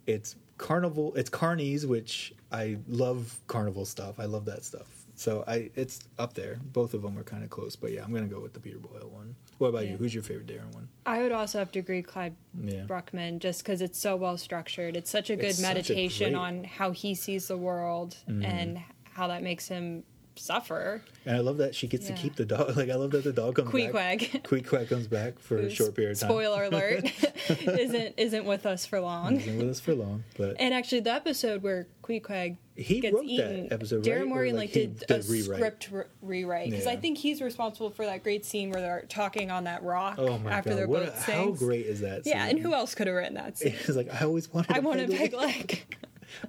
it's 0.06 0.36
Carnival. 0.58 1.14
It's 1.16 1.30
Carnies, 1.30 1.86
which 1.86 2.34
I 2.52 2.80
love. 2.88 3.40
Carnival 3.46 3.86
stuff. 3.86 4.20
I 4.20 4.26
love 4.26 4.46
that 4.46 4.66
stuff. 4.66 4.97
So 5.18 5.44
I, 5.48 5.72
it's 5.76 6.00
up 6.20 6.36
there. 6.36 6.60
Both 6.74 6.94
of 6.94 7.02
them 7.02 7.18
are 7.18 7.24
kind 7.24 7.44
of 7.44 7.50
close, 7.50 7.76
but 7.76 7.92
yeah, 7.92 8.04
I'm 8.04 8.14
gonna 8.14 8.28
go 8.28 8.40
with 8.40 8.54
the 8.54 8.60
Peter 8.60 8.78
Boyle 8.78 9.10
one. 9.12 9.36
What 9.58 9.70
about 9.70 9.86
Yeah. 9.86 9.92
you? 9.94 9.98
Who's 9.98 10.14
your 10.14 10.22
favorite 10.22 10.46
Darin 10.46 10.70
one? 10.72 10.88
I 11.08 11.24
would 11.24 11.32
also 11.32 11.58
have 11.58 11.72
to 11.72 11.80
agree, 11.80 12.04
Clyde 12.04 12.36
Yeah. 12.64 12.86
Bruckman, 12.86 13.40
just 13.40 13.64
because 13.64 13.82
it's 13.82 13.98
so 14.00 14.16
well 14.16 14.38
structured. 14.38 14.96
It's 14.96 15.10
such 15.10 15.32
a 15.32 15.36
good 15.36 15.46
It's 15.46 15.58
such 15.58 15.66
a 15.66 15.68
meditation 15.70 16.34
great- 16.34 16.40
on 16.40 16.64
how 16.66 16.92
he 16.92 17.16
sees 17.16 17.48
the 17.48 17.58
world 17.58 18.16
mm-hmm. 18.30 18.46
and 18.46 18.80
how 19.04 19.28
that 19.30 19.42
makes 19.42 19.68
him 19.68 20.04
suffer. 20.40 21.04
And 21.26 21.36
I 21.36 21.40
love 21.40 21.58
that 21.58 21.76
she 21.76 21.88
gets 21.88 22.10
Yeah. 22.10 22.16
to 22.16 22.22
keep 22.22 22.36
the 22.36 22.46
dog. 22.46 22.58
Like 22.78 22.90
I 22.90 22.96
love 22.96 23.12
that 23.12 23.24
the 23.24 23.34
dog 23.34 23.56
comes 23.56 23.72
back. 23.72 24.20
Queequeg. 24.20 24.44
Queequeg 24.44 24.90
comes 24.90 25.08
back 25.08 25.40
for 25.40 25.58
a 25.58 25.70
short 25.70 25.96
period 25.96 26.14
of 26.14 26.20
time. 26.20 26.30
Spoiler 26.30 26.64
alert, 26.66 27.06
isn't 27.50 28.14
isn't 28.18 28.46
with 28.46 28.66
us 28.66 28.86
for 28.86 29.00
long. 29.00 29.38
Been 29.38 29.58
with 29.58 29.70
us 29.70 29.80
for 29.80 29.94
long, 29.96 30.24
but 30.38 30.56
And 30.60 30.74
actually, 30.74 31.02
the 31.02 31.14
episode 31.14 31.64
where 31.64 31.88
Queequeg 32.04 32.58
He 32.76 33.02
gets 33.02 33.14
wrote 33.16 33.26
that 33.38 33.68
episode, 33.72 34.04
Darin 34.04 34.24
right? 34.24 34.30
Morgan 34.30 34.56
like, 34.56 34.70
like, 34.70 34.74
did, 34.74 35.00
did 35.00 35.12
a 35.12 35.22
rewrite? 35.30 35.58
script 35.58 35.90
re- 35.92 36.04
rewrite 36.22 36.70
because 36.70 36.88
I 36.88 36.96
think 36.96 37.18
he's 37.18 37.42
responsible 37.42 37.90
for 37.90 38.06
that 38.06 38.24
great 38.24 38.46
scene 38.46 38.70
where 38.72 38.82
they're 38.82 39.06
talking 39.10 39.52
on 39.52 39.66
that 39.66 39.84
rock 39.84 40.16
oh 40.20 40.38
my 40.38 40.52
after 40.52 40.76
god, 40.76 40.88
what 40.88 41.06
boat 41.06 41.14
a, 41.16 41.32
how 41.32 41.50
great 41.52 41.86
is 41.86 42.02
that? 42.02 42.22
Yeah, 42.26 42.46
and 42.46 42.60
who 42.60 42.74
else 42.74 42.96
could 42.96 43.08
have 43.08 43.16
written 43.16 43.34
that 43.36 43.58
scene? 43.58 43.74
It's 43.80 43.90
like 43.98 44.10
I 44.14 44.26
always 44.26 44.52
wanted. 44.54 44.76
I 44.76 44.80
want 44.80 45.00
a 45.02 45.08
peg 45.08 45.34
leg. 45.34 45.98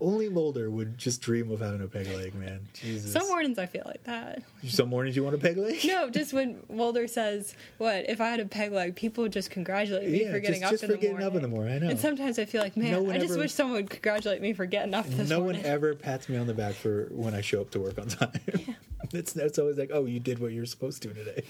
Only 0.00 0.28
Mulder 0.28 0.70
would 0.70 0.98
just 0.98 1.20
dream 1.20 1.50
of 1.50 1.60
having 1.60 1.80
a 1.82 1.86
peg 1.86 2.06
leg, 2.08 2.34
man. 2.34 2.60
Jesus. 2.74 3.12
Some 3.12 3.28
mornings 3.28 3.58
I 3.58 3.66
feel 3.66 3.82
like 3.86 4.02
that. 4.04 4.42
Some 4.66 4.88
mornings 4.88 5.16
you 5.16 5.22
want 5.24 5.34
a 5.34 5.38
peg 5.38 5.56
leg? 5.56 5.80
No, 5.84 6.10
just 6.10 6.32
when 6.32 6.62
Mulder 6.68 7.06
says, 7.08 7.54
"What 7.78 8.08
if 8.08 8.20
I 8.20 8.28
had 8.28 8.40
a 8.40 8.44
peg 8.46 8.72
leg?" 8.72 8.96
People 8.96 9.22
would 9.22 9.32
just 9.32 9.50
congratulate 9.50 10.08
me 10.08 10.22
Yeah, 10.24 10.32
for 10.32 10.40
getting 10.40 10.60
just- 10.60 10.64
up 10.64 10.70
just 10.72 10.82
in 10.84 10.88
for 10.90 10.92
the 10.94 10.98
getting 11.00 11.12
morning. 11.18 11.28
up 11.28 11.34
in 11.36 11.42
the 11.42 11.48
morning, 11.48 11.74
I 11.74 11.78
know. 11.78 11.88
And 11.90 11.98
sometimes 12.00 12.38
I 12.38 12.44
feel 12.44 12.62
like, 12.62 12.76
man, 12.76 12.92
No 12.92 13.10
I 13.10 13.18
just 13.18 13.32
ever- 13.32 13.40
wish 13.42 13.52
someone 13.52 13.76
would 13.76 13.90
congratulate 13.90 14.40
me 14.42 14.52
for 14.52 14.66
getting 14.66 14.94
up 14.94 15.04
this 15.06 15.14
morning. 15.14 15.28
no 15.30 15.40
morning. 15.40 15.62
one 15.62 15.70
ever 15.70 15.94
pats 15.94 16.28
me 16.28 16.36
on 16.36 16.46
the 16.46 16.54
back 16.54 16.74
for 16.74 17.08
when 17.12 17.34
I 17.34 17.40
show 17.40 17.60
up 17.60 17.70
to 17.70 17.80
work 17.80 17.98
on 17.98 18.08
time. 18.08 18.32
it's 19.12 19.36
it's 19.36 19.58
always 19.58 19.78
like, 19.78 19.90
oh, 19.92 20.04
you 20.06 20.20
did 20.20 20.38
what 20.38 20.52
you're 20.52 20.66
supposed 20.66 21.02
to 21.02 21.14
today. 21.14 21.44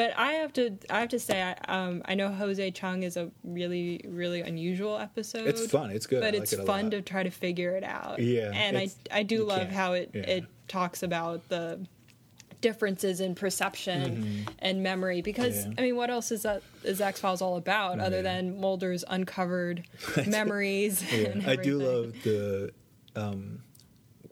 But 0.00 0.16
I 0.16 0.32
have 0.34 0.52
to, 0.54 0.78
I 0.88 1.00
have 1.00 1.10
to 1.10 1.18
say, 1.18 1.42
I, 1.42 1.54
um, 1.68 2.00
I 2.06 2.14
know 2.14 2.28
Jose 2.28 2.70
Chung 2.70 3.02
is 3.02 3.16
a 3.18 3.30
really, 3.44 4.00
really 4.08 4.40
unusual 4.40 4.96
episode. 4.96 5.46
It's 5.46 5.66
fun. 5.70 5.90
It's 5.90 6.06
good. 6.06 6.20
but 6.22 6.32
like 6.34 6.42
it's 6.42 6.52
it 6.54 6.64
fun 6.64 6.84
lot. 6.84 6.90
to 6.92 7.02
try 7.02 7.22
to 7.22 7.30
figure 7.30 7.72
it 7.76 7.84
out. 7.84 8.18
Yeah, 8.18 8.50
and 8.54 8.78
I, 8.78 8.88
I 9.12 9.22
do 9.24 9.44
love 9.44 9.60
can't. 9.62 9.72
how 9.72 9.92
it 9.92 10.10
Yeah. 10.14 10.22
it 10.22 10.44
talks 10.68 11.02
about 11.02 11.48
the 11.48 11.86
differences 12.60 13.20
in 13.20 13.34
perception 13.34 14.46
and 14.58 14.82
memory 14.82 15.22
because 15.22 15.56
Mm-hmm. 15.64 15.70
Yeah. 15.72 15.74
I 15.78 15.82
mean, 15.82 15.96
what 15.96 16.10
else 16.10 16.30
is 16.30 16.42
that 16.42 16.62
is 16.84 17.00
X 17.00 17.20
Files 17.20 17.40
all 17.42 17.56
about 17.56 18.00
other 18.00 18.16
Yeah. 18.16 18.22
than 18.22 18.60
Mulder's 18.60 19.04
uncovered 19.08 19.86
memories? 20.26 21.02
Yeah, 21.12 21.40
I 21.46 21.56
do 21.56 21.78
love 21.78 22.14
the, 22.22 22.72
um, 23.16 23.62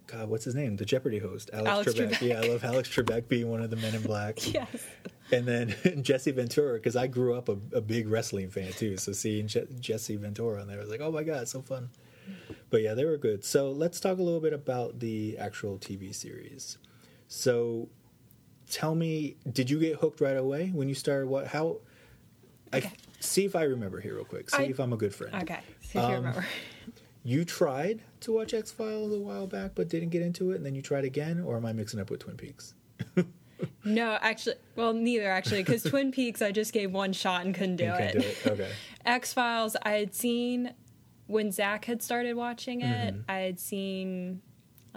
God, 0.08 0.28
what's 0.30 0.44
his 0.44 0.54
name? 0.54 0.76
The 0.76 0.84
Jeopardy 0.86 1.18
host, 1.18 1.50
Alex, 1.52 1.68
Alex 1.70 1.92
Trebek. 1.92 2.10
Trebek. 2.12 2.28
Yeah, 2.28 2.40
I 2.40 2.48
love 2.48 2.64
Alex 2.64 2.88
Trebek 2.88 3.28
being 3.28 3.48
one 3.50 3.60
of 3.62 3.70
the 3.70 3.76
Men 3.76 3.94
in 3.94 4.02
Black. 4.02 4.38
Yes. 4.54 4.68
And 5.30 5.46
then 5.46 5.74
Jesse 6.02 6.30
Ventura, 6.30 6.74
because 6.74 6.96
I 6.96 7.06
grew 7.06 7.34
up 7.34 7.50
a, 7.50 7.58
a 7.74 7.80
big 7.82 8.08
wrestling 8.08 8.48
fan 8.48 8.72
too. 8.72 8.96
So 8.96 9.12
seeing 9.12 9.46
Je- 9.46 9.66
Jesse 9.78 10.16
Ventura 10.16 10.60
on 10.62 10.66
there, 10.68 10.78
I 10.78 10.80
was 10.80 10.88
like, 10.90 11.02
oh 11.02 11.12
my 11.12 11.22
god, 11.22 11.46
so 11.48 11.60
fun. 11.60 11.90
But 12.70 12.80
yeah, 12.82 12.94
they 12.94 13.04
were 13.04 13.18
good. 13.18 13.44
So 13.44 13.70
let's 13.70 14.00
talk 14.00 14.18
a 14.18 14.22
little 14.22 14.40
bit 14.40 14.52
about 14.54 14.98
the 15.00 15.36
actual 15.38 15.76
TV 15.78 16.14
series. 16.14 16.78
So 17.26 17.88
tell 18.70 18.94
me, 18.94 19.36
did 19.52 19.68
you 19.68 19.78
get 19.78 19.96
hooked 19.96 20.20
right 20.22 20.36
away 20.36 20.68
when 20.72 20.88
you 20.88 20.94
started? 20.94 21.26
What? 21.28 21.46
How? 21.48 21.78
I 22.72 22.78
Okay. 22.78 22.92
see 23.20 23.44
if 23.44 23.54
I 23.54 23.62
remember 23.64 24.00
here 24.00 24.14
real 24.14 24.24
quick. 24.24 24.48
See 24.48 24.56
I- 24.62 24.66
if 24.66 24.78
I'm 24.78 24.94
a 24.94 24.96
good 24.96 25.14
friend. 25.14 25.34
Okay. 25.42 25.60
See 25.82 25.98
if 25.98 26.04
Um, 26.04 26.10
you 26.10 26.16
remember. 26.16 26.46
You 27.28 27.44
tried 27.44 28.00
to 28.20 28.32
watch 28.32 28.54
X 28.54 28.70
Files 28.70 29.12
a 29.12 29.18
while 29.18 29.46
back, 29.46 29.72
but 29.74 29.90
didn't 29.90 30.08
get 30.08 30.22
into 30.22 30.52
it, 30.52 30.56
and 30.56 30.64
then 30.64 30.74
you 30.74 30.80
tried 30.80 31.04
again, 31.04 31.42
or 31.44 31.58
am 31.58 31.66
I 31.66 31.74
mixing 31.74 32.00
up 32.00 32.08
with 32.10 32.20
Twin 32.20 32.38
Peaks? 32.38 32.74
No, 33.84 34.16
actually, 34.20 34.54
well, 34.76 34.92
neither 34.92 35.28
actually, 35.28 35.64
because 35.64 35.82
Twin 35.90 36.12
Peaks, 36.12 36.40
I 36.40 36.52
just 36.52 36.72
gave 36.72 36.92
one 36.92 37.12
shot 37.12 37.44
and 37.44 37.52
couldn't 37.52 37.74
do 37.74 37.92
it. 37.92 38.12
do 38.12 38.18
it. 38.20 38.46
Okay. 38.46 38.70
X 39.04 39.32
Files, 39.32 39.76
I 39.82 39.94
had 39.94 40.14
seen 40.14 40.74
when 41.26 41.50
Zach 41.50 41.84
had 41.86 42.00
started 42.00 42.34
watching 42.36 42.82
it. 42.82 43.14
Mm-hmm. 43.14 43.28
I 43.28 43.38
had 43.38 43.58
seen 43.58 44.42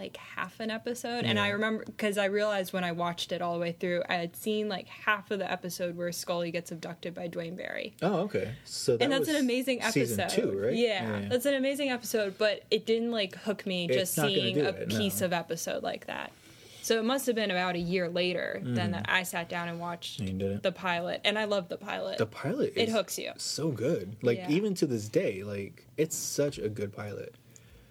like 0.02 0.18
half 0.18 0.60
an 0.60 0.72
episode, 0.72 1.26
and 1.26 1.40
I 1.40 1.50
remember 1.50 1.84
because 1.86 2.18
I 2.18 2.26
realized 2.26 2.74
when 2.74 2.84
I 2.84 2.92
watched 2.92 3.32
it 3.32 3.42
all 3.42 3.54
the 3.54 3.60
way 3.60 3.72
through, 3.72 4.02
I 4.10 4.16
had 4.16 4.36
seen 4.36 4.68
like 4.68 4.88
half 4.88 5.30
of 5.32 5.40
the 5.40 5.50
episode 5.52 5.96
where 5.96 6.12
Scully 6.12 6.50
gets 6.52 6.72
abducted 6.72 7.14
by 7.14 7.28
Duane 7.28 7.56
Barry. 7.56 7.94
Oh, 8.02 8.22
okay. 8.22 8.54
So 8.66 8.98
that 8.98 9.04
and 9.04 9.14
that's 9.14 9.28
an 9.30 9.36
amazing 9.36 9.82
episode. 9.82 10.08
Season 10.08 10.30
two, 10.30 10.60
right? 10.60 10.74
Yeah, 10.76 11.26
that's 11.30 11.46
an 11.46 11.54
amazing 11.54 11.90
episode, 11.92 12.38
but 12.38 12.64
it 12.72 12.86
didn't 12.86 13.12
like 13.12 13.36
hook 13.36 13.66
me 13.68 13.86
It's 13.86 13.96
just 13.96 14.16
seeing 14.16 14.60
a 14.60 14.70
it, 14.70 14.88
no. 14.90 14.98
piece 14.98 15.22
of 15.22 15.34
episode 15.34 15.84
like 15.84 16.08
that. 16.08 16.32
So 16.84 16.98
it 16.98 17.06
must 17.06 17.28
have 17.28 17.36
been 17.36 17.52
about 17.52 17.76
a 17.76 17.80
year 17.80 18.10
later 18.10 18.60
than 18.64 18.90
that 18.94 19.06
I 19.08 19.22
sat 19.22 19.48
down 19.50 19.68
and 19.68 19.80
watched 19.80 20.20
Mm. 20.20 20.42
It? 20.42 20.64
the 20.64 20.72
pilot, 20.72 21.22
and 21.24 21.38
I 21.38 21.46
love 21.46 21.70
the 21.70 21.78
pilot. 21.78 22.18
the 22.18 22.26
pilot. 22.26 22.74
it 22.76 22.90
is 22.90 22.96
hooks 22.96 23.20
you, 23.20 23.32
so 23.38 23.70
good. 23.70 24.16
Like 24.24 24.40
Yeah. 24.40 24.50
even 24.50 24.74
to 24.76 24.88
this 24.88 25.08
day, 25.08 25.44
like 25.44 25.86
it's 25.96 26.16
such 26.16 26.58
a 26.58 26.70
good 26.70 26.92
pilot. 26.92 27.36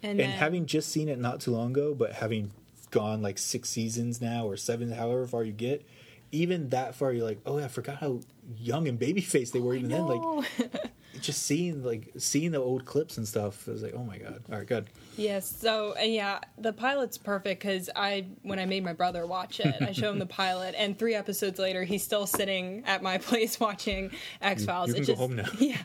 And, 0.02 0.12
And 0.12 0.20
then, 0.20 0.30
having 0.30 0.66
just 0.66 0.90
seen 0.90 1.08
it 1.08 1.18
not 1.18 1.40
too 1.40 1.50
long 1.50 1.70
ago, 1.72 1.94
but 1.94 2.12
having 2.12 2.52
gone 2.90 3.22
like 3.22 3.38
six 3.38 3.68
seasons 3.68 4.20
now 4.20 4.46
or 4.46 4.56
seven, 4.56 4.90
however 4.92 5.26
far 5.26 5.44
you 5.44 5.52
get, 5.52 5.86
even 6.32 6.68
that 6.70 6.94
far, 6.94 7.12
you're 7.12 7.24
like, 7.24 7.40
oh, 7.46 7.58
I 7.58 7.68
forgot 7.68 7.96
how 7.96 8.20
young 8.58 8.88
and 8.88 8.98
baby 8.98 9.20
faced 9.20 9.52
they 9.52 9.60
were. 9.60 9.74
Even 9.74 9.90
then, 9.90 10.06
like 10.06 10.90
just 11.20 11.42
seeing 11.42 11.82
like 11.84 12.10
seeing 12.18 12.52
the 12.52 12.58
old 12.58 12.84
clips 12.84 13.18
and 13.18 13.26
stuff, 13.26 13.68
I 13.68 13.72
was 13.72 13.82
like, 13.82 13.94
oh 13.94 14.04
my 14.04 14.18
god. 14.18 14.42
All 14.50 14.58
right, 14.58 14.66
good. 14.66 14.86
Yes. 15.16 15.48
So, 15.48 15.92
and 15.94 16.12
yeah, 16.12 16.38
the 16.56 16.72
pilot's 16.72 17.18
perfect 17.18 17.62
because 17.62 17.90
I, 17.94 18.26
when 18.42 18.58
I 18.58 18.66
made 18.66 18.84
my 18.84 18.92
brother 18.92 19.26
watch 19.26 19.60
it, 19.60 19.74
I 19.80 19.92
showed 19.92 20.12
him 20.12 20.18
the 20.18 20.26
pilot, 20.44 20.74
and 20.78 20.98
three 20.98 21.14
episodes 21.14 21.58
later, 21.58 21.84
he's 21.84 22.02
still 22.02 22.26
sitting 22.26 22.84
at 22.86 23.02
my 23.02 23.18
place 23.18 23.58
watching 23.58 24.10
X 24.40 24.64
Files. 24.64 24.88
you 24.88 24.94
can 24.94 25.02
it 25.02 25.06
go 25.06 25.12
just, 25.12 25.20
home 25.20 25.36
now. 25.36 25.48
Yeah, 25.58 25.82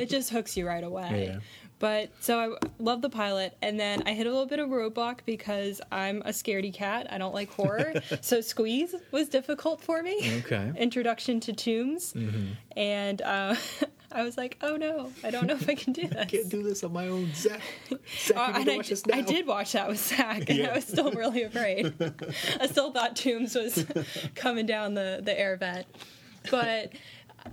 it 0.00 0.08
just 0.08 0.30
hooks 0.30 0.56
you 0.56 0.66
right 0.66 0.84
away. 0.84 1.30
Yeah. 1.34 1.40
But 1.84 2.08
so 2.18 2.38
I 2.40 2.66
love 2.78 3.02
the 3.02 3.10
pilot, 3.10 3.58
and 3.60 3.78
then 3.78 4.04
I 4.06 4.14
hit 4.14 4.26
a 4.26 4.30
little 4.30 4.46
bit 4.46 4.58
of 4.58 4.70
roadblock 4.70 5.18
because 5.26 5.82
I'm 5.92 6.22
a 6.22 6.30
scaredy 6.30 6.72
cat. 6.72 7.06
I 7.10 7.18
don't 7.18 7.34
like 7.34 7.50
horror, 7.52 7.92
so 8.22 8.40
Squeeze 8.40 8.94
was 9.10 9.28
difficult 9.28 9.82
for 9.82 10.02
me. 10.02 10.40
Okay. 10.46 10.72
Introduction 10.78 11.40
to 11.40 11.52
Tooms, 11.52 12.14
Mm-hmm. 12.14 12.52
and 12.78 13.20
uh, 13.20 13.54
I 14.12 14.22
was 14.22 14.38
like, 14.38 14.56
oh 14.62 14.76
no, 14.76 15.12
I 15.22 15.30
don't 15.30 15.46
know 15.46 15.56
if 15.56 15.68
I 15.68 15.74
can 15.74 15.92
do 15.92 16.08
this. 16.08 16.18
I 16.18 16.24
can't 16.24 16.48
do 16.48 16.62
this 16.62 16.82
on 16.84 16.92
my 16.94 17.08
own, 17.08 17.30
Zach. 17.34 17.60
Zach, 18.18 18.34
Uh, 18.38 18.52
and 18.56 18.64
to 18.64 18.72
I, 18.72 18.76
watch 18.78 18.86
d- 18.86 18.90
this 18.94 19.04
now. 19.06 19.16
I 19.18 19.20
did 19.20 19.46
watch 19.46 19.72
that 19.72 19.86
with 19.86 19.98
Zach, 20.00 20.48
and 20.48 20.58
Yeah. 20.60 20.70
I 20.70 20.74
was 20.76 20.86
still 20.86 21.12
really 21.12 21.42
afraid. 21.42 21.92
I 22.60 22.66
still 22.66 22.92
thought 22.92 23.14
Tooms 23.14 23.54
was 23.54 23.84
coming 24.34 24.64
down 24.64 24.94
the, 24.94 25.20
the 25.22 25.38
air 25.38 25.56
vent. 25.58 25.86
But, 26.50 26.92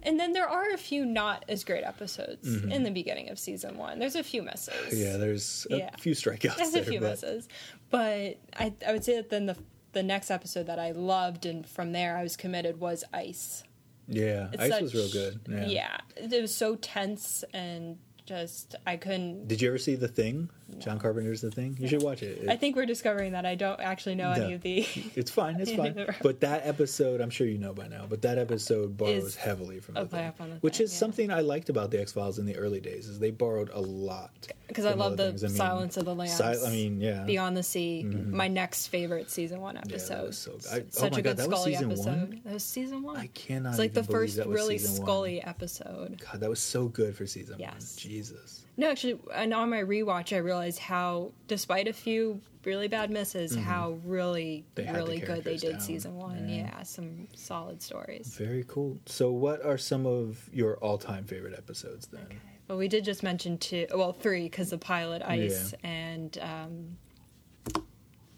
and 0.03 0.19
then 0.19 0.33
there 0.33 0.47
are 0.47 0.71
a 0.73 0.77
few 0.77 1.05
not 1.05 1.45
as 1.49 1.63
great 1.63 1.83
episodes 1.83 2.47
in 2.65 2.83
the 2.83 2.91
beginning 2.91 3.29
of 3.29 3.37
season 3.39 3.77
one. 3.77 3.99
There's 3.99 4.15
a 4.15 4.23
few 4.23 4.41
misses. 4.43 4.73
Mm-hmm. 4.73 4.95
Yeah, 5.01 5.17
there's 5.17 5.67
a 5.69 5.77
Yeah. 5.77 5.95
few 5.97 6.13
strikeouts 6.13 6.57
There's 6.57 6.71
there. 6.71 6.81
a 6.83 6.85
few 6.85 6.99
but 6.99 7.09
misses. 7.11 7.47
But 7.89 8.37
I, 8.57 8.73
I 8.87 8.93
would 8.93 9.03
say 9.03 9.15
that 9.17 9.29
then 9.29 9.45
the, 9.47 9.57
the 9.93 10.03
next 10.03 10.31
episode 10.31 10.67
that 10.67 10.79
I 10.79 10.91
loved, 10.91 11.45
and 11.45 11.67
from 11.67 11.91
there 11.91 12.17
I 12.17 12.23
was 12.23 12.35
committed, 12.37 12.79
was 12.79 13.03
Ice. 13.13 13.63
Yeah, 14.07 14.49
It's 14.53 14.63
Ice 14.63 14.81
was 14.81 14.93
real 14.95 15.09
good. 15.11 15.39
Yeah. 15.49 15.65
yeah. 15.67 15.97
It 16.17 16.41
was 16.41 16.53
so 16.55 16.75
tense 16.75 17.43
and 17.53 17.97
just, 18.25 18.75
I 18.87 18.97
couldn't. 18.97 19.47
Did 19.47 19.61
you 19.61 19.67
ever 19.69 19.77
see 19.77 19.95
The 19.95 20.07
Thing? 20.07 20.49
John 20.79 20.99
Carpenter's 20.99 21.41
The 21.41 21.51
Thing? 21.51 21.77
You 21.79 21.87
should 21.87 22.01
watch 22.01 22.23
it. 22.23 22.47
I 22.49 22.55
think 22.55 22.75
we're 22.75 22.85
discovering 22.85 23.33
that 23.33 23.45
I 23.45 23.55
don't 23.55 23.79
actually 23.79 24.15
know 24.15 24.31
any 24.31 24.53
of 24.53 24.61
the. 24.61 24.87
It's 25.15 25.29
fine. 25.31 25.59
It's 25.59 25.71
fine. 25.71 25.95
But 26.21 26.39
that 26.41 26.65
episode, 26.65 27.21
I'm 27.21 27.29
sure 27.29 27.45
you 27.47 27.57
know 27.57 27.73
by 27.73 27.87
now. 27.87 28.05
But 28.09 28.21
that 28.23 28.37
episode 28.37 28.97
borrows 28.97 29.23
Is 29.23 29.35
heavily 29.35 29.79
from 29.79 29.95
the 29.95 30.05
thing, 30.05 30.31
The 30.37 30.45
which 30.61 30.77
Thing, 30.77 30.85
is 30.85 30.93
yeah. 30.93 30.97
something 30.99 31.31
I 31.31 31.41
liked 31.41 31.69
about 31.69 31.91
the 31.91 31.99
X 32.01 32.11
Files 32.13 32.39
in 32.39 32.45
the 32.45 32.55
early 32.57 32.79
days. 32.79 33.07
Is 33.07 33.19
they 33.19 33.31
borrowed 33.31 33.69
a 33.73 33.79
lot 33.81 34.47
because 34.67 34.85
I 34.85 34.93
love 34.93 35.17
the 35.17 35.27
things. 35.29 35.43
I 35.43 35.47
mean, 35.47 35.55
Silence 35.57 35.97
of 35.97 36.05
the 36.05 36.15
Lambs. 36.15 36.37
Si- 36.37 36.43
I 36.65 36.69
mean, 36.69 37.01
yeah, 37.01 37.23
Beyond 37.23 37.57
the 37.57 37.63
Sea, 37.63 38.03
mm-hmm. 38.05 38.35
my 38.35 38.47
next 38.47 38.87
favorite 38.87 39.29
season 39.29 39.59
one 39.61 39.75
Yeah, 39.75 39.81
episode. 39.85 40.15
that 40.15 40.23
was 40.27 40.37
so 40.37 40.51
good. 40.51 40.65
I- 40.71 40.79
oh 40.79 40.83
Such 40.89 41.11
my 41.13 41.19
a 41.19 41.21
God, 41.21 41.23
good 41.23 41.37
that 41.37 41.49
was 41.49 41.59
Scully 41.59 41.73
season 41.73 41.91
episode. 41.91 42.05
one? 42.05 42.41
That 42.45 42.53
was 42.53 42.63
season 42.63 43.03
one. 43.03 43.17
I 43.17 43.27
cannot. 43.27 43.69
It's 43.71 43.79
like 43.79 43.93
the 43.93 44.03
first 44.03 44.37
really 44.45 44.77
season 44.77 44.97
one. 45.03 45.05
Scully 45.07 45.41
episode. 45.43 46.21
God, 46.31 46.39
that 46.41 46.49
was 46.49 46.59
so 46.59 46.87
good 46.87 47.15
for 47.15 47.25
season 47.27 47.57
Yes. 47.59 47.71
one. 47.73 47.81
Jesus. 48.11 48.63
No, 48.81 48.89
actually, 48.89 49.19
and 49.33 49.53
on 49.53 49.69
my 49.69 49.81
rewatch, 49.81 50.33
I 50.35 50.39
realized 50.39 50.79
how, 50.79 51.33
despite 51.47 51.87
a 51.87 51.93
few 51.93 52.41
really 52.65 52.87
bad 52.87 53.11
misses, 53.11 53.55
how 53.55 53.99
really, 54.03 54.65
Mm-hmm. 54.75 54.85
Had 54.87 54.95
the 54.95 54.99
really 54.99 55.19
good 55.19 55.43
they 55.43 55.57
did 55.57 55.73
down. 55.73 55.79
season 55.81 56.15
one. 56.15 56.49
Yeah. 56.49 56.55
Yeah. 56.77 56.81
some 56.83 57.27
solid 57.35 57.81
stories. 57.83 58.35
Very 58.37 58.65
cool. 58.67 58.97
So, 59.05 59.31
what 59.31 59.63
are 59.63 59.77
some 59.77 60.05
of 60.07 60.49
your 60.51 60.77
all-time 60.77 61.25
favorite 61.25 61.53
episodes 61.55 62.07
then? 62.07 62.25
well, 62.67 62.77
we 62.79 62.87
did 62.87 63.05
just 63.05 63.21
mention 63.21 63.57
two, 63.59 63.85
well, 63.93 64.13
three, 64.13 64.43
because 64.43 64.71
the 64.71 64.77
pilot, 64.79 65.21
Ice, 65.23 65.75
and 65.83 66.37
um, 66.41 66.97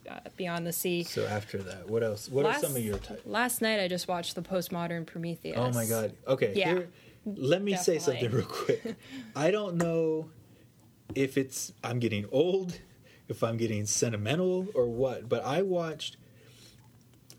uh, 0.09 0.19
Beyond 0.35 0.67
the 0.67 0.73
Sea. 0.73 1.03
So 1.03 1.25
after 1.25 1.59
that, 1.59 1.89
what 1.89 2.03
else? 2.03 2.27
What 2.29 2.43
Last- 2.45 2.63
are 2.63 2.67
some 2.67 2.75
of 2.75 2.83
your 2.83 2.97
types? 2.97 3.25
Last 3.25 3.61
night 3.61 3.79
I 3.79 3.87
just 3.87 4.07
watched 4.09 4.35
the 4.35 4.41
postmodern 4.41 5.05
Prometheus. 5.05 5.55
Oh 5.57 5.71
my 5.71 5.85
god. 5.85 6.13
Okay. 6.27 6.51
Yeah. 6.55 6.73
Here, 6.73 6.89
let 7.25 7.61
me 7.61 7.75
say 7.75 7.99
something 7.99 8.31
real 8.31 8.45
quick. 8.45 8.95
I 9.35 9.51
don't 9.51 9.75
know 9.75 10.29
if 11.15 11.37
it's 11.37 11.73
I'm 11.83 11.99
getting 11.99 12.25
old, 12.31 12.79
if 13.27 13.43
I'm 13.43 13.57
getting 13.57 13.85
sentimental 13.85 14.67
or 14.73 14.87
what. 14.87 15.29
But 15.29 15.45
I 15.45 15.61
watched. 15.61 16.17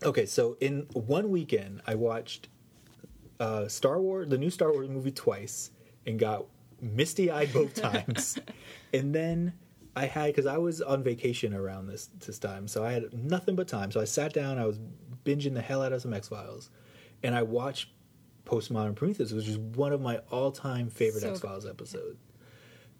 Okay, 0.03 0.25
so 0.25 0.57
in 0.59 0.87
one 0.93 1.29
weekend, 1.29 1.81
I 1.87 1.95
watched 1.95 2.49
uh, 3.39 3.67
Star 3.67 3.99
Wars, 4.01 4.29
the 4.29 4.37
new 4.37 4.49
Star 4.49 4.71
Wars 4.71 4.89
movie 4.89 5.11
twice, 5.11 5.71
and 6.05 6.19
got 6.19 6.45
misty 6.81 7.31
eyed 7.31 7.53
both 7.53 7.73
times. 7.81 8.37
and 8.93 9.13
then 9.13 9.53
I 9.95 10.05
had 10.05 10.27
because 10.27 10.45
I 10.45 10.57
was 10.57 10.81
on 10.81 11.03
vacation 11.03 11.53
around 11.53 11.87
this 11.87 12.09
this 12.25 12.39
time, 12.39 12.67
so 12.67 12.83
I 12.83 12.91
had 12.91 13.13
nothing 13.13 13.55
but 13.55 13.67
time. 13.67 13.91
So 13.91 14.01
I 14.01 14.05
sat 14.05 14.33
down, 14.33 14.57
I 14.57 14.65
was 14.65 14.79
binging 15.25 15.53
the 15.53 15.61
hell 15.61 15.81
out 15.81 15.93
of 15.93 16.01
some 16.01 16.13
X 16.13 16.27
Files, 16.27 16.69
and 17.23 17.33
I 17.33 17.43
watched 17.43 17.89
Postmodern 18.45 18.95
Prometheus, 18.95 19.31
which 19.31 19.47
is 19.47 19.57
one 19.57 19.91
of 19.93 20.01
my 20.01 20.19
all 20.31 20.51
time 20.51 20.89
favorite 20.89 21.21
So 21.21 21.31
X 21.31 21.39
Files 21.39 21.65
episodes. 21.65 22.19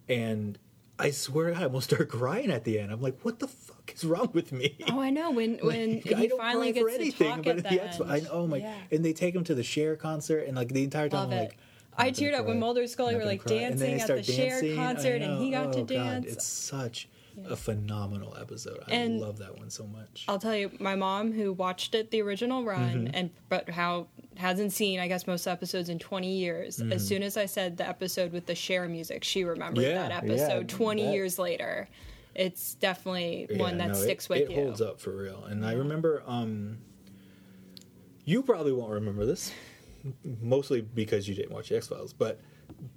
And 0.07 0.57
I 0.97 1.11
swear 1.11 1.53
I 1.53 1.63
almost 1.63 1.89
start 1.91 2.09
crying 2.09 2.51
at 2.51 2.63
the 2.63 2.79
end. 2.79 2.91
I'm 2.91 3.01
like, 3.01 3.19
what 3.21 3.39
the 3.39 3.47
fuck 3.47 3.91
is 3.93 4.03
wrong 4.03 4.29
with 4.33 4.51
me? 4.51 4.77
Oh, 4.89 4.99
I 4.99 5.09
know 5.09 5.31
when 5.31 5.55
when 5.61 5.95
Like, 6.05 6.13
I 6.13 6.19
he 6.21 6.29
finally 6.29 6.71
gets 6.71 6.97
to 6.97 7.11
talk 7.11 7.47
at 7.47 7.63
the 7.63 7.83
end. 7.83 8.01
I 8.07 8.21
oh 8.31 8.47
my, 8.47 8.57
Yeah. 8.57 8.75
and 8.91 9.03
they 9.03 9.13
take 9.13 9.35
him 9.35 9.43
to 9.45 9.55
the 9.55 9.63
Cher 9.63 9.95
concert, 9.95 10.39
and 10.47 10.55
like 10.55 10.69
the 10.69 10.83
entire 10.83 11.09
time, 11.09 11.19
Love 11.21 11.31
I'm 11.31 11.37
it. 11.37 11.41
like, 11.41 11.57
I 11.97 12.07
not 12.07 12.15
gonna 12.15 12.27
teared 12.31 12.33
up 12.39 12.45
when 12.45 12.59
Mulder 12.59 12.81
and 12.81 12.89
Scully 12.89 13.15
were 13.15 13.25
like 13.25 13.43
dancing 13.45 13.93
at 13.93 14.07
the 14.07 14.23
start 14.23 14.25
Cher 14.25 14.75
concert, 14.75 15.21
and 15.21 15.41
he 15.41 15.51
got 15.51 15.67
know. 15.67 15.71
to 15.73 15.79
Oh, 15.79 15.83
God, 15.83 15.87
dance. 15.87 16.25
It's 16.27 16.45
such 16.47 17.07
a 17.43 17.55
phenomenal 17.55 18.35
episode. 18.39 18.79
I 18.87 18.91
And- 18.93 19.19
love 19.19 19.39
that 19.39 19.57
one 19.57 19.69
so 19.69 19.85
much. 19.85 20.25
I'll 20.27 20.39
tell 20.39 20.55
you, 20.55 20.71
my 20.79 20.95
mom 20.95 21.31
who 21.33 21.51
watched 21.53 21.93
it 21.95 22.11
the 22.11 22.21
original 22.21 22.63
run 22.63 23.05
Mm-hmm. 23.05 23.15
and 23.15 23.29
but 23.49 23.69
how 23.69 24.07
hasn't 24.37 24.71
seen 24.73 24.99
I 24.99 25.07
guess 25.07 25.27
most 25.27 25.47
episodes 25.47 25.89
in 25.89 25.97
20 25.99 26.35
years. 26.37 26.81
As 26.81 27.05
soon 27.07 27.23
as 27.23 27.37
I 27.37 27.45
said 27.45 27.77
the 27.77 27.87
episode 27.87 28.31
with 28.31 28.45
the 28.45 28.55
Cher 28.55 28.87
music, 28.87 29.23
she 29.23 29.43
remembered 29.43 29.83
Mm-hmm. 29.83 29.91
Yeah, 29.95 30.07
that 30.09 30.25
yeah, 30.25 30.31
episode 30.33 30.69
20 30.69 31.03
that- 31.03 31.13
years 31.13 31.37
later. 31.39 31.87
It's 32.33 32.73
definitely 32.75 33.47
one 33.57 33.77
that 33.77 33.89
no, 33.89 33.93
sticks 33.93 34.25
it, 34.25 34.29
with 34.29 34.39
it 34.41 34.51
you. 34.51 34.57
It 34.59 34.63
holds 34.65 34.81
up 34.81 34.99
for 34.99 35.15
real. 35.15 35.45
And 35.45 35.65
I 35.65 35.71
remember, 35.71 36.21
um, 36.27 36.79
you 38.25 38.43
probably 38.43 38.73
won't 38.73 38.91
remember 38.91 39.25
this, 39.25 39.51
mostly 40.41 40.81
because 40.81 41.27
you 41.29 41.35
didn't 41.35 41.51
watch 41.53 41.71
X 41.71 41.87
Files, 41.87 42.11
but 42.13 42.41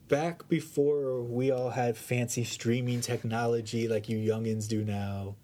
back 0.09 0.49
before 0.49 1.23
we 1.23 1.51
all 1.51 1.71
had 1.71 1.97
fancy 1.97 2.45
streaming 2.45 3.01
technology 3.01 3.89
like 3.89 4.09
you 4.09 4.19
youngins 4.19 4.69
do 4.69 4.85
now, 4.85 5.37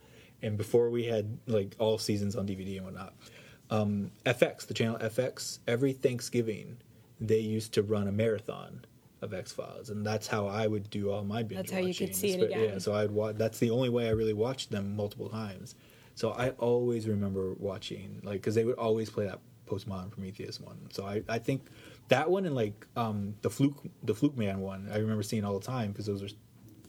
and 0.43 0.57
before 0.57 0.91
we 0.91 1.05
had 1.05 1.39
like 1.47 1.75
all 1.79 1.99
seasons 1.99 2.37
on 2.37 2.47
DVD 2.47 2.77
and 2.77 2.85
whatnot, 2.87 3.15
um, 3.71 4.11
FX, 4.27 4.67
the 4.67 4.75
channel 4.75 4.99
FX, 4.99 5.59
every 5.67 5.93
Thanksgiving 5.93 6.77
they 7.21 7.39
used 7.39 7.73
to 7.75 7.83
run 7.83 8.09
a 8.09 8.13
marathon 8.13 8.85
of 9.23 9.33
X 9.33 9.53
Files, 9.53 9.89
and 9.91 10.05
that's 10.05 10.27
how 10.27 10.47
I 10.47 10.67
would 10.67 10.91
do 10.91 11.11
all 11.11 11.25
my 11.25 11.43
binge 11.43 11.59
That's 11.59 11.73
how 11.73 11.79
you 11.79 11.95
could 11.95 12.09
watching. 12.09 12.15
see 12.15 12.31
it 12.33 12.41
Spe- 12.41 12.51
Yeah, 12.51 12.59
again. 12.63 12.81
so 12.81 12.95
I'd 12.95 13.11
watch. 13.11 13.37
That's 13.37 13.59
the 13.59 13.71
only 13.71 13.89
way 13.89 14.07
I 14.09 14.11
really 14.11 14.35
watched 14.35 14.71
them 14.71 14.95
multiple 14.97 15.29
times. 15.29 15.75
So 16.15 16.33
I 16.33 16.51
always 16.51 17.09
remember 17.09 17.55
watching 17.59 18.21
like 18.23 18.35
because 18.41 18.55
they 18.55 18.65
would 18.65 18.77
always 18.77 19.09
play 19.11 19.27
that 19.27 19.41
postmodern 19.67 20.11
Prometheus 20.11 20.61
one. 20.61 20.77
So 20.93 21.07
I, 21.07 21.23
I 21.29 21.39
think 21.39 21.63
that 22.15 22.31
one 22.31 22.47
and 22.47 22.55
like 22.55 22.87
um, 22.97 23.35
the 23.43 23.51
fluke 23.51 23.83
the 24.03 24.15
fluke 24.15 24.37
man 24.37 24.61
one 24.61 24.89
I 24.93 24.99
remember 24.99 25.23
seeing 25.23 25.45
all 25.45 25.59
the 25.59 25.67
time 25.67 25.91
because 25.93 26.07
those 26.07 26.23
are 26.23 26.29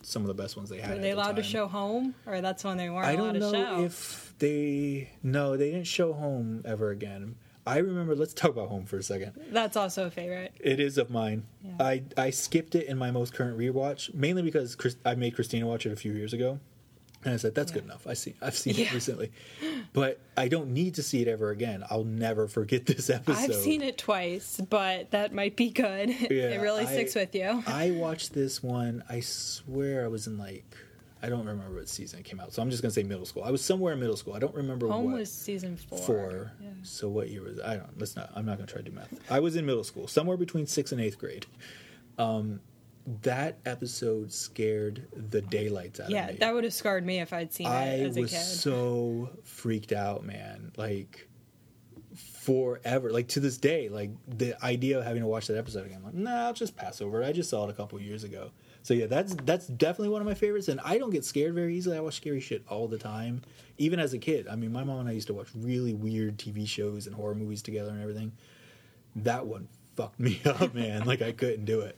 some 0.01 0.21
of 0.21 0.27
the 0.27 0.35
best 0.35 0.55
ones 0.55 0.69
they 0.69 0.79
had. 0.79 0.91
Were 0.91 0.95
they 1.01 1.11
the 1.11 1.15
allowed 1.17 1.35
to 1.37 1.43
show 1.43 1.67
home, 1.67 2.13
or 2.27 2.39
that's 2.41 2.63
when 2.63 2.77
they 2.77 2.89
weren't 2.91 3.07
I 3.07 3.13
allowed 3.13 3.33
don't 3.33 3.33
to 3.33 3.39
know 3.39 3.51
show? 3.51 3.83
if 3.83 4.33
they 4.39 5.11
no 5.23 5.57
they 5.57 5.71
didn't 5.71 5.87
show 5.87 6.13
home 6.13 6.61
ever 6.65 6.91
again. 6.91 7.35
I 7.67 7.79
remember. 7.79 8.15
Let's 8.15 8.35
talk 8.35 8.51
about 8.51 8.69
home 8.69 8.85
for 8.85 8.97
a 8.97 9.03
second. 9.03 9.31
That's 9.51 9.75
also 9.75 10.05
a 10.05 10.11
favorite. 10.11 10.53
It 10.59 10.79
is 10.79 10.99
of 10.99 11.09
mine. 11.09 11.47
Yeah. 11.63 11.71
I 11.79 12.03
I 12.15 12.29
skipped 12.29 12.75
it 12.75 12.85
in 12.85 12.97
my 12.99 13.09
most 13.09 13.33
current 13.33 13.57
rewatch 13.57 14.13
mainly 14.13 14.43
because 14.43 14.75
Chris, 14.75 14.95
I 15.03 15.15
made 15.15 15.33
Christina 15.33 15.65
watch 15.65 15.87
it 15.87 15.91
a 15.91 15.95
few 15.95 16.13
years 16.13 16.33
ago, 16.33 16.59
and 17.25 17.33
I 17.33 17.37
said 17.37 17.53
that's 17.55 17.71
good 17.71 17.83
enough. 17.83 18.07
I 18.07 18.13
see 18.13 18.35
I've 18.41 18.55
seen 18.55 18.77
it 18.79 18.93
recently, 18.93 19.31
but 19.93 20.19
I 20.37 20.47
don't 20.47 20.69
need 20.71 20.95
to 20.95 21.03
see 21.03 21.21
it 21.21 21.27
ever 21.27 21.49
again. 21.49 21.83
I'll 21.89 22.03
never 22.05 22.47
forget 22.47 22.85
this 22.85 23.09
episode. 23.09 23.41
I've 23.51 23.55
seen 23.55 23.81
it 23.81 23.97
twice, 23.97 24.61
but 24.69 25.11
that 25.11 25.33
might 25.33 25.55
be 25.55 25.69
good. 25.69 26.09
Yeah, 26.35 26.49
it 26.51 26.61
really 26.61 26.83
I- 26.83 26.91
sticks 26.91 27.15
with 27.15 27.35
you. 27.35 27.63
I 27.67 27.91
watched 27.91 28.33
this 28.33 28.61
one. 28.63 29.03
I 29.09 29.19
swear 29.19 30.05
I 30.05 30.07
was 30.07 30.27
in 30.27 30.37
like 30.37 30.63
I 31.23 31.29
don't 31.29 31.45
remember 31.45 31.73
what 31.75 31.89
season 31.89 32.19
it 32.19 32.25
came 32.25 32.39
out, 32.39 32.53
so 32.53 32.61
I'm 32.61 32.69
just 32.69 32.83
gonna 32.83 32.91
say 32.91 33.01
middle 33.03 33.25
school. 33.25 33.43
I 33.43 33.49
was 33.49 33.63
somewhere 33.63 33.93
in 33.93 33.99
middle 33.99 34.17
school. 34.17 34.33
I 34.35 34.39
don't 34.39 34.53
remember 34.53 34.87
Home 34.89 35.05
what. 35.05 35.15
was 35.19 35.31
season 35.31 35.75
four. 35.77 35.97
Four. 35.99 36.51
Yeah. 36.61 36.69
So 36.83 37.09
what 37.09 37.29
year 37.29 37.41
was 37.41 37.59
I 37.61 37.77
don't. 37.77 37.97
Let's 37.99 38.15
not. 38.15 38.29
I'm 38.35 38.45
not 38.45 38.57
gonna 38.57 38.67
try 38.67 38.81
to 38.81 38.89
do 38.89 38.95
math. 38.95 39.09
I 39.31 39.39
was 39.39 39.55
in 39.55 39.65
middle 39.65 39.83
school, 39.83 40.07
somewhere 40.07 40.37
between 40.37 40.67
sixth 40.67 40.91
and 40.91 41.01
eighth 41.01 41.17
grade. 41.17 41.47
Um, 42.19 42.59
that 43.21 43.59
episode 43.65 44.31
scared 44.33 45.07
the 45.29 45.41
daylights 45.41 45.99
out 45.99 46.09
Yeah, 46.09 46.23
of 46.23 46.27
me. 46.27 46.33
Yeah, 46.33 46.39
that 46.45 46.53
would 46.53 46.63
have 46.63 46.73
scarred 46.73 47.05
me 47.05 47.19
if 47.19 47.33
I'd 47.33 47.53
seen 47.53 47.67
I 47.67 47.95
it 47.99 48.07
as 48.07 48.17
a 48.17 48.21
was 48.21 48.31
so 48.61 49.29
freaked 49.43 49.91
out, 49.91 50.25
man. 50.25 50.71
Like 50.75 51.27
forever, 52.15 53.11
like 53.11 53.27
to 53.29 53.39
this 53.39 53.57
day, 53.57 53.89
like 53.89 54.11
the 54.27 54.55
idea 54.63 54.97
of 54.99 55.03
having 55.03 55.21
to 55.21 55.27
watch 55.27 55.47
that 55.47 55.57
episode 55.57 55.85
again. 55.85 56.01
Like, 56.03 56.13
nah, 56.13 56.45
I'll 56.47 56.53
just 56.53 56.75
pass 56.75 57.01
over 57.01 57.21
it. 57.21 57.27
I 57.27 57.31
just 57.31 57.49
saw 57.49 57.65
it 57.67 57.69
a 57.69 57.73
couple 57.73 57.99
years 57.99 58.23
ago. 58.23 58.51
So 58.83 58.93
yeah, 58.93 59.07
that's 59.07 59.35
that's 59.45 59.67
definitely 59.67 60.09
one 60.09 60.21
of 60.21 60.27
my 60.27 60.33
favorites. 60.35 60.67
And 60.67 60.79
I 60.83 60.97
don't 60.97 61.09
get 61.09 61.25
scared 61.25 61.53
very 61.55 61.75
easily. 61.75 61.97
I 61.97 62.01
watch 62.01 62.15
scary 62.15 62.39
shit 62.39 62.63
all 62.67 62.87
the 62.87 62.97
time, 62.99 63.41
even 63.77 63.99
as 63.99 64.13
a 64.13 64.19
kid. 64.19 64.47
I 64.47 64.55
mean, 64.55 64.71
my 64.71 64.83
mom 64.83 64.99
and 64.99 65.09
I 65.09 65.13
used 65.13 65.27
to 65.27 65.33
watch 65.33 65.47
really 65.55 65.93
weird 65.93 66.37
TV 66.37 66.67
shows 66.67 67.07
and 67.07 67.15
horror 67.15 67.35
movies 67.35 67.61
together 67.61 67.89
and 67.89 68.01
everything. 68.01 68.31
That 69.17 69.45
one 69.45 69.67
fucked 69.95 70.19
me 70.19 70.39
up, 70.45 70.73
man. 70.73 71.05
like 71.05 71.21
I 71.21 71.31
couldn't 71.31 71.65
do 71.65 71.81
it. 71.81 71.97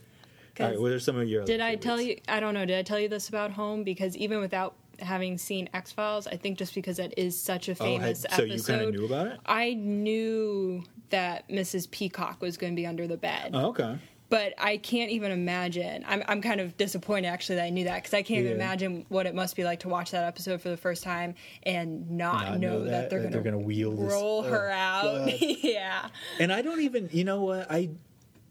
All 0.60 0.66
right, 0.68 0.80
what 0.80 0.92
are 0.92 1.00
some 1.00 1.18
of 1.18 1.28
your? 1.28 1.44
Did 1.44 1.60
I 1.60 1.76
tell 1.76 2.00
you? 2.00 2.18
I 2.28 2.40
don't 2.40 2.54
know. 2.54 2.64
Did 2.66 2.78
I 2.78 2.82
tell 2.82 2.98
you 2.98 3.08
this 3.08 3.28
about 3.28 3.50
Home? 3.52 3.84
Because 3.84 4.16
even 4.16 4.40
without 4.40 4.74
having 5.00 5.38
seen 5.38 5.68
X 5.74 5.92
Files, 5.92 6.26
I 6.26 6.36
think 6.36 6.58
just 6.58 6.74
because 6.74 6.98
it 6.98 7.14
is 7.16 7.40
such 7.40 7.68
a 7.68 7.72
Oh, 7.80 7.98
had- 7.98 8.00
famous 8.18 8.26
so 8.34 8.42
you 8.42 8.52
episode, 8.54 8.72
kind 8.72 8.84
of 8.88 8.94
knew 8.94 9.06
about 9.06 9.26
it? 9.28 9.40
I 9.46 9.74
knew 9.74 10.82
that 11.10 11.48
Mrs. 11.48 11.90
Peacock 11.90 12.40
was 12.42 12.56
going 12.56 12.72
to 12.72 12.76
be 12.76 12.86
under 12.86 13.06
the 13.06 13.16
bed. 13.16 13.52
Oh, 13.54 13.68
okay. 13.68 13.98
But 14.30 14.52
I 14.58 14.76
can't 14.76 15.10
even 15.10 15.32
imagine. 15.32 16.04
I'm, 16.06 16.22
I'm 16.28 16.42
kind 16.42 16.60
of 16.60 16.76
disappointed 16.76 17.28
actually 17.28 17.56
that 17.56 17.64
I 17.64 17.70
knew 17.70 17.84
that 17.84 17.94
because 18.02 18.12
I 18.12 18.20
can't 18.20 18.40
even 18.40 18.52
imagine 18.52 19.06
what 19.08 19.24
it 19.24 19.34
must 19.34 19.56
be 19.56 19.64
like 19.64 19.80
to 19.80 19.88
watch 19.88 20.10
that 20.10 20.24
episode 20.24 20.60
for 20.60 20.68
the 20.68 20.76
first 20.76 21.02
time 21.02 21.34
and 21.62 22.10
not, 22.10 22.44
Not 22.44 22.60
know, 22.60 22.78
know 22.80 22.84
that, 22.84 23.08
that- 23.08 23.30
they're 23.32 23.40
going 23.40 23.52
to 23.52 23.58
wheel 23.58 23.92
this- 23.92 24.12
roll 24.12 24.42
her 24.42 24.68
oh, 24.70 24.74
out. 24.74 25.40
Yeah. 25.40 26.08
And 26.40 26.52
I 26.52 26.60
don't 26.60 26.80
even, 26.82 27.08
you 27.10 27.24
know 27.24 27.42
what? 27.42 27.70
I, 27.70 27.88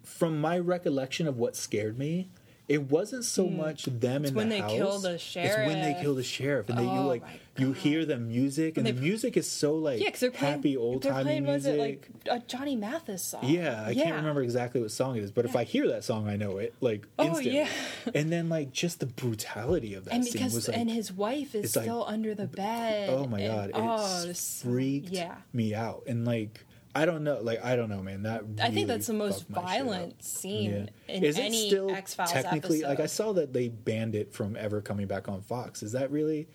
from 0.07 0.39
my 0.41 0.57
recollection 0.57 1.27
of 1.27 1.37
what 1.37 1.55
scared 1.55 1.97
me, 1.97 2.29
it 2.67 2.81
wasn't 2.91 3.23
so 3.23 3.47
much 3.47 3.85
them 3.85 4.25
in 4.25 4.31
Hmm. 4.31 4.37
when 4.37 4.49
the 4.49 4.55
they 4.55 4.61
house. 4.61 4.71
kill 4.73 4.99
the 4.99 5.13
It's 5.13 5.35
when 5.35 5.81
they 5.81 5.97
kill 6.01 6.15
the 6.15 6.23
sheriff, 6.23 6.67
and 6.69 6.77
they 6.77 6.83
you 6.83 6.89
Oh 6.89 7.07
like 7.07 7.23
you 7.57 7.71
hear 7.71 8.05
the 8.05 8.17
music, 8.17 8.77
and, 8.77 8.85
And 8.87 8.97
the 8.97 9.01
music 9.01 9.37
is 9.37 9.49
so 9.49 9.73
like 9.75 10.01
Yeah, 10.01 10.09
they're 10.19 10.31
playing, 10.31 10.55
happy 10.55 10.75
old 10.77 11.01
timey 11.01 11.23
playing, 11.23 11.45
was 11.45 11.63
music. 11.65 11.73
it 11.73 11.79
like 12.27 12.41
a 12.41 12.45
Johnny 12.45 12.75
Mathis 12.75 13.23
song? 13.23 13.45
yeah, 13.45 13.83
I 13.85 13.93
can't 13.93 14.17
remember 14.17 14.41
exactly 14.43 14.81
what 14.81 14.91
song 14.91 15.15
it 15.15 15.23
is, 15.23 15.31
but 15.31 15.45
if 15.45 15.55
I 15.55 15.63
hear 15.63 15.87
that 15.87 16.03
song, 16.03 16.27
I 16.27 16.35
know 16.35 16.57
it 16.57 16.73
like 16.81 17.07
Oh, 17.17 17.27
instantly. 17.27 17.55
yeah. 17.55 17.69
and 18.13 18.29
then 18.31 18.49
like 18.49 18.73
just 18.73 18.99
the 18.99 19.05
brutality 19.07 19.93
of 19.93 20.03
that 20.05 20.13
And 20.13 20.23
scene 20.25 20.33
because 20.33 20.53
was 20.53 20.67
like, 20.67 20.77
and 20.77 20.89
his 20.91 21.11
wife 21.13 21.55
is 21.55 21.65
it's 21.65 21.75
like- 21.77 21.85
still 21.85 22.03
under 22.05 22.35
the 22.35 22.47
bed. 22.47 23.09
oh 23.09 23.27
my 23.27 23.39
and- 23.39 23.55
god, 23.55 23.69
it 23.69 23.75
oh, 23.77 24.29
it 24.29 24.35
so- 24.35 24.67
freaked 24.67 25.09
yeah. 25.09 25.35
me 25.53 25.73
out, 25.73 26.03
and 26.05 26.25
like. 26.25 26.65
I 27.01 27.05
don't 27.05 27.23
know, 27.23 27.39
like 27.41 27.63
I 27.63 27.75
don't 27.75 27.89
know, 27.89 28.01
man. 28.01 28.23
That 28.23 28.43
I 28.61 28.71
think 28.71 28.87
that's 28.87 29.07
the 29.07 29.13
most 29.13 29.47
fucked 29.47 29.65
my 29.65 29.73
shit 29.73 29.81
up. 29.81 29.87
violent 29.87 30.23
scene 30.23 30.89
in 31.07 31.23
Is 31.23 31.37
it 31.37 31.43
any 31.45 31.67
still 31.67 31.91
X 31.91 32.13
Files 32.13 32.31
technically 32.31 32.77
episode. 32.79 32.89
like 32.89 32.99
I 32.99 33.05
saw 33.05 33.33
that 33.33 33.53
they 33.53 33.67
banned 33.69 34.15
it 34.15 34.33
from 34.33 34.55
ever 34.55 34.81
coming 34.81 35.07
back 35.07 35.27
on 35.29 35.41
Fox. 35.41 35.83
Is 35.83 35.91
that 35.91 36.09
really 36.11 36.47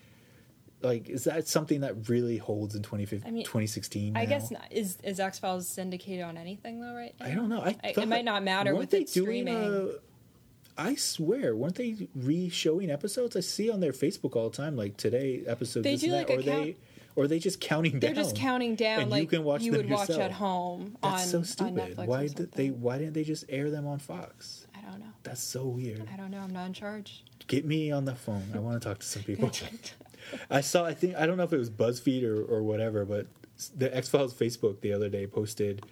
like 0.81 1.09
is 1.09 1.23
that 1.23 1.47
something 1.47 1.79
that 1.81 2.09
really 2.09 2.37
holds 2.37 2.75
in 2.75 2.81
2015, 2.83 3.25
I 3.27 3.31
mean, 3.31 3.43
2016? 3.45 4.17
I 4.17 4.25
guess 4.25 4.51
not. 4.51 4.67
Is 4.69 4.97
is 5.03 5.19
X 5.19 5.39
Files 5.39 5.67
syndicated 5.67 6.25
on 6.25 6.37
anything 6.37 6.81
though? 6.81 6.93
Right? 6.93 7.15
Now? 7.19 7.25
I 7.25 7.35
don't 7.35 7.49
know. 7.49 7.61
I 7.61 7.75
I- 7.83 7.93
it 7.97 8.07
might 8.07 8.25
not 8.25 8.43
matter 8.43 8.75
with 8.75 8.89
they 8.89 9.01
it 9.01 9.13
doing 9.13 9.47
uh, 9.47 9.53
streaming. 9.53 9.89
a- 9.95 9.99
I 10.75 10.95
swear, 10.95 11.55
weren't 11.55 11.75
they 11.75 12.07
re-showing 12.15 12.89
episodes? 12.89 13.35
I 13.35 13.41
see 13.41 13.69
on 13.69 13.79
their 13.79 13.91
Facebook 13.91 14.35
all 14.35 14.49
the 14.49 14.57
time, 14.57 14.75
like 14.75 14.97
today 14.97 15.43
episode. 15.45 15.83
They 15.83 15.97
do, 15.97 16.07
like, 16.11 16.25
that, 16.27 16.33
a 16.33 16.39
or 16.39 16.41
they, 16.41 16.77
or 17.15 17.25
are 17.25 17.27
they 17.27 17.39
just 17.39 17.59
counting 17.59 17.99
down. 17.99 18.13
They're 18.13 18.23
just 18.23 18.35
counting 18.35 18.75
down 18.75 19.01
and 19.01 19.11
like 19.11 19.21
you 19.21 19.27
can 19.27 19.43
watch 19.43 19.61
you 19.61 19.71
would 19.73 19.89
watch 19.89 20.09
at 20.09 20.31
home 20.31 20.97
on 21.03 21.11
Fox. 21.11 21.23
That's 21.23 21.33
on 21.35 21.43
so 21.43 21.65
stupid. 21.65 21.97
Why 22.07 22.27
did 22.27 22.51
they? 22.53 22.69
Why 22.69 22.97
didn't 22.97 23.13
they 23.13 23.23
just 23.23 23.45
air 23.49 23.69
them 23.69 23.85
on 23.85 23.99
Fox? 23.99 24.67
I 24.75 24.81
don't 24.81 24.99
know. 24.99 25.11
That's 25.23 25.41
so 25.41 25.65
weird. 25.65 26.07
I 26.11 26.17
don't 26.17 26.31
know. 26.31 26.39
I'm 26.39 26.53
not 26.53 26.67
in 26.67 26.73
charge. 26.73 27.23
Get 27.47 27.65
me 27.65 27.91
on 27.91 28.05
the 28.05 28.15
phone. 28.15 28.51
I 28.53 28.59
want 28.59 28.81
to 28.81 28.87
talk 28.87 28.99
to 28.99 29.05
some 29.05 29.23
people. 29.23 29.51
I 30.49 30.61
saw. 30.61 30.85
I 30.85 30.93
think 30.93 31.15
I 31.15 31.25
don't 31.25 31.37
know 31.37 31.43
if 31.43 31.53
it 31.53 31.57
was 31.57 31.69
BuzzFeed 31.69 32.23
or, 32.23 32.43
or 32.43 32.63
whatever, 32.63 33.05
but 33.05 33.27
the 33.75 33.95
X 33.95 34.09
Files 34.09 34.33
Facebook 34.33 34.81
the 34.81 34.93
other 34.93 35.09
day 35.09 35.27
posted, 35.27 35.85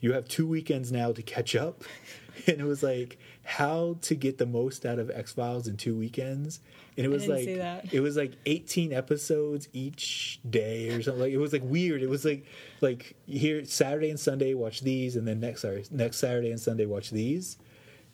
"You 0.00 0.12
have 0.12 0.28
two 0.28 0.46
weekends 0.46 0.92
now 0.92 1.12
to 1.12 1.22
catch 1.22 1.56
up," 1.56 1.82
and 2.46 2.60
it 2.60 2.64
was 2.64 2.82
like 2.82 3.18
how 3.44 3.96
to 4.02 4.14
get 4.14 4.38
the 4.38 4.46
most 4.46 4.84
out 4.86 4.98
of 4.98 5.10
X 5.10 5.32
Files 5.32 5.66
in 5.66 5.76
two 5.76 5.96
weekends, 5.96 6.60
and 6.98 7.06
it 7.06 7.08
was 7.08 7.26
like 7.26 7.48
it 7.94 8.00
was 8.00 8.16
like 8.16 8.32
eighteen 8.44 8.92
episodes 8.92 9.68
each 9.72 10.40
day 10.48 10.90
or 10.90 11.02
something. 11.02 11.22
Like 11.22 11.32
it 11.32 11.38
was 11.38 11.52
like 11.54 11.62
weird. 11.64 12.02
It 12.02 12.10
was 12.10 12.24
like 12.26 12.44
like 12.82 13.14
here 13.26 13.64
Saturday 13.64 14.10
and 14.10 14.20
Sunday 14.20 14.52
watch 14.52 14.80
these, 14.82 15.16
and 15.16 15.26
then 15.26 15.40
next 15.40 15.62
sorry 15.62 15.84
next 15.90 16.18
Saturday 16.18 16.50
and 16.50 16.60
Sunday 16.60 16.84
watch 16.84 17.10
these. 17.10 17.56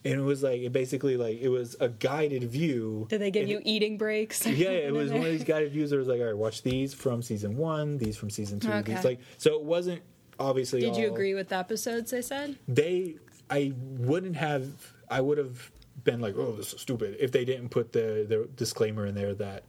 and 0.04 0.14
it 0.20 0.22
was 0.22 0.42
like 0.42 0.60
it 0.60 0.70
basically 0.72 1.16
like 1.16 1.40
it 1.40 1.48
was 1.48 1.76
a 1.80 1.88
guided 1.88 2.44
view. 2.44 3.06
Did 3.08 3.20
they 3.22 3.30
give 3.30 3.48
you 3.48 3.60
eating 3.64 3.96
breaks? 3.98 4.46
yeah, 4.46 4.68
it 4.68 4.92
was 4.92 5.10
one 5.10 5.22
of 5.22 5.26
these 5.32 5.44
guided 5.44 5.72
views 5.72 5.90
where 5.90 5.98
it 6.00 6.04
was 6.06 6.08
like, 6.08 6.20
all 6.20 6.26
right, 6.26 6.36
watch 6.36 6.62
these 6.62 6.92
from 6.94 7.22
season 7.22 7.56
one, 7.56 7.96
these 7.98 8.16
from 8.16 8.28
season 8.30 8.60
two, 8.60 8.70
Okay. 8.70 8.94
these 8.94 9.04
like 9.04 9.20
so 9.38 9.54
it 9.54 9.64
wasn't 9.64 10.02
obviously. 10.38 10.80
Did 10.82 10.96
you 10.96 11.08
agree 11.10 11.32
with 11.34 11.48
the 11.48 11.56
episodes 11.56 12.10
they 12.10 12.20
said? 12.22 12.58
They, 12.68 13.16
I 13.48 13.72
wouldn't 13.98 14.36
have. 14.36 14.66
I 15.08 15.20
would 15.20 15.38
have 15.38 15.70
been 16.02 16.20
like, 16.20 16.34
oh, 16.36 16.52
this 16.52 16.72
is 16.72 16.80
stupid 16.80 17.16
if 17.20 17.30
they 17.32 17.44
didn't 17.44 17.68
put 17.68 17.92
the 17.92 18.26
the 18.28 18.48
disclaimer 18.56 19.06
in 19.06 19.14
there 19.14 19.34
that. 19.34 19.64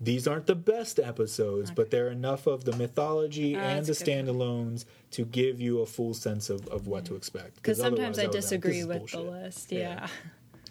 These 0.00 0.26
aren't 0.26 0.46
the 0.46 0.56
best 0.56 0.98
episodes, 0.98 1.70
but 1.70 1.92
they're 1.92 2.08
enough 2.10 2.48
of 2.48 2.64
the 2.64 2.74
mythology 2.74 3.54
Oh, 3.54 3.60
and 3.60 3.86
the 3.86 3.92
standalones 3.92 4.84
to 5.12 5.24
give 5.24 5.60
you 5.60 5.78
a 5.80 5.86
full 5.86 6.12
sense 6.12 6.50
of, 6.50 6.66
of 6.66 6.88
what 6.88 7.04
to 7.04 7.14
expect. 7.14 7.54
Because 7.54 7.78
sometimes 7.78 8.18
I 8.18 8.26
disagree 8.26 8.82
"This 8.82 8.82
is 8.82 8.86
with 8.88 9.10
the 9.12 9.20
list. 9.20 9.70
Yeah. 9.70 9.78
Yeah. 9.78 10.08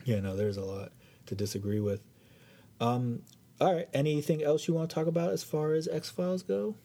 Yeah, 0.04 0.20
no, 0.20 0.36
there's 0.36 0.58
a 0.58 0.66
lot 0.66 0.92
to 1.28 1.36
disagree 1.36 1.80
with. 1.80 2.02
Um, 2.82 3.22
all 3.62 3.74
right, 3.74 3.88
anything 3.94 4.44
else 4.44 4.68
you 4.68 4.74
want 4.74 4.89
to 4.89 4.94
talk 4.94 5.08
about 5.08 5.30
as 5.32 5.44
far 5.44 5.72
as 5.74 5.88
X 5.88 6.10
Files 6.10 6.44
go? 6.44 6.76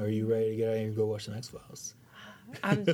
Are 0.00 0.08
you 0.08 0.26
ready 0.26 0.50
to 0.50 0.56
get 0.56 0.70
out 0.70 0.76
here 0.78 0.86
and 0.88 0.96
go 0.96 1.06
watch 1.06 1.26
some 1.26 1.34
X 1.34 1.48
Files? 1.48 1.94
I'm 2.62 2.84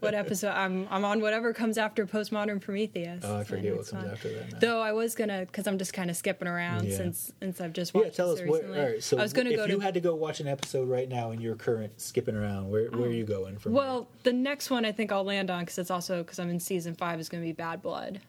what, 0.00 0.14
episode? 0.14 0.50
I'm 0.52 0.86
I'm 0.90 1.04
on 1.04 1.20
whatever 1.20 1.52
comes 1.52 1.78
after 1.78 2.06
Postmodern 2.06 2.60
Prometheus. 2.60 3.22
Oh, 3.24 3.38
I 3.38 3.44
forget 3.44 3.76
what 3.76 3.88
comes 3.88 4.04
on. 4.04 4.10
after 4.10 4.32
that. 4.32 4.52
Now. 4.52 4.58
Though 4.60 4.80
I 4.80 4.92
was 4.92 5.14
gonna, 5.14 5.40
because 5.46 5.66
I'm 5.66 5.78
just 5.78 5.92
kind 5.92 6.10
of 6.10 6.16
skipping 6.16 6.48
around 6.48 6.86
Yeah. 6.86 6.96
since 6.96 7.32
since 7.40 7.60
I've 7.60 7.72
just 7.72 7.94
watched. 7.94 8.06
yeah, 8.06 8.12
tell 8.12 8.30
us 8.30 8.40
what. 8.42 8.64
All 8.64 8.70
right, 8.70 9.02
so 9.02 9.18
I 9.18 9.22
was 9.22 9.32
gonna 9.32 9.50
if 9.50 9.56
go 9.56 9.64
you 9.66 9.74
to. 9.76 9.80
had 9.80 9.94
to 9.94 10.00
go 10.00 10.14
watch 10.14 10.40
an 10.40 10.48
episode 10.48 10.88
right 10.88 11.08
now 11.08 11.30
in 11.32 11.40
your 11.40 11.56
current 11.56 12.00
skipping 12.00 12.36
around, 12.36 12.70
where 12.70 12.90
where 12.90 13.02
are 13.02 13.06
oh. 13.06 13.10
you 13.10 13.24
going 13.24 13.58
from? 13.58 13.72
well, 13.72 14.08
the 14.22 14.32
next 14.32 14.70
one 14.70 14.84
I 14.84 14.92
think 14.92 15.10
I'll 15.12 15.24
land 15.24 15.50
on 15.50 15.60
because 15.60 15.78
it's 15.78 15.90
also 15.90 16.22
because 16.22 16.38
I'm 16.38 16.50
in 16.50 16.60
season 16.60 16.94
five 16.94 17.18
is 17.20 17.28
going 17.28 17.42
to 17.42 17.46
be 17.46 17.52
Bad 17.52 17.82
Blood. 17.82 18.20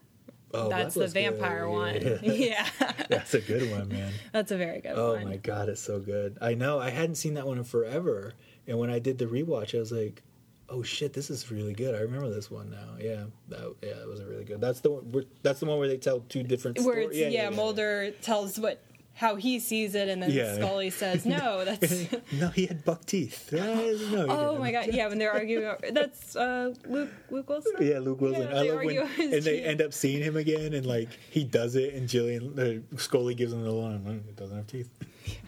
oh, 0.54 0.70
That's 0.70 0.94
that 0.96 1.00
the 1.00 1.00
was 1.06 1.14
good. 1.14 1.32
vampire 1.32 1.68
one. 1.70 1.96
Yeah. 2.24 2.68
Yeah, 2.80 2.92
That's 3.10 3.34
a 3.34 3.42
good 3.42 3.72
one, 3.72 3.90
man. 3.90 4.12
that's 4.32 4.52
a 4.52 4.58
very 4.58 4.82
good 4.82 4.94
Oh 4.96 5.14
one. 5.14 5.26
my 5.26 5.38
god, 5.38 5.70
it's 5.70 5.82
so 5.82 6.00
good. 6.00 6.38
I 6.42 6.54
know 6.54 6.80
I 6.80 6.90
hadn't 6.90 7.16
seen 7.16 7.34
that 7.36 7.46
one 7.48 7.58
in 7.58 7.64
forever, 7.64 8.34
and 8.68 8.78
when 8.80 8.90
I 8.90 9.00
did 9.00 9.18
the 9.18 9.26
rewatch, 9.26 9.76
I 9.76 9.80
was 9.80 9.92
like, 9.92 10.22
"Oh 10.70 10.84
shit, 10.84 11.14
this 11.14 11.30
is 11.30 11.52
really 11.52 11.74
good." 11.74 11.96
I 11.96 12.00
remember 12.00 12.30
this 12.30 12.50
one 12.52 12.70
now. 12.70 12.96
Yeah, 13.00 13.26
that 13.50 13.76
yeah, 13.82 13.90
it 14.02 14.08
was 14.08 14.20
a 14.20 14.26
really 14.26 14.44
good. 14.46 14.62
That's 14.62 14.80
the 14.82 14.92
one. 14.92 15.12
Where, 15.12 15.24
that's 15.42 15.60
the 15.60 15.66
one 15.66 15.80
where 15.80 15.88
they 15.88 15.98
tell 15.98 16.22
two 16.22 16.44
different 16.44 16.78
Where 16.80 17.02
stories. 17.04 17.18
it's 17.18 17.34
yeah, 17.34 17.50
Mulder 17.50 18.12
tells 18.22 18.60
what 18.60 18.82
how 19.16 19.36
he 19.36 19.60
sees 19.60 19.94
it, 19.94 20.10
and 20.10 20.24
then 20.24 20.32
Yeah. 20.32 20.56
Scully 20.56 20.90
says 20.90 21.24
no. 21.40 21.64
That's 21.64 22.08
no, 22.34 22.48
he 22.50 22.66
had 22.66 22.84
buck 22.84 23.06
teeth. 23.06 23.50
No, 23.54 24.26
oh 24.30 24.58
my 24.58 24.72
god, 24.72 24.88
yeah. 24.92 25.08
When 25.08 25.20
they're 25.20 25.32
arguing, 25.32 25.66
over- 25.66 25.92
that's 25.92 26.36
uh, 26.36 26.74
Luke 26.88 27.10
Luke 27.30 27.48
Wilson. 27.50 27.74
Yeah, 27.80 28.00
Luke 28.00 28.22
Wilson. 28.22 28.42
Yeah, 28.50 28.56
I 28.56 28.62
love 28.70 28.84
when 28.84 29.34
and 29.34 29.44
they 29.44 29.62
end 29.64 29.82
up 29.84 29.94
seeing 29.94 30.24
him 30.24 30.36
again, 30.36 30.74
and 30.74 30.86
like 30.86 31.10
he 31.30 31.44
does 31.44 31.76
it, 31.76 31.94
and 31.94 32.10
Gillian 32.10 32.60
uh, 32.94 32.98
Scully 32.98 33.36
gives 33.36 33.54
him 33.54 33.62
the 33.64 33.72
line. 33.72 34.00
"Mm, 34.00 34.28
It 34.30 34.36
doesn't 34.36 34.56
have 34.58 34.68
teeth. 34.68 34.90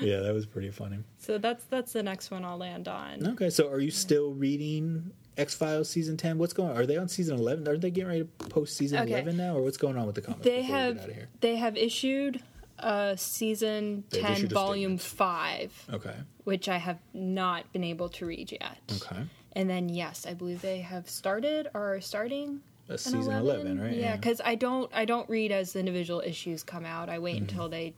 yeah, 0.00 0.20
that 0.20 0.32
was 0.34 0.46
pretty 0.46 0.70
funny. 0.70 0.98
So 1.18 1.38
that's 1.38 1.64
that's 1.64 1.92
the 1.92 2.02
next 2.02 2.30
one 2.30 2.44
I'll 2.44 2.56
land 2.58 2.88
on. 2.88 3.26
Okay, 3.28 3.50
so 3.50 3.68
are 3.70 3.80
you 3.80 3.90
still 3.90 4.32
reading 4.32 5.10
X 5.36 5.54
Files 5.54 5.88
season 5.88 6.16
ten? 6.16 6.38
What's 6.38 6.52
going 6.52 6.70
on? 6.70 6.76
Are 6.76 6.86
they 6.86 6.96
on 6.96 7.08
season 7.08 7.38
eleven? 7.38 7.66
Aren't 7.68 7.80
they 7.82 7.90
getting 7.90 8.08
ready 8.08 8.20
to 8.22 8.46
post 8.48 8.76
season 8.76 9.00
Okay. 9.00 9.12
eleven 9.12 9.36
now, 9.36 9.56
or 9.56 9.62
what's 9.62 9.76
going 9.76 9.96
on 9.96 10.06
with 10.06 10.14
the 10.14 10.22
comics? 10.22 10.44
They 10.44 10.60
before 10.62 10.62
we 10.62 10.66
get 10.68 10.74
have 10.86 10.98
out 11.02 11.08
of 11.10 11.14
here? 11.14 11.28
they 11.40 11.56
have 11.56 11.76
issued 11.76 12.42
uh, 12.78 13.16
season 13.16 14.04
They've 14.10 14.22
ten, 14.22 14.48
volume 14.48 14.98
statement. 14.98 15.18
five, 15.18 15.84
Okay, 15.92 16.14
which 16.44 16.68
I 16.68 16.78
have 16.78 16.98
not 17.12 17.72
been 17.72 17.84
able 17.84 18.08
to 18.10 18.26
read 18.26 18.52
yet. 18.52 18.78
okay, 18.96 19.22
And 19.52 19.68
then 19.68 19.88
yes, 19.88 20.26
I 20.26 20.34
believe 20.34 20.60
they 20.62 20.78
have 20.80 21.08
started 21.10 21.68
or 21.74 21.94
are 21.94 22.00
starting. 22.00 22.60
that's 22.86 23.02
season 23.02 23.34
11, 23.34 23.80
right? 23.80 23.92
Yeah, 23.92 24.14
because 24.16 24.40
I 24.44 24.54
don't 24.54 24.90
I 24.94 25.04
don't 25.06 25.28
read 25.28 25.50
as 25.52 25.74
individual 25.76 26.20
issues 26.24 26.62
come 26.62 26.84
out. 26.84 27.08
I 27.08 27.18
wait 27.18 27.40
until 27.40 27.68
they 27.68 27.94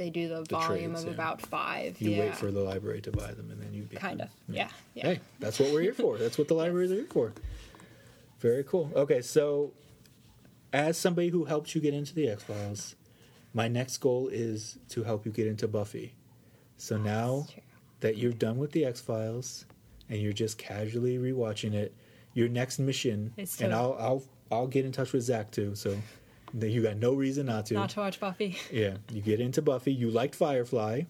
they 0.00 0.08
do 0.10 0.28
the, 0.28 0.42
volume 0.44 0.92
trades, 0.92 1.02
of 1.02 1.08
yeah. 1.08 1.14
about 1.14 1.42
five. 1.42 2.00
you 2.00 2.12
yeah. 2.12 2.20
wait 2.20 2.36
for 2.36 2.50
the 2.50 2.60
library 2.60 3.02
to 3.02 3.12
buy 3.12 3.32
them, 3.32 3.50
and 3.50 3.60
then 3.60 3.74
you 3.74 3.86
kind 3.94 4.22
of 4.22 4.28
yeah 4.48 4.68
yeah. 4.94 5.02
Hey, 5.04 5.20
that's 5.38 5.60
what 5.60 5.72
we're 5.72 5.82
here 5.82 5.94
for. 5.94 6.16
That's 6.16 6.38
what 6.38 6.48
the 6.48 6.54
libraries 6.62 6.90
are 6.90 6.96
here 6.96 7.06
for. 7.10 7.34
Very 8.38 8.64
cool. 8.64 8.90
Okay, 8.96 9.20
so 9.20 9.72
as 10.72 10.96
somebody 10.96 11.28
who 11.28 11.44
helped 11.44 11.74
you 11.74 11.80
get 11.82 11.92
into 11.92 12.14
the 12.14 12.30
X 12.30 12.42
Files, 12.42 12.96
my 13.52 13.68
next 13.68 13.98
goal 13.98 14.28
is 14.28 14.78
to 14.88 15.04
help 15.04 15.26
you 15.26 15.32
get 15.32 15.46
into 15.46 15.68
Buffy. 15.68 16.14
So 16.78 16.96
now 16.96 17.46
that 18.00 18.16
you're 18.16 18.32
done 18.32 18.56
with 18.56 18.72
the 18.72 18.86
X 18.86 19.02
Files 19.02 19.66
and 20.08 20.18
you're 20.18 20.32
just 20.32 20.56
casually 20.56 21.18
rewatching 21.18 21.74
it, 21.74 21.94
your 22.32 22.48
next 22.48 22.78
mission, 22.78 23.34
Is 23.36 23.60
and 23.60 23.74
I'll 23.74 23.96
I'll 24.00 24.22
I'll 24.50 24.66
get 24.66 24.86
in 24.86 24.92
touch 24.92 25.12
with 25.12 25.24
Zach 25.24 25.50
too. 25.50 25.74
So 25.74 25.98
you 26.58 26.82
got 26.82 26.96
no 26.96 27.12
reason 27.14 27.46
not 27.46 27.66
to. 27.66 27.74
Not 27.74 27.90
to 27.90 28.00
watch 28.00 28.20
Buffy. 28.20 28.58
yeah, 28.72 28.96
you 29.12 29.20
get 29.20 29.40
into 29.40 29.62
Buffy. 29.62 29.92
You 29.92 30.10
liked 30.10 30.34
Firefly. 30.34 31.02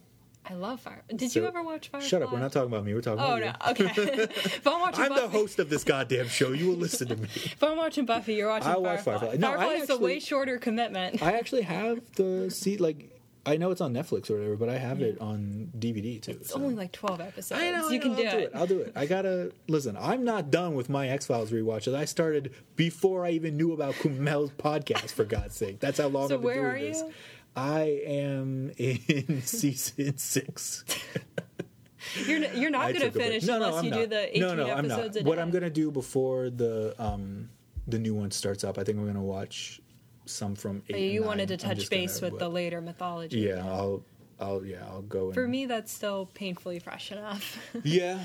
I 0.48 0.54
love 0.54 0.80
Fire. 0.80 1.02
Did 1.14 1.30
So- 1.30 1.40
you 1.40 1.46
ever 1.46 1.62
watch 1.62 1.88
Firefly? 1.90 2.08
Shut 2.08 2.22
up. 2.22 2.32
We're 2.32 2.38
not 2.40 2.50
talking 2.50 2.68
about 2.72 2.84
me. 2.84 2.94
We're 2.94 3.02
talking 3.02 3.20
Oh 3.20 3.36
about 3.36 3.76
no. 3.78 3.84
you. 3.84 3.90
Okay. 3.90 4.22
if 4.32 4.66
I'm 4.66 4.80
watching 4.80 5.04
I'm 5.04 5.10
Buffy, 5.10 5.20
the 5.22 5.28
host 5.28 5.58
of 5.58 5.68
this 5.68 5.84
goddamn 5.84 6.28
show. 6.28 6.52
You 6.52 6.68
will 6.68 6.76
listen 6.76 7.08
to 7.08 7.16
me. 7.16 7.28
If 7.34 7.62
I'm 7.62 7.76
watching 7.76 8.06
Buffy, 8.06 8.34
you're 8.34 8.48
watching 8.48 8.68
I 8.68 8.76
watch 8.78 9.00
Firefly. 9.02 9.18
Firefly. 9.28 9.36
No, 9.38 9.52
I 9.52 9.56
Firefly 9.66 9.82
is 9.84 9.90
a 9.90 9.98
way 9.98 10.18
shorter 10.18 10.56
commitment. 10.58 11.22
I 11.22 11.32
actually 11.32 11.62
have 11.62 12.00
the 12.16 12.50
seat. 12.50 12.80
Like, 12.80 13.10
I 13.46 13.56
know 13.56 13.70
it's 13.70 13.80
on 13.80 13.94
Netflix 13.94 14.30
or 14.30 14.34
whatever, 14.34 14.56
but 14.56 14.68
I 14.68 14.76
have 14.78 15.00
it 15.00 15.18
on 15.20 15.70
DVD 15.78 16.20
too. 16.20 16.32
It's 16.32 16.52
only 16.52 16.74
like 16.74 16.92
12 16.92 17.20
episodes. 17.22 17.60
I 17.60 17.70
know. 17.70 17.88
I 17.88 17.92
you 17.92 17.98
know, 17.98 18.02
can 18.02 18.10
I'll 18.26 18.32
do, 18.32 18.38
it. 18.38 18.50
I'll 18.54 18.66
do 18.66 18.80
it. 18.80 18.92
I 18.94 19.06
gotta 19.06 19.52
listen. 19.66 19.96
I'm 19.98 20.24
not 20.24 20.50
done 20.50 20.74
with 20.74 20.88
my 20.90 21.08
X 21.08 21.26
Files 21.26 21.50
rewatches. 21.50 21.94
I 21.94 22.04
started 22.04 22.52
before 22.76 23.24
I 23.24 23.30
even 23.30 23.56
knew 23.56 23.72
about 23.72 23.94
Kumel's 23.94 24.50
podcast. 24.52 25.10
For 25.12 25.24
God's 25.24 25.56
sake, 25.56 25.80
that's 25.80 25.98
how 25.98 26.08
long 26.08 26.28
So 26.28 26.34
I've 26.34 26.42
been 26.42 26.52
doing 26.54 26.62
this. 26.62 26.62
Where 26.62 26.72
doing 26.72 26.84
are 26.84 26.88
this. 26.88 26.98
you? 27.00 27.12
I 27.56 27.80
am 28.06 28.72
in 28.78 29.42
season 29.44 30.18
six. 30.18 30.84
You're, 32.26 32.42
n- 32.44 32.50
you're 32.54 32.70
not 32.70 32.86
I 32.86 32.92
going 32.92 33.00
to 33.00 33.00
took 33.06 33.14
a 33.14 33.18
break. 33.18 33.28
finish 33.28 33.44
No, 33.44 33.58
no, 33.58 33.64
unless 33.66 33.78
I'm 33.78 33.84
you 33.84 33.90
not. 33.90 33.96
do 34.00 34.06
the 34.06 34.36
18 34.38 34.40
no, 34.42 34.54
no, 34.54 34.72
I'm 34.74 34.88
not. 34.88 35.22
What. 35.22 35.38
I'm 35.38 35.50
gonna 35.50 35.68
do 35.70 35.90
before 35.90 36.48
the 36.50 36.94
um 36.98 37.50
the 37.86 37.98
new 37.98 38.14
one 38.14 38.30
starts 38.30 38.64
up, 38.64 38.78
I 38.78 38.84
think 38.84 38.98
I'm 38.98 39.06
gonna 39.06 39.22
watch 39.22 39.80
some 40.30 40.54
from 40.54 40.82
eight. 40.88 41.12
You 41.12 41.22
wanted 41.22 41.48
to 41.48 41.56
nine. 41.56 41.70
I'm 41.72 41.76
touch 41.76 41.90
base 41.90 42.20
with 42.20 42.38
the 42.38 42.48
later 42.48 42.80
mythology. 42.80 43.38
Yeah, 43.40 43.64
I'll, 43.66 44.02
I'll, 44.38 44.64
yeah, 44.64 44.84
I'll 44.88 45.02
go. 45.02 45.26
And, 45.26 45.34
For 45.34 45.46
me, 45.46 45.66
that's 45.66 45.92
still 45.92 46.26
painfully 46.34 46.78
fresh 46.78 47.12
enough. 47.12 47.58
yeah, 47.84 48.18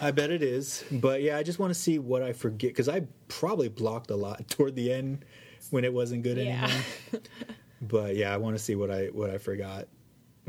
I 0.00 0.10
bet 0.10 0.30
it 0.30 0.42
is. 0.42 0.84
But 0.90 1.22
yeah, 1.22 1.36
I 1.36 1.42
just 1.42 1.58
want 1.58 1.72
to 1.72 1.78
see 1.78 1.98
what 1.98 2.22
I 2.22 2.32
forget 2.32 2.70
because 2.70 2.88
I 2.88 3.02
probably 3.28 3.68
blocked 3.68 4.10
a 4.10 4.16
lot 4.16 4.48
toward 4.48 4.74
the 4.74 4.92
end 4.92 5.24
when 5.70 5.84
it 5.84 5.92
wasn't 5.92 6.22
good 6.22 6.38
Yeah. 6.38 6.64
anymore. 6.64 7.22
but 7.82 8.16
yeah, 8.16 8.34
I 8.34 8.36
want 8.36 8.56
to 8.56 8.62
see 8.62 8.74
what 8.74 8.90
I 8.90 9.06
what 9.06 9.30
I 9.30 9.38
forgot. 9.38 9.86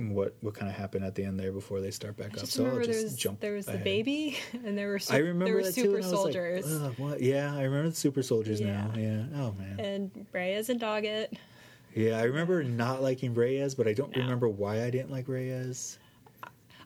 What 0.10 0.36
what 0.42 0.54
kind 0.56 0.70
of 0.70 0.76
happened 0.76 1.06
at 1.06 1.16
the 1.16 1.24
end 1.24 1.40
there 1.40 1.52
before 1.52 1.80
they 1.82 1.92
start 1.92 2.18
back 2.18 2.34
up? 2.34 2.40
just 2.40 2.54
So 2.54 2.66
I'll 2.66 2.78
just 2.78 2.90
there 2.90 3.04
was, 3.04 3.16
jump. 3.16 3.40
there 3.40 3.54
was 3.54 3.66
the 3.68 3.78
baby, 3.78 4.38
and 4.66 4.78
there 4.78 4.90
were 4.90 5.00
su- 5.00 5.14
I 5.14 5.18
remember 5.20 5.46
there 5.46 5.56
were 5.56 5.64
super 5.72 5.98
I 5.98 6.02
like, 6.02 6.04
soldiers, 6.10 6.66
what? 6.98 7.22
Yeah, 7.22 7.56
I 7.56 7.62
remember 7.64 7.90
the 7.90 7.96
super 7.96 8.24
soldiers 8.24 8.60
now. 8.60 8.92
Yeah. 8.96 9.02
Yeah. 9.02 9.24
Oh 9.42 9.54
man. 9.58 9.80
and 9.80 10.26
Reyes 10.34 10.70
and 10.70 10.80
Doggett. 10.82 11.34
Yeah, 11.94 12.18
I 12.20 12.24
remember 12.24 12.64
not 12.64 13.02
liking 13.02 13.34
Reyes, 13.34 13.76
but 13.76 13.88
I 13.88 13.94
don't 13.94 14.16
No. 14.16 14.22
remember 14.24 14.48
why 14.50 14.84
I 14.84 14.90
didn't 14.90 15.12
like 15.12 15.28
Reyes. 15.28 15.98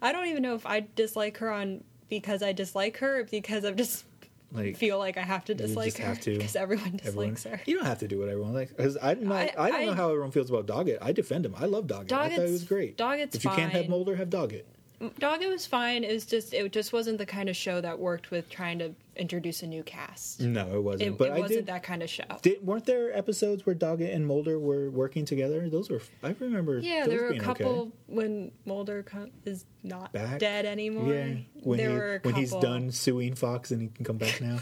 I 0.02 0.12
don't 0.12 0.28
even 0.28 0.42
know 0.44 0.56
if 0.56 0.66
I 0.66 0.86
dislike 0.96 1.38
her 1.38 1.52
on 1.52 1.84
because 2.10 2.44
I 2.44 2.52
dislike 2.54 2.98
her, 2.98 3.24
because 3.24 3.64
I'm 3.66 3.76
just 3.76 4.06
Like 4.56 4.78
feel 4.78 4.98
like 4.98 5.18
I 5.18 5.22
have 5.22 5.46
to 5.46 5.56
dislike 5.56 5.96
just 5.96 5.98
her 6.00 6.16
because 6.34 6.56
everyone 6.56 7.00
everyone, 7.04 7.34
dislikes 7.34 7.44
her. 7.44 7.62
you 7.66 7.76
don't 7.76 7.86
have 7.86 8.00
to 8.00 8.08
do 8.08 8.20
what 8.20 8.30
everyone 8.30 8.54
likes. 8.54 8.72
Because 8.72 8.98
I'm 9.02 9.28
not. 9.28 9.50
I, 9.58 9.66
I- 9.68 9.72
don't 9.72 9.86
know 9.88 9.94
how 9.94 10.10
everyone 10.10 10.32
feels 10.32 10.50
about 10.50 10.66
Doggett. 10.66 10.98
I 11.02 11.12
defend 11.12 11.46
him. 11.46 11.56
I 11.58 11.66
love 11.66 11.88
Doggett. 11.88 12.12
I 12.14 12.30
thought 12.30 12.46
he 12.46 12.52
was 12.52 12.64
great. 12.64 12.98
Doggett's 12.98 13.36
if 13.36 13.44
you 13.44 13.50
can't 13.50 13.72
have 13.72 13.84
fine. 13.84 13.90
Mulder, 13.92 14.16
have 14.16 14.30
Doggett. 14.30 14.64
Doggett 15.02 15.50
was 15.50 15.66
fine. 15.66 16.04
It 16.04 16.14
was 16.14 16.26
just 16.26 16.54
it 16.54 16.72
just 16.72 16.94
wasn't 16.94 17.18
the 17.18 17.26
kind 17.26 17.50
of 17.50 17.56
show 17.56 17.82
that 17.82 18.00
worked 18.00 18.32
with 18.32 18.50
trying 18.50 18.80
to 18.80 18.94
introduce 19.18 19.62
a 19.64 19.68
new 19.68 19.84
cast. 19.84 20.42
No, 20.42 20.76
it 20.76 20.84
wasn't. 20.84 21.02
It, 21.10 21.18
but 21.18 21.30
it 21.30 21.40
wasn't 21.40 21.50
did, 21.50 21.66
that 21.68 21.84
kind 21.84 22.02
of 22.02 22.10
show. 22.10 22.24
did. 22.42 22.66
Weren't 22.66 22.86
there 22.86 23.16
episodes 23.16 23.66
where 23.66 23.76
Doggett 23.76 24.14
and 24.14 24.26
Mulder 24.26 24.58
were 24.58 24.90
working 24.90 25.26
together? 25.26 25.70
Those 25.70 25.90
were. 25.90 26.02
I 26.24 26.36
remember. 26.40 26.80
yeah, 26.80 27.06
there 27.08 27.22
were 27.24 27.30
a 27.30 27.40
couple 27.40 27.66
Okay. 27.68 27.92
when 28.08 28.52
Mulder 28.66 29.04
co- 29.04 29.30
is 29.46 29.66
not 29.84 30.14
Back? 30.14 30.40
dead 30.40 30.66
anymore. 30.66 31.14
Yeah, 31.14 31.36
when 31.64 31.78
there 31.78 31.90
he 31.90 31.96
were 31.96 32.20
when 32.24 32.36
he's 32.36 32.56
done 32.56 32.92
suing 32.92 33.36
Fox 33.36 33.72
and 33.72 33.82
he 33.82 33.88
can 33.90 34.06
come 34.06 34.18
back 34.18 34.40
now. 34.40 34.60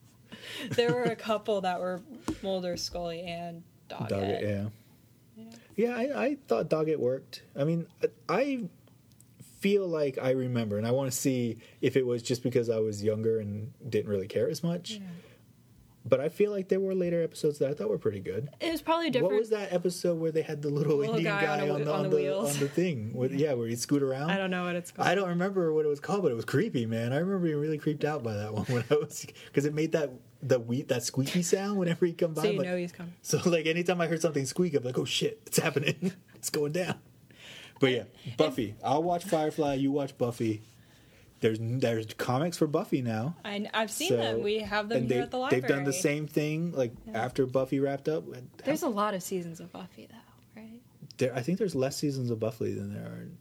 there 0.70 0.92
were 0.94 1.04
a 1.04 1.16
couple 1.16 1.60
that 1.60 1.78
were 1.80 2.00
Mulder, 2.42 2.76
Scully, 2.76 3.22
and 3.22 3.62
Doggett. 3.90 4.10
Doggett, 4.10 4.42
yeah. 4.42 5.44
Yeah, 5.76 5.94
I, 5.94 6.24
I 6.24 6.36
thought 6.48 6.68
Doggett 6.68 6.98
worked. 6.98 7.42
I 7.56 7.62
mean, 7.62 7.86
I 8.28 8.64
feel 9.60 9.86
like 9.86 10.18
I 10.20 10.30
remember, 10.30 10.78
and 10.78 10.86
I 10.86 10.90
want 10.92 11.10
to 11.10 11.16
see 11.16 11.58
if 11.80 11.96
it 11.96 12.06
was 12.06 12.22
just 12.22 12.42
because 12.42 12.70
I 12.70 12.78
was 12.78 13.02
younger 13.02 13.40
and 13.40 13.72
didn't 13.88 14.10
really 14.10 14.28
care 14.28 14.48
as 14.48 14.62
much. 14.62 15.00
but 16.06 16.20
I 16.20 16.28
feel 16.30 16.50
like 16.52 16.68
there 16.68 16.80
were 16.80 16.94
later 16.94 17.22
episodes 17.22 17.58
that 17.58 17.68
I 17.68 17.74
thought 17.74 17.90
were 17.90 17.98
pretty 17.98 18.20
good. 18.20 18.48
It 18.60 18.70
was 18.70 18.80
probably 18.80 19.10
different. 19.10 19.32
What 19.34 19.40
was 19.40 19.50
that 19.50 19.72
episode 19.74 20.18
where 20.18 20.30
they 20.32 20.40
had 20.42 20.62
the 20.62 20.70
little, 20.70 20.96
Little 20.96 21.16
Indian 21.16 21.34
guy 21.34 21.42
guy, 21.44 21.60
on 21.62 21.68
a- 21.68 21.74
on, 21.74 21.84
the, 21.84 21.92
on 21.92 22.04
on, 22.06 22.10
the 22.10 22.16
the, 22.16 22.36
on 22.38 22.44
the 22.58 22.68
thing? 22.68 23.12
With, 23.14 23.32
yeah, 23.34 23.52
where 23.52 23.66
he'd 23.68 23.78
scoot 23.78 24.02
around. 24.02 24.30
I 24.30 24.38
don't 24.38 24.50
know 24.50 24.64
what 24.64 24.74
it's 24.76 24.90
called. 24.90 25.06
I 25.06 25.14
don't 25.14 25.28
remember 25.28 25.72
what 25.74 25.84
it 25.84 25.88
was 25.88 26.00
called, 26.00 26.22
but 26.22 26.30
it 26.32 26.34
was 26.36 26.44
creepy, 26.46 26.86
man. 26.86 27.12
I 27.12 27.16
remember 27.18 27.40
being 27.46 27.60
really 27.60 27.78
creeped 27.78 28.04
out 28.04 28.22
by 28.22 28.34
that 28.36 28.54
one 28.54 28.64
when 28.66 28.84
I 28.90 28.94
was 28.94 29.26
because 29.46 29.64
it 29.66 29.74
made 29.74 29.92
that 29.92 30.10
the 30.40 30.58
wheat 30.60 30.86
that 30.88 31.02
squeaky 31.02 31.42
sound 31.42 31.76
whenever 31.78 32.06
he 32.06 32.12
come 32.12 32.32
by. 32.32 32.42
so 32.42 32.50
you 32.52 32.58
like- 32.58 32.68
know 32.68 32.76
he's 32.76 32.92
coming. 32.92 33.12
so 33.22 33.40
like 33.44 33.66
anytime 33.66 34.00
I 34.00 34.06
heard 34.06 34.22
something 34.22 34.46
squeak, 34.46 34.74
I'm 34.74 34.84
like, 34.84 34.96
oh 34.98 35.04
shit, 35.04 35.42
it's 35.46 35.58
happening. 35.58 36.12
it's 36.36 36.48
going 36.48 36.72
down. 36.72 36.94
But 37.80 37.90
yeah, 37.92 38.02
Buffy. 38.36 38.74
I'll 38.82 39.02
watch 39.02 39.24
Firefly. 39.24 39.74
You 39.74 39.92
watch 39.92 40.16
Buffy. 40.18 40.62
There's 41.40 41.58
there's 41.60 42.06
comics 42.14 42.56
for 42.56 42.66
Buffy 42.66 43.00
now. 43.00 43.36
I, 43.44 43.68
I've 43.72 43.90
seen 43.90 44.08
So- 44.08 44.16
them. 44.16 44.42
We 44.42 44.58
have 44.58 44.88
them 44.88 44.98
and 44.98 45.06
here 45.08 45.18
they, 45.18 45.22
at 45.22 45.30
the 45.30 45.38
library. 45.38 45.60
They've 45.60 45.70
done 45.70 45.84
the 45.84 45.92
same 45.92 46.26
thing 46.26 46.72
like 46.72 46.92
after 47.14 47.46
Buffy 47.46 47.78
wrapped 47.78 48.08
up. 48.08 48.24
There's 48.64 48.82
a 48.82 48.88
lot 48.88 49.14
of 49.14 49.22
seasons 49.22 49.60
of 49.60 49.70
Buffy, 49.72 50.08
though, 50.10 50.60
right? 50.60 50.80
There, 51.18 51.34
I 51.34 51.42
think 51.42 51.58
there's 51.58 51.74
less 51.76 51.96
seasons 51.96 52.30
of 52.30 52.40
Buffy 52.40 52.74
than 52.74 52.92
there 52.92 53.04
are 53.04 53.22
in 53.22 53.38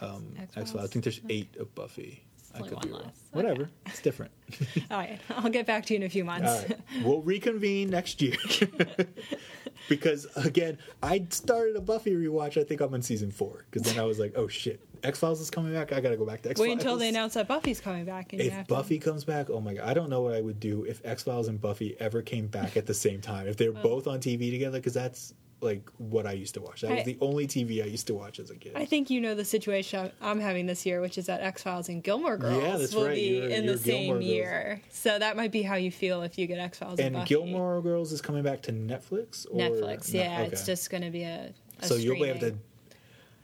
um, 0.00 0.34
X-Files? 0.56 0.76
I 0.76 0.86
think 0.86 1.04
there's 1.04 1.20
eight 1.28 1.56
of 1.56 1.74
Buffy. 1.74 2.24
I 2.54 2.58
only 2.58 2.68
could 2.68 2.76
one 2.76 2.86
be 2.86 2.92
wrong. 2.92 3.02
less. 3.02 3.20
Whatever, 3.32 3.68
it's 3.86 4.00
different. 4.00 4.30
All 4.90 4.96
right, 4.98 5.18
I'll 5.30 5.50
get 5.50 5.66
back 5.66 5.86
to 5.86 5.94
you 5.94 6.00
in 6.00 6.02
a 6.04 6.08
few 6.08 6.24
months. 6.24 6.48
All 6.48 6.56
right, 6.68 6.80
we'll 7.02 7.22
reconvene 7.22 7.90
next 7.90 8.22
year. 8.22 8.36
because 9.88 10.26
again, 10.36 10.78
I 11.02 11.26
started 11.30 11.76
a 11.76 11.80
Buffy 11.80 12.12
rewatch. 12.12 12.60
I 12.60 12.64
think 12.64 12.80
I'm 12.80 12.94
in 12.94 13.02
season 13.02 13.30
four. 13.30 13.64
Because 13.70 13.82
then 13.82 13.98
I 13.98 14.06
was 14.06 14.18
like, 14.18 14.34
oh 14.36 14.48
shit, 14.48 14.80
X 15.02 15.18
Files 15.18 15.40
is 15.40 15.50
coming 15.50 15.72
back. 15.72 15.92
I 15.92 16.00
gotta 16.00 16.16
go 16.16 16.24
back 16.26 16.42
to 16.42 16.50
X 16.50 16.58
Files. 16.58 16.68
Wait 16.68 16.72
until 16.72 16.96
they 16.96 17.08
announce 17.08 17.34
that 17.34 17.48
Buffy's 17.48 17.80
coming 17.80 18.04
back. 18.04 18.32
And 18.32 18.42
If 18.42 18.52
have 18.52 18.66
to- 18.66 18.74
Buffy 18.74 18.98
comes 18.98 19.24
back, 19.24 19.50
oh 19.50 19.60
my 19.60 19.74
god, 19.74 19.88
I 19.88 19.94
don't 19.94 20.10
know 20.10 20.22
what 20.22 20.34
I 20.34 20.40
would 20.40 20.60
do 20.60 20.84
if 20.84 21.04
X 21.04 21.22
Files 21.22 21.48
and 21.48 21.60
Buffy 21.60 21.96
ever 22.00 22.22
came 22.22 22.46
back 22.46 22.76
at 22.76 22.86
the 22.86 22.94
same 22.94 23.20
time. 23.20 23.46
If 23.46 23.56
they 23.56 23.68
were 23.68 23.78
oh. 23.78 23.82
both 23.82 24.06
on 24.06 24.20
TV 24.20 24.50
together, 24.50 24.78
because 24.78 24.94
that's 24.94 25.34
like 25.64 25.88
what 25.98 26.26
I 26.26 26.32
used 26.32 26.54
to 26.54 26.60
watch. 26.60 26.82
That 26.82 26.90
was 26.90 27.00
I- 27.00 27.02
the 27.04 27.18
only 27.20 27.46
TV 27.46 27.82
I 27.82 27.86
used 27.86 28.06
to 28.06 28.14
watch 28.14 28.38
as 28.38 28.50
a 28.50 28.54
kid. 28.56 28.72
I 28.76 28.84
think 28.84 29.10
you 29.10 29.20
know 29.20 29.34
the 29.34 29.44
situation 29.44 30.12
I'm 30.20 30.38
having 30.38 30.66
this 30.66 30.84
year, 30.86 31.00
which 31.00 31.18
is 31.18 31.26
that 31.26 31.40
X 31.40 31.62
Files 31.62 31.88
and 31.88 32.02
Gilmore 32.02 32.36
Girls 32.36 32.62
Yeah, 32.62 32.76
that's 32.76 32.94
will 32.94 33.06
right. 33.06 33.14
be 33.14 33.20
You're- 33.38 33.52
in 33.54 33.64
you're 33.64 33.72
the 33.74 33.78
same 33.80 34.12
Girls. 34.14 34.24
year. 34.24 34.80
So 34.90 35.18
that 35.18 35.36
might 35.36 35.50
be 35.50 35.62
how 35.62 35.74
you 35.76 35.90
feel 35.90 36.22
if 36.22 36.38
you 36.38 36.46
get 36.46 36.58
X 36.58 36.78
Files 36.78 37.00
and, 37.00 37.16
and. 37.16 37.26
Gilmore 37.26 37.80
Girls 37.82 38.12
is 38.12 38.20
coming 38.22 38.42
back 38.44 38.62
to 38.62 38.72
Netflix. 38.72 39.46
Or 39.50 39.58
Netflix. 39.58 40.12
Yeah, 40.12 40.42
Okay. 40.42 40.52
it's 40.52 40.66
just 40.66 40.90
going 40.90 41.02
to 41.02 41.10
be 41.10 41.22
a. 41.24 41.52
a 41.80 41.86
so 41.86 41.96
you'll 41.96 42.14
be 42.16 42.24
able 42.24 42.40
to. 42.40 42.54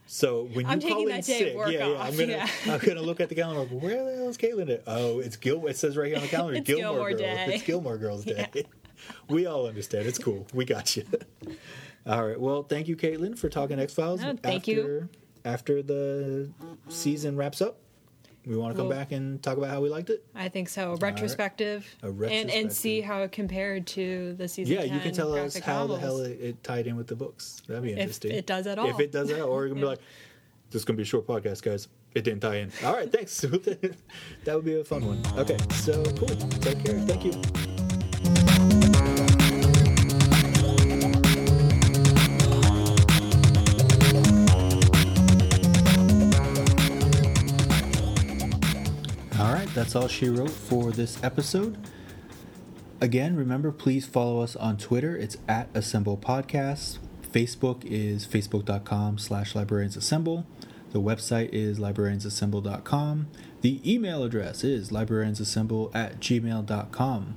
So 0.06 0.48
when 0.52 0.66
you 0.66 0.72
I'm 0.72 0.80
call 0.80 0.88
taking 0.90 1.02
in 1.04 1.08
that 1.10 1.24
day 1.24 1.38
sick, 1.38 1.54
yeah, 1.56 1.68
yeah, 1.68 1.86
off, 1.86 2.08
I'm 2.08 2.16
gonna 2.16 2.32
yeah. 2.32 2.48
I'm 2.66 2.78
gonna 2.80 3.00
look 3.00 3.20
at 3.20 3.28
the 3.28 3.36
calendar. 3.36 3.60
Like, 3.72 3.80
Where 3.82 4.04
the 4.10 4.16
hell 4.16 4.28
is 4.28 4.36
Caitlin? 4.36 4.68
At? 4.68 4.82
Oh, 4.88 5.20
it's 5.20 5.36
Gil. 5.36 5.64
It 5.68 5.76
says 5.76 5.96
right 5.96 6.08
here 6.08 6.16
on 6.16 6.22
the 6.22 6.28
calendar, 6.36 6.56
It's 6.58 6.66
Gilmore, 6.66 6.90
Gilmore 6.94 7.10
Girls. 7.10 7.20
Day. 7.20 7.54
It's 7.54 7.62
Gilmore 7.62 7.96
Girls 7.96 8.24
Day. 8.54 8.64
we 9.28 9.46
all 9.46 9.68
understand. 9.68 10.08
It's 10.08 10.18
cool. 10.18 10.48
We 10.52 10.64
got 10.64 10.96
you. 10.96 11.04
All 12.11 12.26
right. 12.26 12.40
Well, 12.40 12.62
thank 12.62 12.88
you, 12.88 12.96
Caitlin, 12.96 13.38
for 13.38 13.48
talking 13.48 13.76
mm-hmm. 13.76 13.84
X 13.84 13.94
Files. 13.94 14.20
Oh, 14.22 14.36
thank 14.42 14.62
after, 14.62 14.70
you. 14.70 15.08
After 15.44 15.82
the 15.82 16.50
season 16.88 17.36
wraps 17.36 17.62
up, 17.62 17.78
we 18.46 18.56
want 18.56 18.74
to 18.74 18.76
come 18.76 18.88
Well- 18.88 18.98
back 18.98 19.12
and 19.12 19.42
talk 19.42 19.56
about 19.58 19.70
how 19.70 19.80
we 19.80 19.88
liked 19.88 20.11
it. 20.11 20.24
I 20.34 20.48
think 20.48 20.68
so. 20.68 20.94
A 20.94 20.96
retrospective, 20.96 21.86
A 22.02 22.08
And, 22.08 22.18
retrospective. 22.18 22.61
and 22.61 22.72
see 22.72 23.00
how 23.00 23.22
it 23.22 23.32
compared 23.32 23.86
to 23.88 24.34
the 24.34 24.48
season. 24.48 24.74
Yeah, 24.74 24.82
you 24.82 24.98
can 25.00 25.12
tell 25.12 25.34
us 25.34 25.56
how 25.58 25.86
the 25.86 25.98
hell 25.98 26.20
it, 26.20 26.40
it 26.40 26.64
tied 26.64 26.86
in 26.86 26.96
with 26.96 27.06
the 27.06 27.16
books. 27.16 27.62
That'd 27.68 27.84
be 27.84 27.92
interesting. 27.92 28.32
it 28.32 28.46
does 28.46 28.66
at 28.66 28.78
all. 28.78 28.88
If 28.88 28.98
it 28.98 29.12
does 29.12 29.30
at 29.30 29.40
all, 29.40 29.50
or 29.50 29.66
you 29.66 29.72
can 29.72 29.80
be 29.80 29.86
like, 29.94 30.00
"This 30.70 30.80
is 30.80 30.84
gonna 30.84 30.96
be 30.96 31.02
a 31.02 31.06
short 31.06 31.26
podcast, 31.26 31.62
guys. 31.62 31.88
It 32.14 32.24
didn't 32.24 32.40
tie 32.40 32.56
in." 32.56 32.72
All 32.84 32.94
right, 32.94 33.12
thanks. 33.12 33.40
that 33.40 33.94
would 34.46 34.64
be 34.64 34.80
a 34.80 34.84
fun 34.84 35.06
one. 35.06 35.22
Okay, 35.38 35.58
so 35.74 36.02
cool. 36.02 36.28
Take 36.28 36.84
care. 36.84 36.98
Thank 37.00 37.24
you. 37.24 37.80
That's 49.74 49.94
all 49.94 50.08
she 50.08 50.28
wrote 50.28 50.50
for 50.50 50.90
this 50.90 51.22
episode. 51.22 51.76
Again, 53.00 53.36
remember, 53.36 53.72
please 53.72 54.06
follow 54.06 54.40
us 54.40 54.56
on 54.56 54.76
Twitter. 54.76 55.16
It's 55.16 55.38
at 55.48 55.68
Assemble 55.74 56.18
Podcast. 56.18 56.98
Facebook 57.22 57.84
is 57.84 58.26
facebook.com 58.26 59.18
slash 59.18 59.54
librariansassemble. 59.54 60.44
The 60.92 61.00
website 61.00 61.50
is 61.52 61.78
librariansassemble.com. 61.78 63.28
The 63.60 63.92
email 63.94 64.24
address 64.24 64.64
is 64.64 64.90
librariansassemble 64.90 65.94
at 65.94 66.20
gmail.com. 66.20 67.36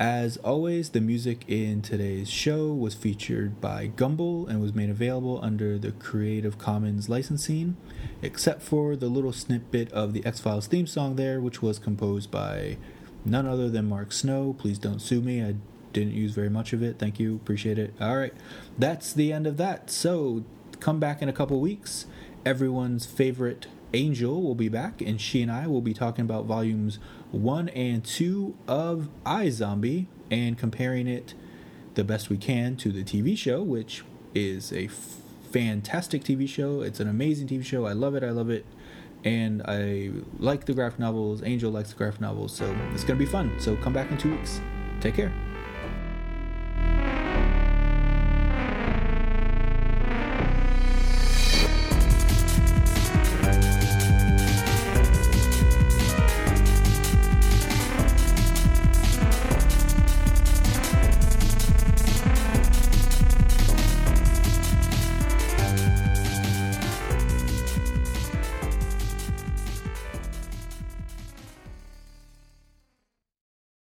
As 0.00 0.38
always, 0.38 0.88
the 0.88 1.00
music 1.02 1.44
in 1.46 1.82
today's 1.82 2.30
show 2.30 2.72
was 2.72 2.94
featured 2.94 3.60
by 3.60 3.88
Gumble 3.88 4.46
and 4.46 4.58
was 4.62 4.74
made 4.74 4.88
available 4.88 5.38
under 5.42 5.76
the 5.76 5.92
Creative 5.92 6.56
Commons 6.56 7.10
licensing, 7.10 7.76
except 8.22 8.62
for 8.62 8.96
the 8.96 9.08
little 9.08 9.34
snippet 9.34 9.92
of 9.92 10.14
the 10.14 10.24
X 10.24 10.40
Files 10.40 10.66
theme 10.66 10.86
song 10.86 11.16
there, 11.16 11.38
which 11.38 11.60
was 11.60 11.78
composed 11.78 12.30
by 12.30 12.78
none 13.26 13.46
other 13.46 13.68
than 13.68 13.90
Mark 13.90 14.10
Snow. 14.10 14.56
Please 14.58 14.78
don't 14.78 15.00
sue 15.00 15.20
me. 15.20 15.44
I 15.44 15.56
didn't 15.92 16.14
use 16.14 16.32
very 16.32 16.48
much 16.48 16.72
of 16.72 16.82
it. 16.82 16.98
Thank 16.98 17.20
you. 17.20 17.36
Appreciate 17.36 17.78
it. 17.78 17.92
All 18.00 18.16
right. 18.16 18.32
That's 18.78 19.12
the 19.12 19.34
end 19.34 19.46
of 19.46 19.58
that. 19.58 19.90
So 19.90 20.44
come 20.80 20.98
back 20.98 21.20
in 21.20 21.28
a 21.28 21.34
couple 21.34 21.60
weeks. 21.60 22.06
Everyone's 22.46 23.04
favorite 23.04 23.66
Angel 23.92 24.40
will 24.40 24.54
be 24.54 24.68
back, 24.68 25.02
and 25.02 25.20
she 25.20 25.42
and 25.42 25.50
I 25.50 25.66
will 25.66 25.80
be 25.80 25.92
talking 25.92 26.24
about 26.24 26.44
volumes 26.44 26.98
one 27.32 27.68
and 27.70 28.04
two 28.04 28.56
of 28.66 29.08
iZombie 29.24 30.06
and 30.30 30.58
comparing 30.58 31.06
it 31.06 31.34
the 31.94 32.04
best 32.04 32.30
we 32.30 32.36
can 32.36 32.76
to 32.76 32.90
the 32.90 33.02
TV 33.02 33.36
show, 33.36 33.62
which 33.62 34.04
is 34.34 34.72
a 34.72 34.88
fantastic 35.50 36.22
TV 36.22 36.48
show. 36.48 36.82
It's 36.82 37.00
an 37.00 37.08
amazing 37.08 37.48
TV 37.48 37.64
show. 37.64 37.86
I 37.86 37.92
love 37.92 38.14
it. 38.14 38.22
I 38.22 38.30
love 38.30 38.50
it. 38.50 38.64
And 39.24 39.62
I 39.66 40.10
like 40.38 40.64
the 40.64 40.72
graphic 40.72 40.98
novels. 40.98 41.42
Angel 41.42 41.70
likes 41.70 41.90
the 41.90 41.96
graphic 41.96 42.20
novels. 42.20 42.54
So 42.54 42.64
it's 42.92 43.04
going 43.04 43.18
to 43.18 43.24
be 43.24 43.30
fun. 43.30 43.52
So 43.58 43.76
come 43.76 43.92
back 43.92 44.10
in 44.10 44.18
two 44.18 44.30
weeks. 44.30 44.60
Take 45.00 45.14
care. 45.14 45.49